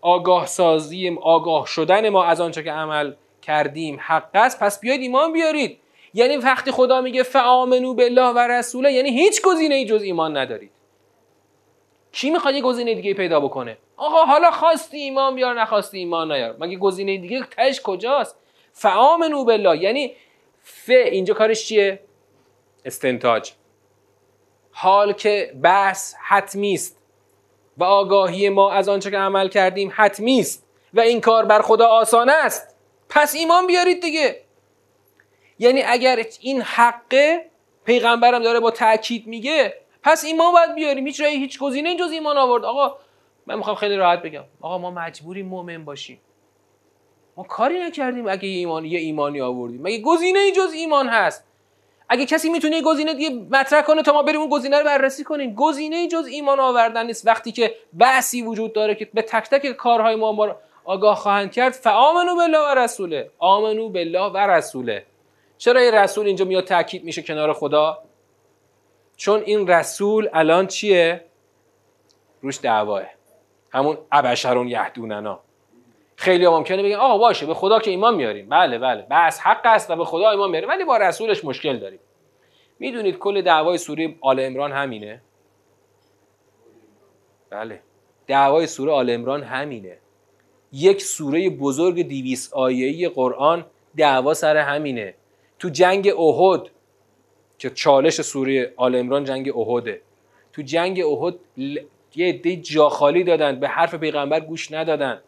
آگاه 0.01 0.45
سازی 0.45 1.17
آگاه 1.21 1.65
شدن 1.65 2.09
ما 2.09 2.25
از 2.25 2.41
آنچه 2.41 2.63
که 2.63 2.71
عمل 2.71 3.13
کردیم 3.41 3.99
حق 4.01 4.29
است 4.33 4.63
پس 4.63 4.79
بیاید 4.79 5.01
ایمان 5.01 5.33
بیارید. 5.33 5.77
یعنی 6.13 6.37
وقتی 6.37 6.71
خدا 6.71 7.01
میگه 7.01 7.23
فآمنو 7.23 7.93
بالله 7.93 8.29
و 8.29 8.39
رسوله 8.39 8.91
یعنی 8.91 9.09
هیچ 9.09 9.41
گزینه 9.41 9.75
ای 9.75 9.85
جز 9.85 10.01
ایمان 10.01 10.37
ندارید. 10.37 10.71
کی 12.11 12.29
می‌خواد 12.29 12.55
یه 12.55 12.61
گزینه 12.61 12.93
دیگه 12.93 13.13
پیدا 13.13 13.39
بکنه؟ 13.39 13.77
آقا 13.97 14.25
حالا 14.25 14.51
خواستی 14.51 14.97
ایمان 14.97 15.35
بیار 15.35 15.61
نخواستی 15.61 15.97
ایمان 15.97 16.31
نیار. 16.31 16.55
مگه 16.59 16.77
گزینه 16.77 17.17
دیگه 17.17 17.43
تش 17.57 17.81
کجاست؟ 17.81 18.35
فآمنو 18.73 19.45
بالله. 19.45 19.77
یعنی 19.77 20.15
ف 20.63 20.89
اینجا 20.89 21.33
کارش 21.33 21.65
چیه؟ 21.65 21.99
استنتاج. 22.85 23.51
حال 24.81 25.13
که 25.13 25.53
بحث 25.63 26.13
حتمی 26.27 26.73
است 26.73 26.97
و 27.77 27.83
آگاهی 27.83 28.49
ما 28.49 28.71
از 28.71 28.89
آنچه 28.89 29.11
که 29.11 29.17
عمل 29.17 29.47
کردیم 29.47 29.91
حتمی 29.95 30.39
است 30.39 30.67
و 30.93 30.99
این 30.99 31.21
کار 31.21 31.45
بر 31.45 31.61
خدا 31.61 31.87
آسان 31.87 32.29
است. 32.29 32.75
پس 33.09 33.35
ایمان 33.35 33.67
بیارید 33.67 34.01
دیگه. 34.01 34.41
یعنی 35.59 35.83
اگر 35.83 36.25
این 36.39 36.61
حقه 36.61 37.45
پیغمبرم 37.85 38.43
داره 38.43 38.59
با 38.59 38.71
تاکید 38.71 39.27
میگه 39.27 39.73
پس 40.03 40.25
ایمان 40.25 40.53
باید 40.53 40.75
بیاریم. 40.75 41.05
هیچ 41.05 41.21
رای 41.21 41.35
هیچ 41.35 41.59
گزینه 41.59 41.95
جز 41.95 42.11
ایمان 42.11 42.37
آورد. 42.37 42.65
آقا 42.65 42.97
من 43.45 43.55
می‌خوام 43.55 43.75
خیلی 43.75 43.95
راحت 43.95 44.21
بگم. 44.21 44.43
آقا 44.61 44.77
ما 44.77 44.91
مجبوریم 44.91 45.45
مؤمن 45.45 45.85
باشیم. 45.85 46.21
ما 47.37 47.43
کاری 47.43 47.79
نکردیم 47.79 48.27
اگه 48.27 48.45
یه 48.45 48.57
ایمان 48.57 48.85
یه 48.85 48.99
ایمانی 48.99 49.41
آوردیم. 49.41 49.81
مگه 49.81 50.01
گزینه 50.01 50.51
جز 50.51 50.73
ایمان 50.73 51.09
هست؟ 51.09 51.50
اگه 52.13 52.25
کسی 52.25 52.49
می‌تونه 52.49 52.81
گزینه 52.81 53.13
دیگه 53.13 53.29
مطرح 53.51 53.81
کنه 53.81 54.03
تا 54.03 54.13
ما 54.13 54.23
بریم 54.23 54.39
اون 54.39 54.49
گزینه 54.49 54.77
رو 54.77 54.85
بررسی 54.85 55.23
کنیم. 55.23 55.55
گزینه 55.55 56.07
جز 56.07 56.25
ایمان 56.25 56.59
آوردن 56.59 57.05
نیست. 57.05 57.27
وقتی 57.27 57.51
که 57.51 57.75
بحثی 57.99 58.41
وجود 58.41 58.73
داره 58.73 58.95
که 58.95 59.09
به 59.13 59.21
تک 59.21 59.49
تک 59.49 59.71
کارهای 59.71 60.15
ما, 60.15 60.31
ما 60.31 60.55
آگاه 60.85 61.15
خواهند 61.15 61.51
کرد 61.51 61.73
فآمنو 61.73 62.35
بالله 62.35 62.59
و 62.59 62.75
رسوله. 62.75 63.31
آمنو 63.39 63.89
بالله 63.89 64.31
و 64.31 64.37
رسوله. 64.37 65.05
چرا 65.57 65.81
یه 65.81 65.91
رسول 65.91 66.25
اینجا 66.25 66.45
میاد 66.45 66.63
تاکید 66.63 67.03
میشه 67.03 67.21
کنار 67.21 67.53
خدا؟ 67.53 68.03
چون 69.17 69.41
این 69.45 69.67
رسول 69.67 70.29
الان 70.33 70.67
چیه؟ 70.67 71.25
روش 72.41 72.59
دعواه. 72.61 73.03
همون 73.73 73.97
ابشرون 74.11 74.67
یهدوننا. 74.67 75.39
خیلی 76.21 76.47
ممکنه 76.47 76.83
بگن 76.83 76.95
آقا 76.95 77.17
باشه 77.17 77.45
به 77.45 77.53
خدا 77.53 77.79
که 77.79 77.91
ایمان 77.91 78.15
میاریم. 78.15 78.49
بله 78.49 78.77
بله 78.77 79.07
بس 79.11 79.39
حق 79.39 79.61
است 79.65 79.91
و 79.91 79.95
به 79.95 80.05
خدا 80.05 80.31
ایمان 80.31 80.49
میاریم. 80.49 80.69
ولی 80.69 80.85
با 80.85 80.97
رسولش 80.97 81.45
مشکل 81.45 81.77
داریم. 81.77 81.99
می‌دونید 82.79 83.17
کل 83.17 83.41
دعوای 83.41 83.77
سوره 83.77 84.15
آل 84.21 84.39
امران 84.39 84.71
همینه؟ 84.71 85.21
بله. 87.49 87.79
دعوای 88.27 88.67
سوره 88.67 88.91
آل 88.91 89.09
امران 89.09 89.43
همینه. 89.43 89.97
یک 90.71 91.01
سوره 91.01 91.49
بزرگ 91.49 92.07
دیویس 92.07 92.53
آیهی 92.53 93.09
قرآن 93.09 93.65
دعوا 93.97 94.33
سر 94.33 94.57
همینه. 94.57 95.13
تو 95.59 95.69
جنگ 95.69 96.07
احد 96.07 96.61
که 97.57 97.69
چالش 97.69 98.21
سوره 98.21 98.73
آل 98.77 98.95
امران 98.95 99.23
جنگ 99.23 99.57
احده. 99.57 100.01
تو 100.53 100.61
جنگ 100.61 101.01
احد 101.01 101.35
یه 102.15 102.29
عده 102.29 102.55
جا 102.55 102.89
خالی 102.89 103.23
دادن 103.23 103.59
به 103.59 103.67
حرف 103.67 103.95
پیغمبر 103.95 104.39
گوش 104.39 104.71
ندادن. 104.71 105.21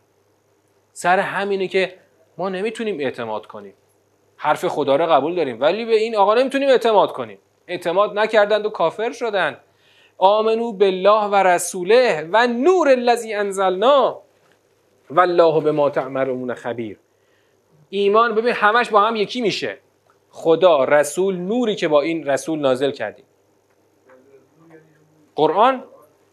سر 0.93 1.19
همینه 1.19 1.67
که 1.67 1.93
ما 2.37 2.49
نمی‌تونیم 2.49 2.99
اعتماد 2.99 3.45
کنیم. 3.45 3.73
حرف 4.37 4.65
خدا 4.65 4.95
رو 4.95 5.05
قبول 5.05 5.35
داریم 5.35 5.61
ولی 5.61 5.85
به 5.85 5.95
این 5.95 6.15
آقا 6.15 6.33
نمی‌تونیم 6.33 6.69
اعتماد 6.69 7.11
کنیم. 7.11 7.37
اعتماد 7.67 8.19
نکردند 8.19 8.65
و 8.65 8.69
کافر 8.69 9.11
شدن 9.11 9.57
آمنو 10.17 10.71
بالله 10.71 11.25
و 11.25 11.35
رسوله 11.35 12.29
و 12.31 12.47
نور 12.47 12.89
الذی 12.89 13.33
انزلنا 13.33 14.21
والله 15.09 15.61
به 15.61 15.71
ما 15.71 15.89
تعملون 15.89 16.53
خبیر. 16.53 16.99
ایمان 17.89 18.35
ببین 18.35 18.53
همش 18.53 18.89
با 18.89 19.01
هم 19.01 19.15
یکی 19.15 19.41
میشه. 19.41 19.77
خدا 20.29 20.83
رسول 20.83 21.35
نوری 21.35 21.75
که 21.75 21.87
با 21.87 22.01
این 22.01 22.27
رسول 22.27 22.59
نازل 22.59 22.91
کردیم. 22.91 23.25
قرآن؟ 25.35 25.83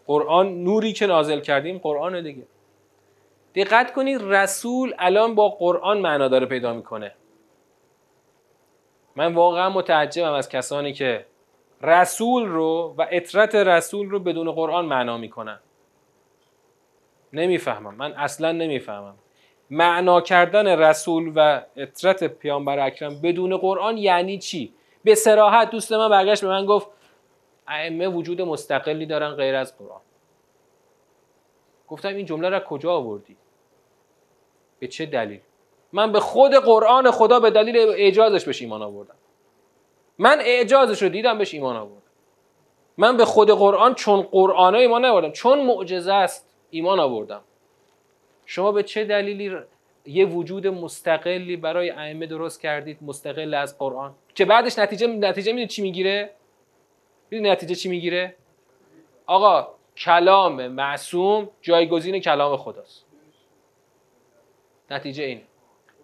قرآن 0.06 0.64
نوری 0.64 0.92
که 0.92 1.06
نازل 1.06 1.40
کردیم 1.40 1.78
قرآن 1.78 2.22
دیگه. 2.22 2.42
دقت 3.54 3.92
کنید 3.92 4.20
رسول 4.22 4.94
الان 4.98 5.34
با 5.34 5.48
قرآن 5.48 5.98
معنا 5.98 6.28
داره 6.28 6.46
پیدا 6.46 6.72
می‌کنه. 6.72 7.14
من 9.16 9.34
واقعا 9.34 9.70
متعجبم 9.70 10.32
از 10.32 10.48
کسانی 10.48 10.92
که 10.92 11.26
رسول 11.82 12.46
رو 12.46 12.94
و 12.98 13.06
اطرت 13.10 13.54
رسول 13.54 14.10
رو 14.10 14.18
بدون 14.18 14.52
قرآن 14.52 14.84
معنا 14.84 15.18
می‌کنن. 15.18 15.60
نمی‌فهمم. 17.32 17.94
من 17.94 18.12
اصلا 18.12 18.52
نمی‌فهمم. 18.52 19.14
معنا 19.70 20.20
کردن 20.20 20.66
رسول 20.66 21.32
و 21.36 21.62
اطرت 21.76 22.24
پیامبر 22.24 22.78
اکرم 22.78 23.20
بدون 23.20 23.56
قرآن 23.56 23.98
یعنی 23.98 24.38
چی؟ 24.38 24.74
به 25.04 25.14
سراحت 25.14 25.70
دوست 25.70 25.92
من 25.92 26.08
برگشت 26.08 26.42
به 26.42 26.48
من 26.48 26.66
گفت 26.66 26.88
ائمه 27.68 28.08
وجود 28.08 28.40
مستقلی 28.40 29.06
دارن 29.06 29.30
غیر 29.30 29.54
از 29.54 29.78
قرآن. 29.78 30.00
گفتم 31.90 32.08
این 32.08 32.26
جمله 32.26 32.48
را 32.48 32.60
کجا 32.60 32.92
آوردی؟ 32.92 33.36
به 34.78 34.86
چه 34.86 35.06
دلیل؟ 35.06 35.40
من 35.92 36.12
به 36.12 36.20
خود 36.20 36.54
قرآن 36.54 37.10
خدا 37.10 37.40
به 37.40 37.50
دلیل 37.50 37.76
اعجازش 37.76 38.44
بهش 38.44 38.62
ایمان 38.62 38.82
آوردم. 38.82 39.14
من 40.18 40.38
اعجازش 40.40 41.02
رو 41.02 41.08
دیدم 41.08 41.38
بهش 41.38 41.54
ایمان 41.54 41.76
آوردم. 41.76 42.02
من 42.96 43.16
به 43.16 43.24
خود 43.24 43.50
قرآن 43.50 43.94
چون 43.94 44.22
قرآن 44.22 44.74
ایمان 44.74 45.04
آوردم 45.04 45.30
چون 45.30 45.66
معجزه 45.66 46.12
است 46.12 46.54
ایمان 46.70 47.00
آوردم. 47.00 47.40
شما 48.46 48.72
به 48.72 48.82
چه 48.82 49.04
دلیلی 49.04 49.56
یه 50.06 50.26
وجود 50.26 50.66
مستقلی 50.66 51.56
برای 51.56 51.90
ائمه 51.90 52.26
درست 52.26 52.60
کردید 52.60 52.98
مستقل 53.02 53.54
از 53.54 53.78
قرآن؟ 53.78 54.14
که 54.34 54.44
بعدش 54.44 54.78
نتیجه 54.78 55.06
نتیجه 55.06 55.52
می‌دونید 55.52 55.68
چی 55.68 55.82
می‌گیره؟ 55.82 56.30
می‌دونید 57.30 57.52
نتیجه 57.52 57.74
چی 57.74 57.88
می‌گیره؟ 57.88 58.34
آقا 59.26 59.79
کلام 60.00 60.66
معصوم 60.66 61.48
جایگزین 61.62 62.18
کلام 62.20 62.56
خداست. 62.56 63.06
نتیجه 64.90 65.24
اینه. 65.24 65.42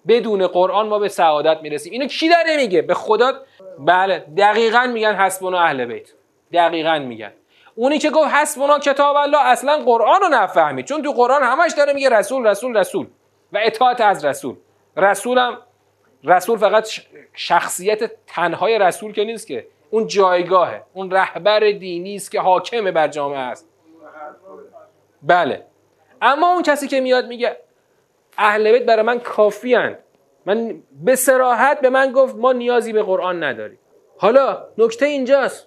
بدون 0.08 0.46
قرآن 0.46 0.88
ما 0.88 0.98
به 0.98 1.08
سعادت 1.08 1.62
می‌رسیم. 1.62 1.92
اینو 1.92 2.06
کی 2.06 2.28
داره 2.28 2.56
میگه؟ 2.56 2.82
به 2.82 2.94
خدا 2.94 3.32
بله 3.78 4.18
دقیقا 4.18 4.90
میگن 4.92 5.14
حسبنا 5.14 5.60
اهل 5.60 5.84
بیت. 5.84 6.12
دقیقا 6.52 6.98
میگن. 6.98 7.32
اونی 7.74 7.98
که 7.98 8.10
گفت 8.10 8.28
حسبنا 8.28 8.78
کتاب 8.78 9.16
الله 9.16 9.46
اصلا 9.46 9.78
قرآن 9.78 10.20
رو 10.20 10.28
نفهمید. 10.28 10.84
چون 10.84 11.02
تو 11.02 11.12
قرآن 11.12 11.42
همش 11.42 11.72
داره 11.76 11.92
میگه 11.92 12.08
رسول 12.08 12.46
رسول 12.46 12.76
رسول. 12.76 13.06
و 13.52 13.58
اطاعت 13.62 14.00
از 14.00 14.24
رسول. 14.24 14.56
رسولم 14.96 15.58
رسول 16.24 16.58
فقط 16.58 16.88
شخصیت 17.34 18.10
تنهای 18.26 18.78
رسول 18.78 19.12
که 19.12 19.24
نیست 19.24 19.46
که. 19.46 19.66
اون 19.90 20.06
جایگاهه. 20.06 20.82
اون 20.92 21.10
رهبر 21.10 21.60
دینی 21.70 22.14
است 22.14 22.30
که 22.30 22.40
حاکم 22.40 22.90
بر 22.90 23.08
جامعه 23.08 23.38
است. 23.38 23.68
بله. 25.26 25.66
اما 26.22 26.52
اون 26.52 26.62
کسی 26.62 26.88
که 26.88 27.00
میاد 27.00 27.26
میگه 27.26 27.56
اهل 28.38 28.72
بیت 28.72 28.86
برای 28.86 29.02
من 29.02 29.18
کافی 29.18 29.74
هن. 29.74 29.98
من 30.46 30.82
به 31.04 31.16
سراحت 31.16 31.80
به 31.80 31.90
من 31.90 32.12
گفت 32.12 32.36
ما 32.36 32.52
نیازی 32.52 32.92
به 32.92 33.02
قرآن 33.02 33.44
نداریم. 33.44 33.78
حالا 34.18 34.68
نکته 34.78 35.06
اینجاست. 35.06 35.66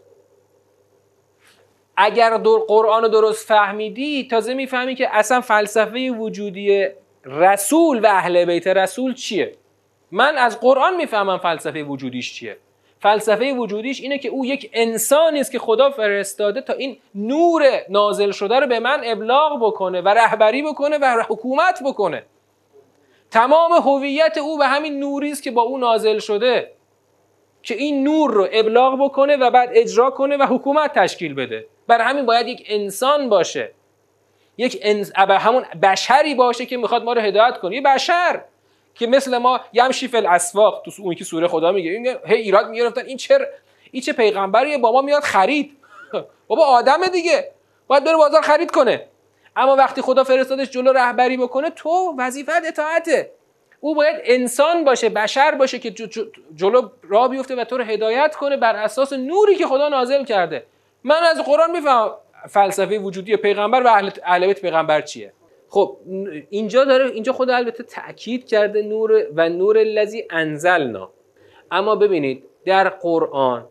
اگر 1.97 2.37
دور 2.37 2.59
قرآن 2.67 3.01
رو 3.03 3.07
درست 3.07 3.47
فهمیدی 3.47 4.27
تازه 4.31 4.53
می‌فهمی 4.53 4.95
که 4.95 5.15
اصلا 5.15 5.41
فلسفه 5.41 6.09
وجودی 6.09 6.87
رسول 7.25 7.99
و 7.99 8.07
اهل 8.07 8.45
بیت 8.45 8.67
رسول 8.67 9.13
چیه؟ 9.13 9.55
من 10.11 10.37
از 10.37 10.59
قرآن 10.59 10.95
می‌فهمم 10.95 11.37
فلسفه 11.37 11.83
وجودیش 11.83 12.33
چیه. 12.33 12.57
فلسفه 12.99 13.53
وجودیش 13.53 14.01
اینه 14.01 14.17
که 14.17 14.29
او 14.29 14.45
یک 14.45 14.69
انسانی 14.73 15.39
است 15.39 15.51
که 15.51 15.59
خدا 15.59 15.89
فرستاده 15.89 16.61
تا 16.61 16.73
این 16.73 16.97
نور 17.15 17.63
نازل 17.89 18.31
شده 18.31 18.59
رو 18.59 18.67
به 18.67 18.79
من 18.79 19.01
ابلاغ 19.03 19.59
بکنه 19.61 20.01
و 20.01 20.07
رهبری 20.07 20.63
بکنه 20.63 20.97
و 20.97 21.23
حکومت 21.29 21.79
بکنه. 21.85 22.23
تمام 23.31 23.71
هویت 23.71 24.37
او 24.37 24.57
به 24.57 24.67
همین 24.67 24.99
نوری 24.99 25.31
است 25.31 25.43
که 25.43 25.51
با 25.51 25.61
او 25.61 25.77
نازل 25.77 26.19
شده 26.19 26.71
که 27.63 27.75
این 27.75 28.03
نور 28.03 28.31
رو 28.31 28.47
ابلاغ 28.51 29.03
بکنه 29.03 29.37
و 29.37 29.51
بعد 29.51 29.69
اجرا 29.73 30.11
کنه 30.11 30.37
و 30.37 30.43
حکومت 30.43 30.93
تشکیل 30.93 31.33
بده. 31.33 31.65
بر 31.87 32.01
همین 32.01 32.25
باید 32.25 32.47
یک 32.47 32.65
انسان 32.69 33.29
باشه. 33.29 33.71
یک 34.57 34.79
انس... 34.81 35.11
همون 35.15 35.63
بشری 35.81 36.35
باشه 36.35 36.65
که 36.65 36.77
می‌خواد 36.77 37.03
ما 37.03 37.13
رو 37.13 37.21
هدایت 37.21 37.57
کنه. 37.57 37.75
یه 37.75 37.81
بشر. 37.81 38.41
که 38.99 39.07
مثل 39.07 39.37
ما 39.37 39.59
یمشی 39.73 40.07
فل 40.07 40.25
اسواق 40.25 40.81
تو 40.85 40.91
اون 40.99 41.15
که 41.15 41.23
سوره 41.23 41.47
خدا 41.47 41.71
میگه. 41.71 41.91
این 41.91 42.15
هی 42.25 42.35
ایراد 42.35 42.69
می‌گرفتن. 42.69 43.05
این 43.05 43.17
چه 43.17 43.47
این 43.91 44.01
چه 44.01 44.13
پیغمبریه؟ 44.13 44.77
با 44.77 44.91
ما 44.91 45.01
میاد 45.01 45.23
خرید. 45.23 45.77
بابا 46.47 46.65
آدم 46.65 47.07
دیگه. 47.07 47.51
باید 47.87 48.03
بره 48.03 48.15
بازار 48.15 48.41
خرید 48.41 48.71
کنه. 48.71 49.05
اما 49.55 49.75
وقتی 49.75 50.01
خدا 50.01 50.23
فرستادش 50.23 50.69
جلو 50.69 50.93
رهبری 50.93 51.37
بکنه 51.37 51.69
تو 51.69 52.15
وظیفت 52.17 52.65
اطاعته. 52.67 53.31
او 53.79 53.95
باید 53.95 54.15
انسان 54.23 54.83
باشه 54.83 55.09
بشر 55.09 55.51
باشه 55.51 55.79
که 55.79 55.91
جلو 56.55 56.89
راه 57.09 57.29
بیفته 57.29 57.55
و 57.55 57.63
تو 57.63 57.77
رو 57.77 57.83
هدایت 57.83 58.35
کنه 58.35 58.57
بر 58.57 58.75
اساس 58.75 59.13
نوری 59.13 59.55
که 59.55 59.67
خدا 59.67 59.89
نازل 59.89 60.25
کرده. 60.25 60.65
من 61.03 61.23
از 61.23 61.41
قرآن 61.43 61.71
می‌فهمم 61.71 62.11
فلسفه 62.49 62.99
وجودی 62.99 63.37
پیغمبر 63.37 63.81
و 63.81 63.87
اهل 64.23 64.47
بیت 64.47 64.61
پیغمبر 64.61 65.01
چیه. 65.01 65.33
خب 65.69 65.97
اینجا 66.49 66.85
داره 66.85 67.05
اینجا 67.05 67.33
خدا 67.33 67.55
البته 67.55 67.83
تاکید 67.83 68.47
کرده 68.47 68.81
نور 68.81 69.27
و 69.35 69.49
نور 69.49 69.77
الذی 69.77 70.27
انزلنا. 70.29 71.09
اما 71.71 71.95
ببینید 71.95 72.43
در 72.65 72.89
قرآن 72.89 73.67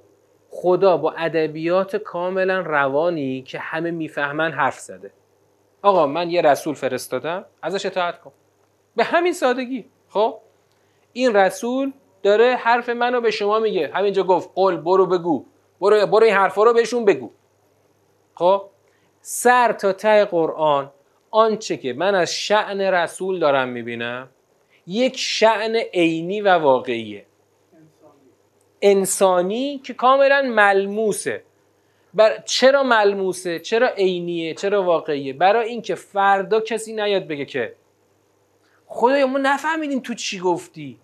خدا 0.51 0.97
با 0.97 1.13
ادبیات 1.13 1.97
کاملا 1.97 2.61
روانی 2.61 3.43
که 3.43 3.59
همه 3.59 3.91
می‌فهمن 3.91 4.53
حرف 4.53 4.79
زده. 4.79 5.11
آقا 5.83 6.07
من 6.07 6.31
یه 6.31 6.43
رسول 6.43 6.75
فرستادم 6.75 7.45
ازش 7.63 7.87
اطاعت 7.87 8.21
کن. 8.21 8.33
به 8.97 9.05
همین 9.05 9.33
سادگی 9.33 9.85
خب؟ 10.09 10.39
این 11.13 11.37
رسول 11.37 11.93
داره 12.23 12.57
حرف 12.57 12.89
منو 12.89 13.21
به 13.21 13.31
شما 13.31 13.59
میگه. 13.59 13.91
همینجا 13.95 14.23
گفت 14.23 14.51
قول 14.55 14.77
برو 14.77 15.07
بگو. 15.07 15.45
برو 15.81 16.07
برو 16.07 16.25
این 16.25 16.35
حرفا 16.35 16.63
رو 16.63 16.73
بهشون 16.73 17.05
بگو. 17.05 17.31
خب؟ 18.35 18.63
سر 19.21 19.73
تا 19.73 19.93
ته 19.93 20.25
قرآن 20.25 20.91
آنچه 21.31 21.77
که 21.77 21.93
من 21.93 22.15
از 22.15 22.35
شعن 22.35 22.81
رسول 22.81 23.39
دارم 23.39 23.69
می‌بینم 23.69 24.29
یک 24.87 25.17
شعن 25.17 25.77
عینی 25.77 26.41
و 26.41 26.49
واقعیه. 26.49 27.27
انسانی 28.83 29.79
که 29.79 29.95
کاملا 29.95 30.43
ملموسه. 30.43 31.43
بر... 32.15 32.43
چرا 32.45 32.83
ملموسه؟ 32.83 33.59
چرا 33.59 33.89
عینیه؟ 33.89 34.55
چرا 34.55 34.83
واقعیه؟ 34.83 35.33
برای 35.33 35.69
اینکه 35.69 35.95
فردا 35.95 36.61
کسی 36.61 36.93
نیاد 36.93 37.27
بگه 37.27 37.45
که 37.45 37.75
خدایا 38.87 39.27
ما 39.27 39.39
نفهمیدیم 39.39 40.01
تو 40.01 40.15
چی 40.15 40.39
گفتی. 40.39 40.99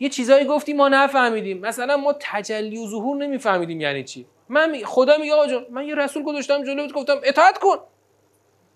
یه 0.00 0.08
چیزایی 0.08 0.44
گفتی 0.44 0.72
ما 0.72 0.88
نفهمیدیم. 0.88 1.58
مثلا 1.58 1.96
ما 1.96 2.14
تجلی 2.20 2.78
و 2.78 2.86
ظهور 2.86 3.16
نمیفهمیدیم 3.16 3.80
یعنی 3.80 4.04
چی. 4.04 4.26
من 4.48 4.78
خدا 4.84 5.16
میگه 5.16 5.32
آقا 5.34 5.46
من 5.70 5.86
یه 5.86 5.94
رسول 5.94 6.22
گذاشتم 6.22 6.64
جلوت 6.64 6.92
گفتم 6.92 7.20
اطاعت 7.24 7.58
کن. 7.58 7.76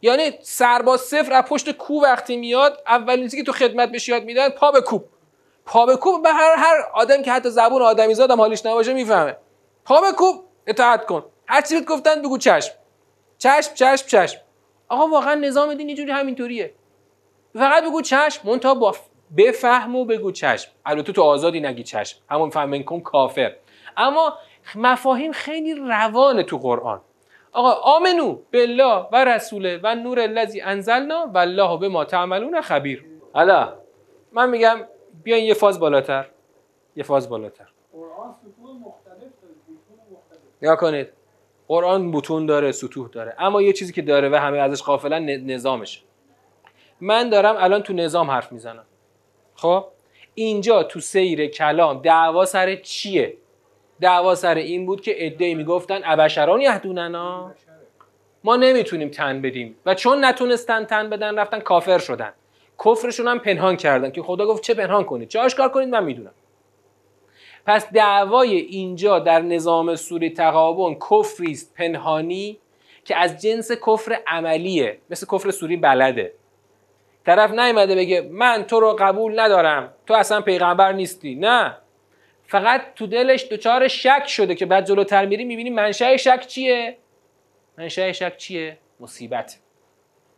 یعنی 0.02 0.30
سرباز 0.42 1.00
صفر 1.00 1.32
از 1.32 1.44
پشت 1.44 1.70
کو 1.70 2.02
وقتی 2.02 2.36
میاد 2.36 2.82
اولین 2.86 3.24
چیزی 3.24 3.36
که 3.36 3.42
تو 3.42 3.52
خدمت 3.52 3.90
بهش 3.92 4.08
یاد 4.08 4.24
میدن 4.24 4.48
پا 4.48 4.70
به 4.70 4.80
کوب 4.80 5.04
پا 5.66 5.86
به 5.86 5.96
کوب 5.96 6.22
به 6.22 6.32
هر 6.32 6.54
هر 6.58 6.76
آدم 6.94 7.22
که 7.22 7.32
حتی 7.32 7.50
زبون 7.50 7.82
آدمی 7.82 8.14
زادم 8.14 8.40
حالیش 8.40 8.66
نباشه 8.66 8.92
می‌فهمه. 8.92 9.36
پا 9.84 10.00
به 10.00 10.12
کوب 10.12 10.44
اطاعت 10.66 11.06
کن. 11.06 11.24
هر 11.46 11.60
چی 11.60 11.84
گفتن 11.84 12.22
بگو 12.22 12.38
چشم. 12.38 12.74
چشم 13.38 13.74
چشم 13.74 14.06
چشم. 14.06 14.40
آقا 14.88 15.06
واقعا 15.06 15.34
نظام 15.34 15.74
دین 15.74 15.86
اینجوری 15.86 16.10
همینطوریه. 16.10 16.74
فقط 17.54 17.84
بگو 17.84 18.02
چشم 18.02 18.40
مونتا 18.44 18.74
با 18.74 18.96
بفهم 19.36 19.96
و 19.96 20.04
بگو 20.04 20.32
چشم. 20.32 20.70
البته 20.86 21.12
تو 21.12 21.22
آزادی 21.22 21.60
نگی 21.60 21.82
چشم. 21.82 22.18
همون 22.30 22.50
فهمن 22.50 22.82
کن 22.82 23.00
کافر. 23.00 23.52
اما 23.96 24.38
مفاهیم 24.74 25.32
خیلی 25.32 25.74
روانه 25.74 26.42
تو 26.42 26.58
قرآن. 26.58 27.00
آقا 27.52 27.72
آمنو 27.96 28.38
بالله 28.52 29.08
و 29.12 29.24
رسوله 29.24 29.80
و 29.82 29.94
نور 29.94 30.20
الذی 30.20 30.60
انزلنا 30.60 31.30
و 31.34 31.38
الله 31.38 31.78
به 31.78 31.88
ما 31.88 32.04
تعملون 32.04 32.60
خبیر. 32.60 33.04
حالا 33.32 33.72
من 34.32 34.50
میگم 34.50 34.80
بیاین 35.24 35.44
یه 35.44 35.54
فاز 35.54 35.80
بالاتر. 35.80 36.26
یه 36.96 37.04
فاز 37.04 37.28
بالاتر. 37.28 37.68
نگاه 40.62 40.76
کنید. 40.76 41.08
قرآن 41.68 42.12
بتون 42.12 42.46
داره 42.46 42.72
سطوح 42.72 43.08
داره. 43.08 43.34
اما 43.38 43.62
یه 43.62 43.72
چیزی 43.72 43.92
که 43.92 44.02
داره 44.02 44.28
و 44.28 44.34
همه 44.34 44.58
ازش 44.58 44.82
غافلن 44.82 45.24
نظامشه. 45.24 46.00
من 47.00 47.30
دارم 47.30 47.56
الان 47.58 47.82
تو 47.82 47.92
نظام 47.92 48.30
حرف 48.30 48.52
می‌زنم. 48.52 48.84
خب؟ 49.54 49.84
اینجا 50.34 50.82
تو 50.82 51.00
سیر 51.00 51.46
کلام 51.46 52.02
دعوا 52.02 52.44
سر 52.44 52.76
چیه؟ 52.76 53.36
دعوا 54.02 54.34
سر 54.34 54.54
این 54.54 54.86
بود 54.86 55.00
که 55.00 55.26
ادعی 55.26 55.54
می‌گفتن 55.54 56.00
ابشران 56.04 56.60
یهدوننا. 56.60 57.52
ما 58.44 58.56
نمی‌تونیم 58.56 59.08
تن 59.08 59.42
بدیم. 59.42 59.76
و 59.86 59.94
چون 59.94 60.24
نتونستن 60.24 60.84
تن 60.84 61.10
بدن 61.10 61.38
رفتن 61.38 61.60
کافر 61.60 61.98
شدن. 61.98 62.32
کفرشون 62.84 63.28
هم 63.28 63.38
پنهان 63.38 63.76
کردن 63.76 64.10
که 64.10 64.22
خدا 64.22 64.46
گفت 64.46 64.62
چه 64.62 64.74
پنهان 64.74 65.04
کنید. 65.04 65.28
چه 65.28 65.40
آشکار 65.40 65.68
کنید 65.68 65.88
من 65.88 66.04
می‌دونم. 66.04 66.30
پس 67.66 67.92
دعوای 67.92 68.56
اینجا 68.56 69.18
در 69.18 69.40
نظام 69.40 69.96
سوری 69.96 70.30
تقابن 70.30 70.94
کفری 71.10 71.52
است 71.52 71.74
پنهانی 71.74 72.58
که 73.04 73.16
از 73.16 73.42
جنس 73.42 73.72
کفر 73.72 74.18
عملیه. 74.26 74.98
مثل 75.10 75.26
کفر 75.26 75.50
سوری 75.50 75.76
بلده. 75.76 76.32
طرف 77.26 77.50
نیومده 77.50 77.94
بگه 77.94 78.20
من 78.30 78.62
تو 78.62 78.80
رو 78.80 78.96
قبول 78.98 79.40
ندارم. 79.40 79.94
تو 80.06 80.14
اصلا 80.14 80.40
پیغمبر 80.40 80.92
نیستی. 80.92 81.34
نه. 81.34 81.76
فقط 82.52 82.94
تو 82.94 83.06
دلش 83.06 83.44
دچار 83.44 83.88
شک 83.88 84.24
شده 84.26 84.54
که 84.54 84.66
بعد 84.66 84.86
جلوتر 84.86 85.26
میری 85.26 85.44
می‌بینی 85.44 85.70
منشأ 85.70 86.16
شک 86.16 86.46
چیه؟ 86.46 86.96
منشأ 87.78 88.12
شک 88.12 88.36
چیه؟ 88.36 88.78
مصیبت. 89.00 89.58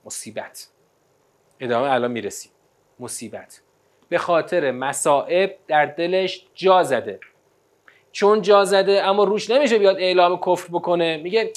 مصیبت. 0.04 0.68
ادامه 1.60 1.90
الان 1.90 2.10
می‌رسیم 2.10 2.52
مصیبت. 3.00 3.60
به 4.08 4.18
خاطر 4.18 4.70
مصائب 4.70 5.56
در 5.68 5.86
دلش 5.86 6.46
جا 6.54 6.82
زده. 6.82 7.20
چون 8.12 8.42
جا 8.42 8.64
زده 8.64 9.02
اما 9.02 9.24
روش 9.24 9.50
نمیشه 9.50 9.78
بیاد 9.78 9.96
اعلام 9.96 10.40
کفر 10.40 10.68
بکنه. 10.72 11.16
میگه 11.16 11.50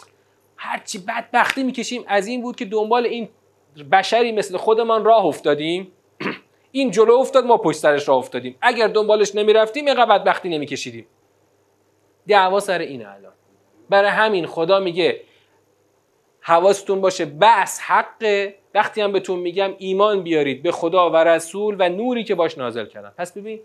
هرچی 0.55 0.97
بدبختی 0.97 1.63
می‌کشیم 1.63 2.03
از 2.07 2.27
این 2.27 2.41
بود 2.41 2.55
که 2.55 2.65
دنبال 2.65 3.05
این 3.05 3.29
بشری 3.91 4.31
مثل 4.31 4.57
خودمان 4.57 5.05
راه 5.05 5.25
افتادیم. 5.25 5.91
این 6.77 6.91
جلو 6.91 7.13
افتاد 7.13 7.45
ما 7.45 7.57
پشت 7.57 7.77
سرش 7.77 8.07
راه 8.07 8.17
افتادیم. 8.17 8.55
اگر 8.61 8.87
دنبالش 8.87 9.35
نمی‌رفتیم 9.35 9.85
اینقدر 9.85 10.05
بدبختی 10.05 10.49
نمیکشیدیم. 10.49 11.07
دعوا 12.27 12.59
سر 12.59 12.79
اینه 12.79 13.13
الان. 13.13 13.33
برای 13.89 14.09
همین 14.09 14.45
خدا 14.45 14.79
میگه 14.79 15.21
حواستون 16.41 17.01
باشه 17.01 17.25
بس 17.25 17.79
حقه. 17.81 18.55
وقتی 18.73 19.01
هم 19.01 19.11
بهتون 19.11 19.39
میگم 19.39 19.75
ایمان 19.77 20.23
بیارید 20.23 20.63
به 20.63 20.71
خدا 20.71 21.09
و 21.09 21.15
رسول 21.15 21.75
و 21.79 21.89
نوری 21.89 22.23
که 22.23 22.35
باش 22.35 22.57
نازل 22.57 22.85
کردم 22.85 23.13
پس 23.17 23.37
ببین 23.37 23.59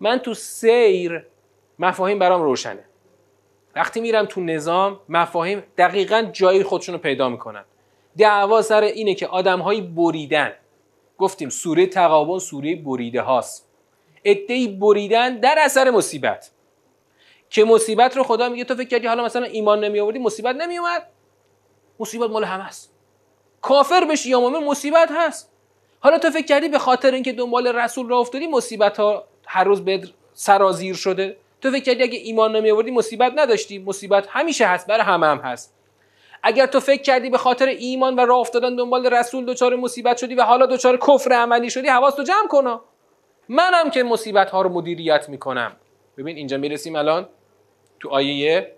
من 0.00 0.18
تو 0.18 0.34
سیر 0.34 1.26
مفاهیم 1.78 2.18
برام 2.18 2.42
روشنه. 2.42 2.84
وقتی 3.76 4.00
میرم 4.00 4.24
تو 4.24 4.40
نظام 4.40 5.00
مفاهیم 5.08 5.62
دقیقا 5.78 6.22
جایی 6.32 6.62
خودشون 6.62 6.94
رو 6.94 7.00
پیدا 7.00 7.28
می‌کنن. 7.28 7.64
دعوا 8.18 8.62
سر 8.62 8.82
اینه 8.82 9.14
که 9.14 9.26
آدمهایی 9.26 9.80
بریدن. 9.80 10.52
گفتیم 11.18 11.48
سوره 11.48 11.86
تقابل 11.86 12.38
سوره 12.38 12.76
بریده 12.76 13.20
هاست. 13.20 13.68
ادهی 14.24 14.68
بریدن 14.68 15.40
در 15.40 15.58
اثر 15.58 15.90
مصیبت. 15.90 16.50
که 17.50 17.64
مصیبت 17.64 18.16
رو 18.16 18.22
خدا 18.22 18.48
میگه 18.48 18.64
تو 18.64 18.74
فکر 18.74 18.88
کردی 18.88 19.06
حالا 19.06 19.24
مثلا 19.24 19.44
ایمان 19.44 19.84
نمی 19.84 20.00
آوردی 20.00 20.18
مصیبت 20.18 20.56
نمی 20.56 20.78
اومد. 20.78 21.06
مصیبت 22.00 22.30
مال 22.30 22.44
همه 22.44 22.64
است. 22.66 22.92
کافر 23.60 24.04
بشی 24.04 24.30
یا 24.30 24.40
مؤمن 24.40 24.64
مصیبت 24.64 25.08
هست. 25.10 25.50
حالا 26.00 26.18
تو 26.18 26.30
فکر 26.30 26.46
کردی 26.46 26.68
به 26.68 26.78
خاطر 26.78 27.14
اینکه 27.14 27.32
دنبال 27.32 27.66
رسول 27.66 28.08
را 28.08 28.18
افتادی 28.18 28.46
مصیبت 28.46 28.96
ها 28.96 29.24
هر 29.46 29.64
روز 29.64 29.84
به 29.84 30.02
سرازیر 30.34 30.94
شده. 30.94 31.36
تو 31.60 31.70
فکر 31.70 31.82
کردی 31.84 32.02
اگه 32.02 32.18
ایمان 32.18 32.56
نمی 32.56 32.70
آوردی 32.70 32.90
مصیبت 32.90 33.32
نداشتی. 33.36 33.78
مصیبت 33.78 34.26
همیشه 34.30 34.66
هست 34.66 34.86
برای 34.86 35.02
همه 35.02 35.26
هم 35.26 35.38
هست. 35.38 35.73
اگر 36.46 36.66
تو 36.66 36.80
فکر 36.80 37.02
کردی 37.02 37.30
به 37.30 37.38
خاطر 37.38 37.66
ایمان 37.66 38.16
و 38.16 38.20
راه 38.20 38.38
افتادن 38.38 38.76
دنبال 38.76 39.06
رسول 39.06 39.44
دچار 39.44 39.76
مصیبت 39.76 40.16
شدی 40.16 40.34
و 40.34 40.42
حالا 40.42 40.66
دچار 40.66 40.96
کفر 40.96 41.32
عملی 41.32 41.70
شدی 41.70 41.88
حواس 41.88 42.14
تو 42.14 42.22
جمع 42.22 42.48
کن. 42.48 42.80
منم 43.48 43.90
که 43.90 44.02
مصیبت 44.02 44.50
ها 44.50 44.62
رو 44.62 44.70
مدیریت 44.70 45.28
می‌کنم. 45.28 45.76
ببین 46.16 46.36
اینجا 46.36 46.56
می‌رسیم 46.56 46.96
الان 46.96 47.28
تو 48.00 48.10
آیه 48.10 48.74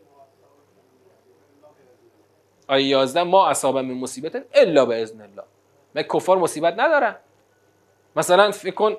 آیه 2.69 2.87
11 2.87 3.23
ما 3.23 3.49
اصابه 3.49 3.83
من 3.83 3.95
مصیبت 3.95 4.45
الا 4.55 4.87
به 4.87 5.03
اذن 5.03 5.21
الله. 5.21 5.45
من 5.95 6.03
کفار 6.03 6.39
مصیبت 6.39 6.75
ندارن 6.79 7.17
مثلا 8.17 8.51
فکر 8.51 8.75
کن 8.75 8.97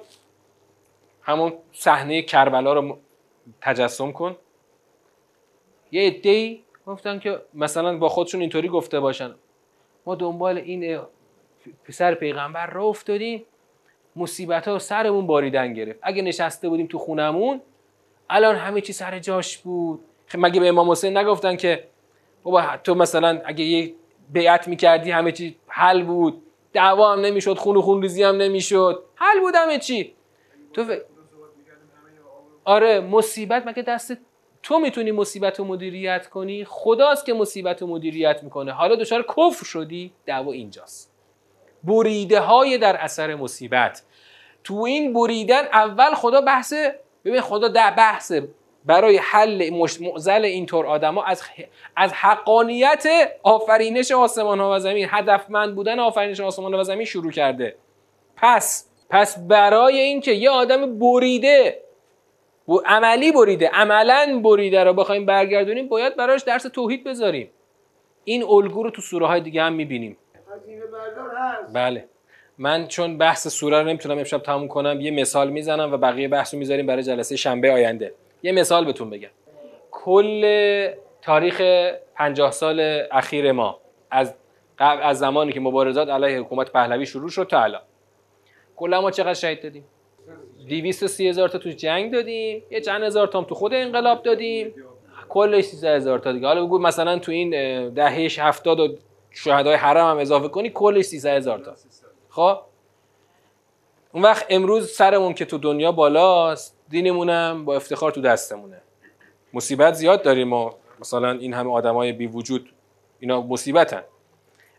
همون 1.21 1.53
صحنه 1.71 2.21
کربلا 2.21 2.73
رو 2.73 2.97
تجسم 3.61 4.11
کن. 4.11 4.35
یه 5.91 6.07
عده‌ای 6.07 6.63
گفتن 6.87 7.19
که 7.19 7.41
مثلا 7.53 7.97
با 7.97 8.09
خودشون 8.09 8.41
اینطوری 8.41 8.69
گفته 8.69 8.99
باشن. 8.99 9.35
ما 10.05 10.15
دنبال 10.15 10.57
این 10.57 10.99
پسر 11.83 12.13
پیغمبر 12.13 12.67
را 12.67 12.83
افتادیم 12.83 13.45
مصیبت 14.15 14.67
ها 14.67 14.79
سرمون 14.79 15.27
باریدن 15.27 15.73
گرفت. 15.73 15.99
اگه 16.01 16.21
نشسته 16.21 16.69
بودیم 16.69 16.87
تو 16.87 16.97
خونمون 16.97 17.61
الان 18.29 18.55
همه 18.55 18.81
چی 18.81 18.93
سر 18.93 19.19
جاش 19.19 19.57
بود. 19.57 19.99
خب 20.27 20.39
مگه 20.41 20.59
به 20.59 20.67
امام 20.67 20.91
حسین 20.91 21.17
نگفتن 21.17 21.55
که 21.55 21.87
بابا 22.43 22.63
تو 22.83 22.95
مثلا 22.95 23.41
اگه 23.45 23.65
یه 23.65 23.93
بیعت 24.29 24.67
می‌کردی 24.67 25.11
همه 25.11 25.31
چی 25.31 25.55
حل 25.67 26.03
بود. 26.03 26.43
دعوا 26.73 27.13
هم 27.13 27.19
نمی‌شد 27.19 27.57
خون 27.57 27.77
و 27.77 27.81
خون 27.81 28.01
ریزی 28.01 28.23
هم 28.23 28.35
نمی‌شد. 28.35 29.03
حل 29.15 29.39
بود 29.39 29.55
همه 29.55 29.79
چی. 29.79 30.13
تو 30.73 30.83
ف... 30.83 30.91
آره 32.63 32.99
مصیبت 32.99 33.67
مگه 33.67 33.81
دست 33.81 34.17
تو 34.67 34.79
می‌تونی 34.79 35.11
مصیبت 35.11 35.59
رو 35.59 35.65
مدیریت 35.65 36.27
کنی؟ 36.27 36.65
خداست 36.65 37.25
که 37.25 37.33
مصیبت 37.33 37.81
رو 37.81 37.87
مدیریت 37.87 38.43
می‌کنه. 38.43 38.71
حالا 38.71 38.95
دچار 38.95 39.23
کفر 39.23 39.65
شدی؟ 39.65 40.13
دعوا 40.25 40.51
اینجاست. 40.51 41.13
بریده 41.83 42.39
های 42.39 42.77
در 42.77 42.95
اثر 42.95 43.35
مصیبت. 43.35 44.03
تو 44.63 44.75
این 44.75 45.13
بریدن 45.13 45.65
اول 45.65 46.13
خدا 46.13 46.41
بحث 46.41 46.73
ببین 47.25 47.41
خدا 47.41 47.67
در 47.67 47.91
بحث 47.91 48.31
برای 48.85 49.17
حل 49.17 49.69
معزل 50.01 50.45
اینطور 50.45 50.85
آدما 50.85 51.23
از 51.23 51.43
از 51.95 52.13
حقانیت 52.13 53.07
آفرینش 53.43 54.11
آسمان 54.11 54.59
ها 54.59 54.75
و 54.75 54.79
زمین 54.79 55.07
هدفمند 55.09 55.75
بودن 55.75 55.99
آفرینش 55.99 56.39
آسمان 56.39 56.73
ها 56.73 56.79
و 56.79 56.83
زمین 56.83 57.05
شروع 57.05 57.31
کرده. 57.31 57.75
پس 58.35 58.89
پس 59.09 59.47
برای 59.47 59.99
اینکه 59.99 60.31
یه 60.31 60.49
آدم 60.49 60.99
بریده 60.99 61.86
عملی 62.85 63.31
بریده 63.31 63.69
عملا 63.73 64.41
بریده 64.43 64.83
رو 64.83 64.93
بخوایم 64.93 65.25
برگردونیم 65.25 65.87
باید 65.87 66.15
براش 66.15 66.41
درس 66.41 66.63
توحید 66.63 67.03
بذاریم. 67.03 67.49
این 68.23 68.43
الگو 68.43 68.83
رو 68.83 68.89
تو 68.89 69.01
سوره 69.01 69.27
های 69.27 69.41
دیگه 69.41 69.61
هم 69.61 69.73
می‌بینیم. 69.73 70.17
بله. 71.73 72.05
من 72.57 72.87
چون 72.87 73.17
بحث 73.17 73.47
سوره 73.47 73.81
رو 73.81 73.87
نمی‌تونم 73.87 74.17
امشب 74.17 74.37
تموم 74.37 74.67
کنم 74.67 75.01
یه 75.01 75.11
مثال 75.11 75.49
می‌زنم 75.49 75.93
و 75.93 75.97
بقیه 75.97 76.27
بحث 76.27 76.53
رو 76.53 76.59
می‌ذاریم 76.59 76.85
برای 76.85 77.03
جلسه 77.03 77.35
شنبه 77.35 77.71
آینده. 77.71 78.13
یه 78.43 78.51
مثال 78.51 78.85
بهتون 78.85 79.09
بگم. 79.09 79.29
کل 79.91 80.91
تاریخ 81.21 81.61
پنجاه 82.15 82.51
سال 82.51 83.03
اخیر 83.11 83.51
ما 83.51 83.79
از 84.11 84.35
قبل 84.79 85.01
از 85.03 85.19
زمانی 85.19 85.51
که 85.51 85.59
مبارزات 85.59 86.09
علیه 86.09 86.39
حکومت 86.39 86.71
پهلوی 86.71 87.05
شروع 87.05 87.29
شد 87.29 87.47
تا 87.47 87.63
الان. 87.63 87.81
کلا 88.75 89.01
ما 89.01 89.11
چقدر 89.11 89.33
شهید 89.33 89.63
دادیم؟ 89.63 89.83
230 90.69 91.29
هزار 91.29 91.49
تا 91.49 91.57
تو 91.57 91.69
جنگ 91.69 92.11
دادیم. 92.13 92.63
یه 92.71 92.81
چند 92.81 93.03
هزار 93.03 93.27
تا 93.27 93.43
تو 93.43 93.55
خود 93.55 93.73
انقلاب 93.73 94.23
دادیم. 94.23 94.73
کلش 95.29 95.63
13 95.63 95.95
هزار 95.95 96.19
تا 96.19 96.31
دیگه. 96.31 96.47
حالا 96.47 96.65
بگو 96.65 96.79
مثلا 96.79 97.19
تو 97.19 97.31
این 97.31 97.49
دهش 97.89 98.39
70 98.39 98.79
و 98.79 98.95
شهدای 99.31 99.75
حرم 99.75 100.09
هم 100.09 100.17
اضافه 100.17 100.47
کنی 100.47 100.69
کلش 100.69 101.05
13 101.05 101.33
هزار 101.33 101.59
تا. 101.59 101.73
خب؟ 102.29 102.57
اون 104.13 104.23
وقت 104.23 104.45
امروز 104.49 104.91
سرمون 104.91 105.33
که 105.33 105.45
تو 105.45 105.57
دنیا 105.57 105.91
بالاست 105.91 106.77
دینمونم 106.89 107.65
با 107.65 107.75
افتخار 107.75 108.11
تو 108.11 108.21
دستمونه. 108.21 108.81
مصیبت 109.53 109.93
زیاد 109.93 110.21
داریم 110.21 110.47
ما 110.47 110.75
مثلا 110.99 111.31
این 111.31 111.53
همه 111.53 111.71
آدمای 111.71 112.11
بی 112.11 112.27
وجود 112.27 112.69
اینا 113.19 113.41
مصیبتن. 113.41 114.03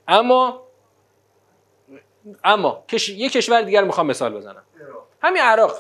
اما 0.09 0.63
اما 2.45 2.85
یه 3.09 3.29
کشور 3.29 3.63
دیگر 3.63 3.85
می‌خوام 3.85 4.07
مثال 4.07 4.35
بزنم. 4.35 4.63
همین 5.23 5.43
عراق. 5.43 5.73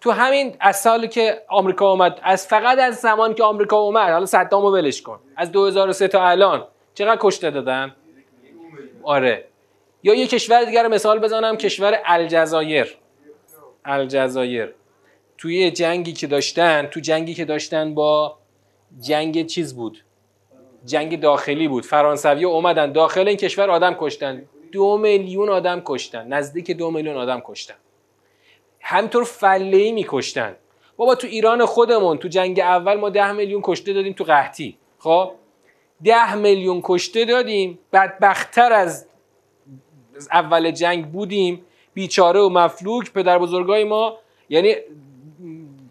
تو 0.00 0.10
همین 0.10 0.56
از 0.60 0.76
سالی 0.76 1.08
که 1.08 1.42
آمریکا 1.48 1.90
اومد 1.90 2.20
از 2.22 2.46
فقط 2.46 2.78
از 2.78 2.96
زمان 2.96 3.34
که 3.34 3.44
آمریکا 3.44 3.76
اومد 3.76 4.10
حالا 4.10 4.26
صدامو 4.26 4.70
ولش 4.70 5.02
کن. 5.02 5.20
از 5.36 5.52
2003 5.52 6.08
تا 6.08 6.28
الان 6.28 6.66
چقدر 6.94 7.18
کشته 7.20 7.50
دادن؟ 7.50 7.94
آره. 9.02 9.44
یا 10.02 10.14
یه 10.14 10.26
کشور 10.26 10.64
دیگر 10.64 10.88
مثال 10.88 11.18
بزنم 11.18 11.56
کشور 11.56 12.00
الجزایر. 12.04 12.96
الجزایر. 13.84 14.74
توی 15.38 15.70
جنگی 15.70 16.12
که 16.12 16.26
داشتن 16.26 16.86
تو 16.86 17.00
جنگی 17.00 17.34
که 17.34 17.44
داشتن 17.44 17.94
با 17.94 18.38
جنگ 19.00 19.46
چیز 19.46 19.76
بود؟ 19.76 20.04
جنگ 20.84 21.20
داخلی 21.20 21.68
بود. 21.68 21.84
فرانسوی 21.84 22.44
اومدن 22.44 22.92
داخل 22.92 23.28
این 23.28 23.36
کشور 23.36 23.70
آدم 23.70 23.96
کشتن. 24.00 24.44
دو 24.72 24.98
میلیون 24.98 25.48
آدم 25.48 25.82
کشتن. 25.84 26.28
نزدیک 26.28 26.70
دو 26.70 26.90
میلیون 26.90 27.16
آدم 27.16 27.42
کشتن. 27.44 27.74
همینطور 28.86 29.24
فله 29.24 29.76
ای 29.76 29.92
میکشتن. 29.92 30.56
بابا 30.96 31.14
تو 31.14 31.26
ایران 31.26 31.64
خودمون 31.64 32.18
تو 32.18 32.28
جنگ 32.28 32.60
اول 32.60 32.94
ما 32.94 33.10
ده 33.10 33.32
میلیون 33.32 33.60
کشته 33.64 33.92
دادیم 33.92 34.12
تو 34.12 34.24
قحطی. 34.24 34.76
خب؟ 34.98 35.30
ده 36.04 36.34
میلیون 36.34 36.80
کشته 36.84 37.24
دادیم 37.24 37.78
بدبختتر 37.92 38.72
از 38.72 39.06
اول 40.32 40.70
جنگ 40.70 41.06
بودیم. 41.06 41.64
بیچاره 41.94 42.40
و 42.40 42.48
مفلوک 42.48 43.12
پدر 43.12 43.38
بزرگای 43.38 43.84
ما 43.84 44.16
یعنی 44.48 44.74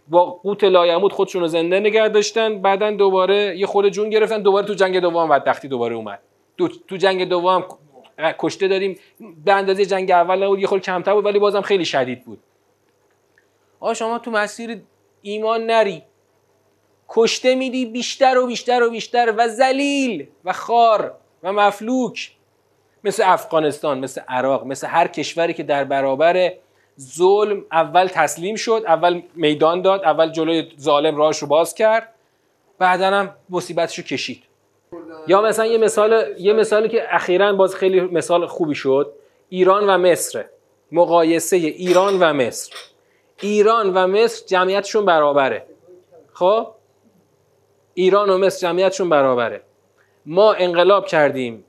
با 0.07 0.25
قوت 0.25 0.63
لایمود 0.63 1.13
خودشون 1.13 1.41
رو 1.41 1.47
زنده 1.47 1.79
نگه 1.79 2.07
داشتن. 2.07 2.61
بعدا 2.61 2.91
دوباره 2.91 3.57
یه 3.57 3.65
خود 3.65 3.89
جون 3.89 4.09
گرفتن. 4.09 4.41
دوباره 4.41 4.67
تو 4.67 4.73
جنگ 4.73 4.99
دوم 4.99 5.29
بدبختی 5.29 5.67
دوباره 5.67 5.95
اومد. 5.95 6.19
دو 6.57 6.67
تو 6.67 6.97
جنگ 6.97 7.29
دوم 7.29 7.65
کشته 8.39 8.67
دادیم. 8.67 8.99
به 9.45 9.53
اندازه 9.53 9.85
جنگ 9.85 10.11
اول 10.11 10.43
نبود 10.43 10.59
یه 10.59 10.67
خود 10.67 10.81
کمتر 10.81 11.13
بود 11.13 11.25
ولی 11.25 11.39
بازم 11.39 11.61
خیلی 11.61 11.85
شدید 11.85 12.25
بود. 12.25 12.39
آ 13.83 13.93
شما 13.93 14.19
تو 14.19 14.31
مسیر 14.31 14.81
ایمان 15.21 15.65
نری. 15.65 16.03
کشته 17.09 17.55
میدی 17.55 17.85
بیشتر 17.85 18.37
و 18.37 18.47
بیشتر 18.47 18.83
و 18.83 18.89
بیشتر 18.89 19.33
و 19.37 19.47
زلیل 19.47 20.27
و 20.45 20.53
خار 20.53 21.15
و 21.43 21.53
مفلوک. 21.53 22.31
مثل 23.03 23.23
افغانستان 23.25 23.99
مثل 23.99 24.21
عراق 24.27 24.65
مثل 24.65 24.87
هر 24.87 25.07
کشوری 25.07 25.53
که 25.53 25.63
در 25.63 25.83
برابر 25.83 26.53
ظلم 26.99 27.65
اول 27.71 28.07
تسلیم 28.07 28.55
شد 28.55 28.83
اول 28.87 29.21
میدان 29.35 29.81
داد 29.81 30.03
اول 30.03 30.31
جلوی 30.31 30.71
ظالم 30.79 31.15
راهش 31.15 31.37
رو 31.37 31.47
باز 31.47 31.75
کرد. 31.75 32.13
بعدا 32.79 33.07
هم 33.07 33.35
مصیبتش 33.49 33.97
رو 33.97 34.03
کشید. 34.03 34.43
یا 35.27 35.41
مثلا 35.41 35.65
یه 35.65 35.77
مثال 35.77 36.35
یه 36.39 36.53
مثالی 36.53 36.89
که 36.89 37.15
اخیرا 37.15 37.53
باز 37.53 37.75
خیلی 37.75 38.01
مثال 38.01 38.47
خوبی 38.47 38.75
شد. 38.75 39.13
ایران 39.49 39.89
و 39.89 39.97
مصر. 39.97 40.45
مقایسه 40.91 41.55
ایران 41.57 42.19
و 42.19 42.33
مصر. 42.33 42.92
ایران 43.41 43.93
و 43.93 44.07
مصر 44.07 44.45
جمعیتشون 44.45 45.05
برابره. 45.05 45.65
خب؟ 46.33 46.67
ایران 47.93 48.29
و 48.29 48.37
مصر 48.37 48.67
جمعیتشون 48.67 49.09
برابره. 49.09 49.61
ما 50.25 50.53
انقلاب 50.53 51.05
کردیم. 51.05 51.65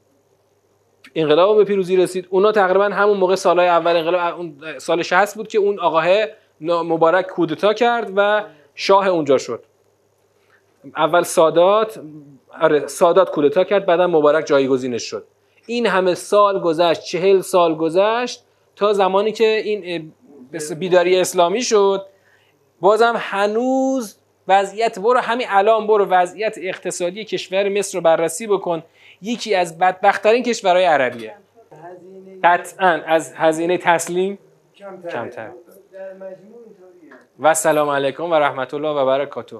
انقلاب 1.15 1.57
به 1.57 1.65
پیروزی 1.65 1.97
رسید. 1.97 2.27
اونا 2.31 2.53
تقریبا 2.53 2.85
همون 2.85 3.17
موقع 3.17 3.35
سالهای 3.35 3.69
اول 3.69 3.97
انقلاب 3.97 4.79
سال 4.79 5.03
60 5.03 5.37
بود 5.37 5.49
که 5.49 5.59
اون 5.59 5.81
آقاه 5.81 6.07
مبارک 6.61 7.27
کودتا 7.27 7.73
کرد 7.73 8.13
و 8.17 8.45
شاه 8.75 9.07
اونجا 9.07 9.39
شد. 9.39 9.65
اول 10.97 11.23
سادات 11.23 12.01
آره 12.61 12.87
سادات 12.87 13.31
کودتا 13.31 13.65
کرد 13.65 13.87
بعدا 13.87 14.07
مبارک 14.07 14.47
جایگزینش 14.47 15.03
شد. 15.03 15.25
این 15.67 15.87
همه 15.87 16.15
سال 16.15 16.61
گذشت 16.61 17.03
چهل 17.03 17.41
سال 17.41 17.75
گذشت 17.75 18.45
تا 18.77 18.93
زمانی 18.93 19.33
که 19.33 19.63
این 19.65 20.13
بیداری 20.73 21.21
اسلامی 21.21 21.63
شد. 21.63 22.07
بازم 22.81 23.15
هنوز 23.17 24.19
وضعیت 24.49 24.99
برو 24.99 25.19
همین 25.19 25.47
الان 25.51 25.87
برو 25.87 26.05
وضعیت 26.05 26.55
اقتصادی 26.59 27.25
کشور 27.25 27.69
مصر 27.69 27.99
رو 27.99 28.03
بررسی 28.03 28.47
بکن. 28.47 28.83
یکی 29.23 29.55
از 29.55 29.79
بدبختترین 29.79 30.43
کشورهای 30.43 30.85
عربیه. 30.85 31.35
قطعا 32.45 33.03
از 33.07 33.35
هزینه 33.37 33.79
تسلیم 33.79 34.39
کمتر 35.11 35.51
و 37.41 37.55
سلام 37.55 37.89
علیکم 37.89 38.31
و 38.31 38.35
رحمت 38.35 38.75
الله 38.75 38.89
و 38.89 39.07
برکاته. 39.07 39.57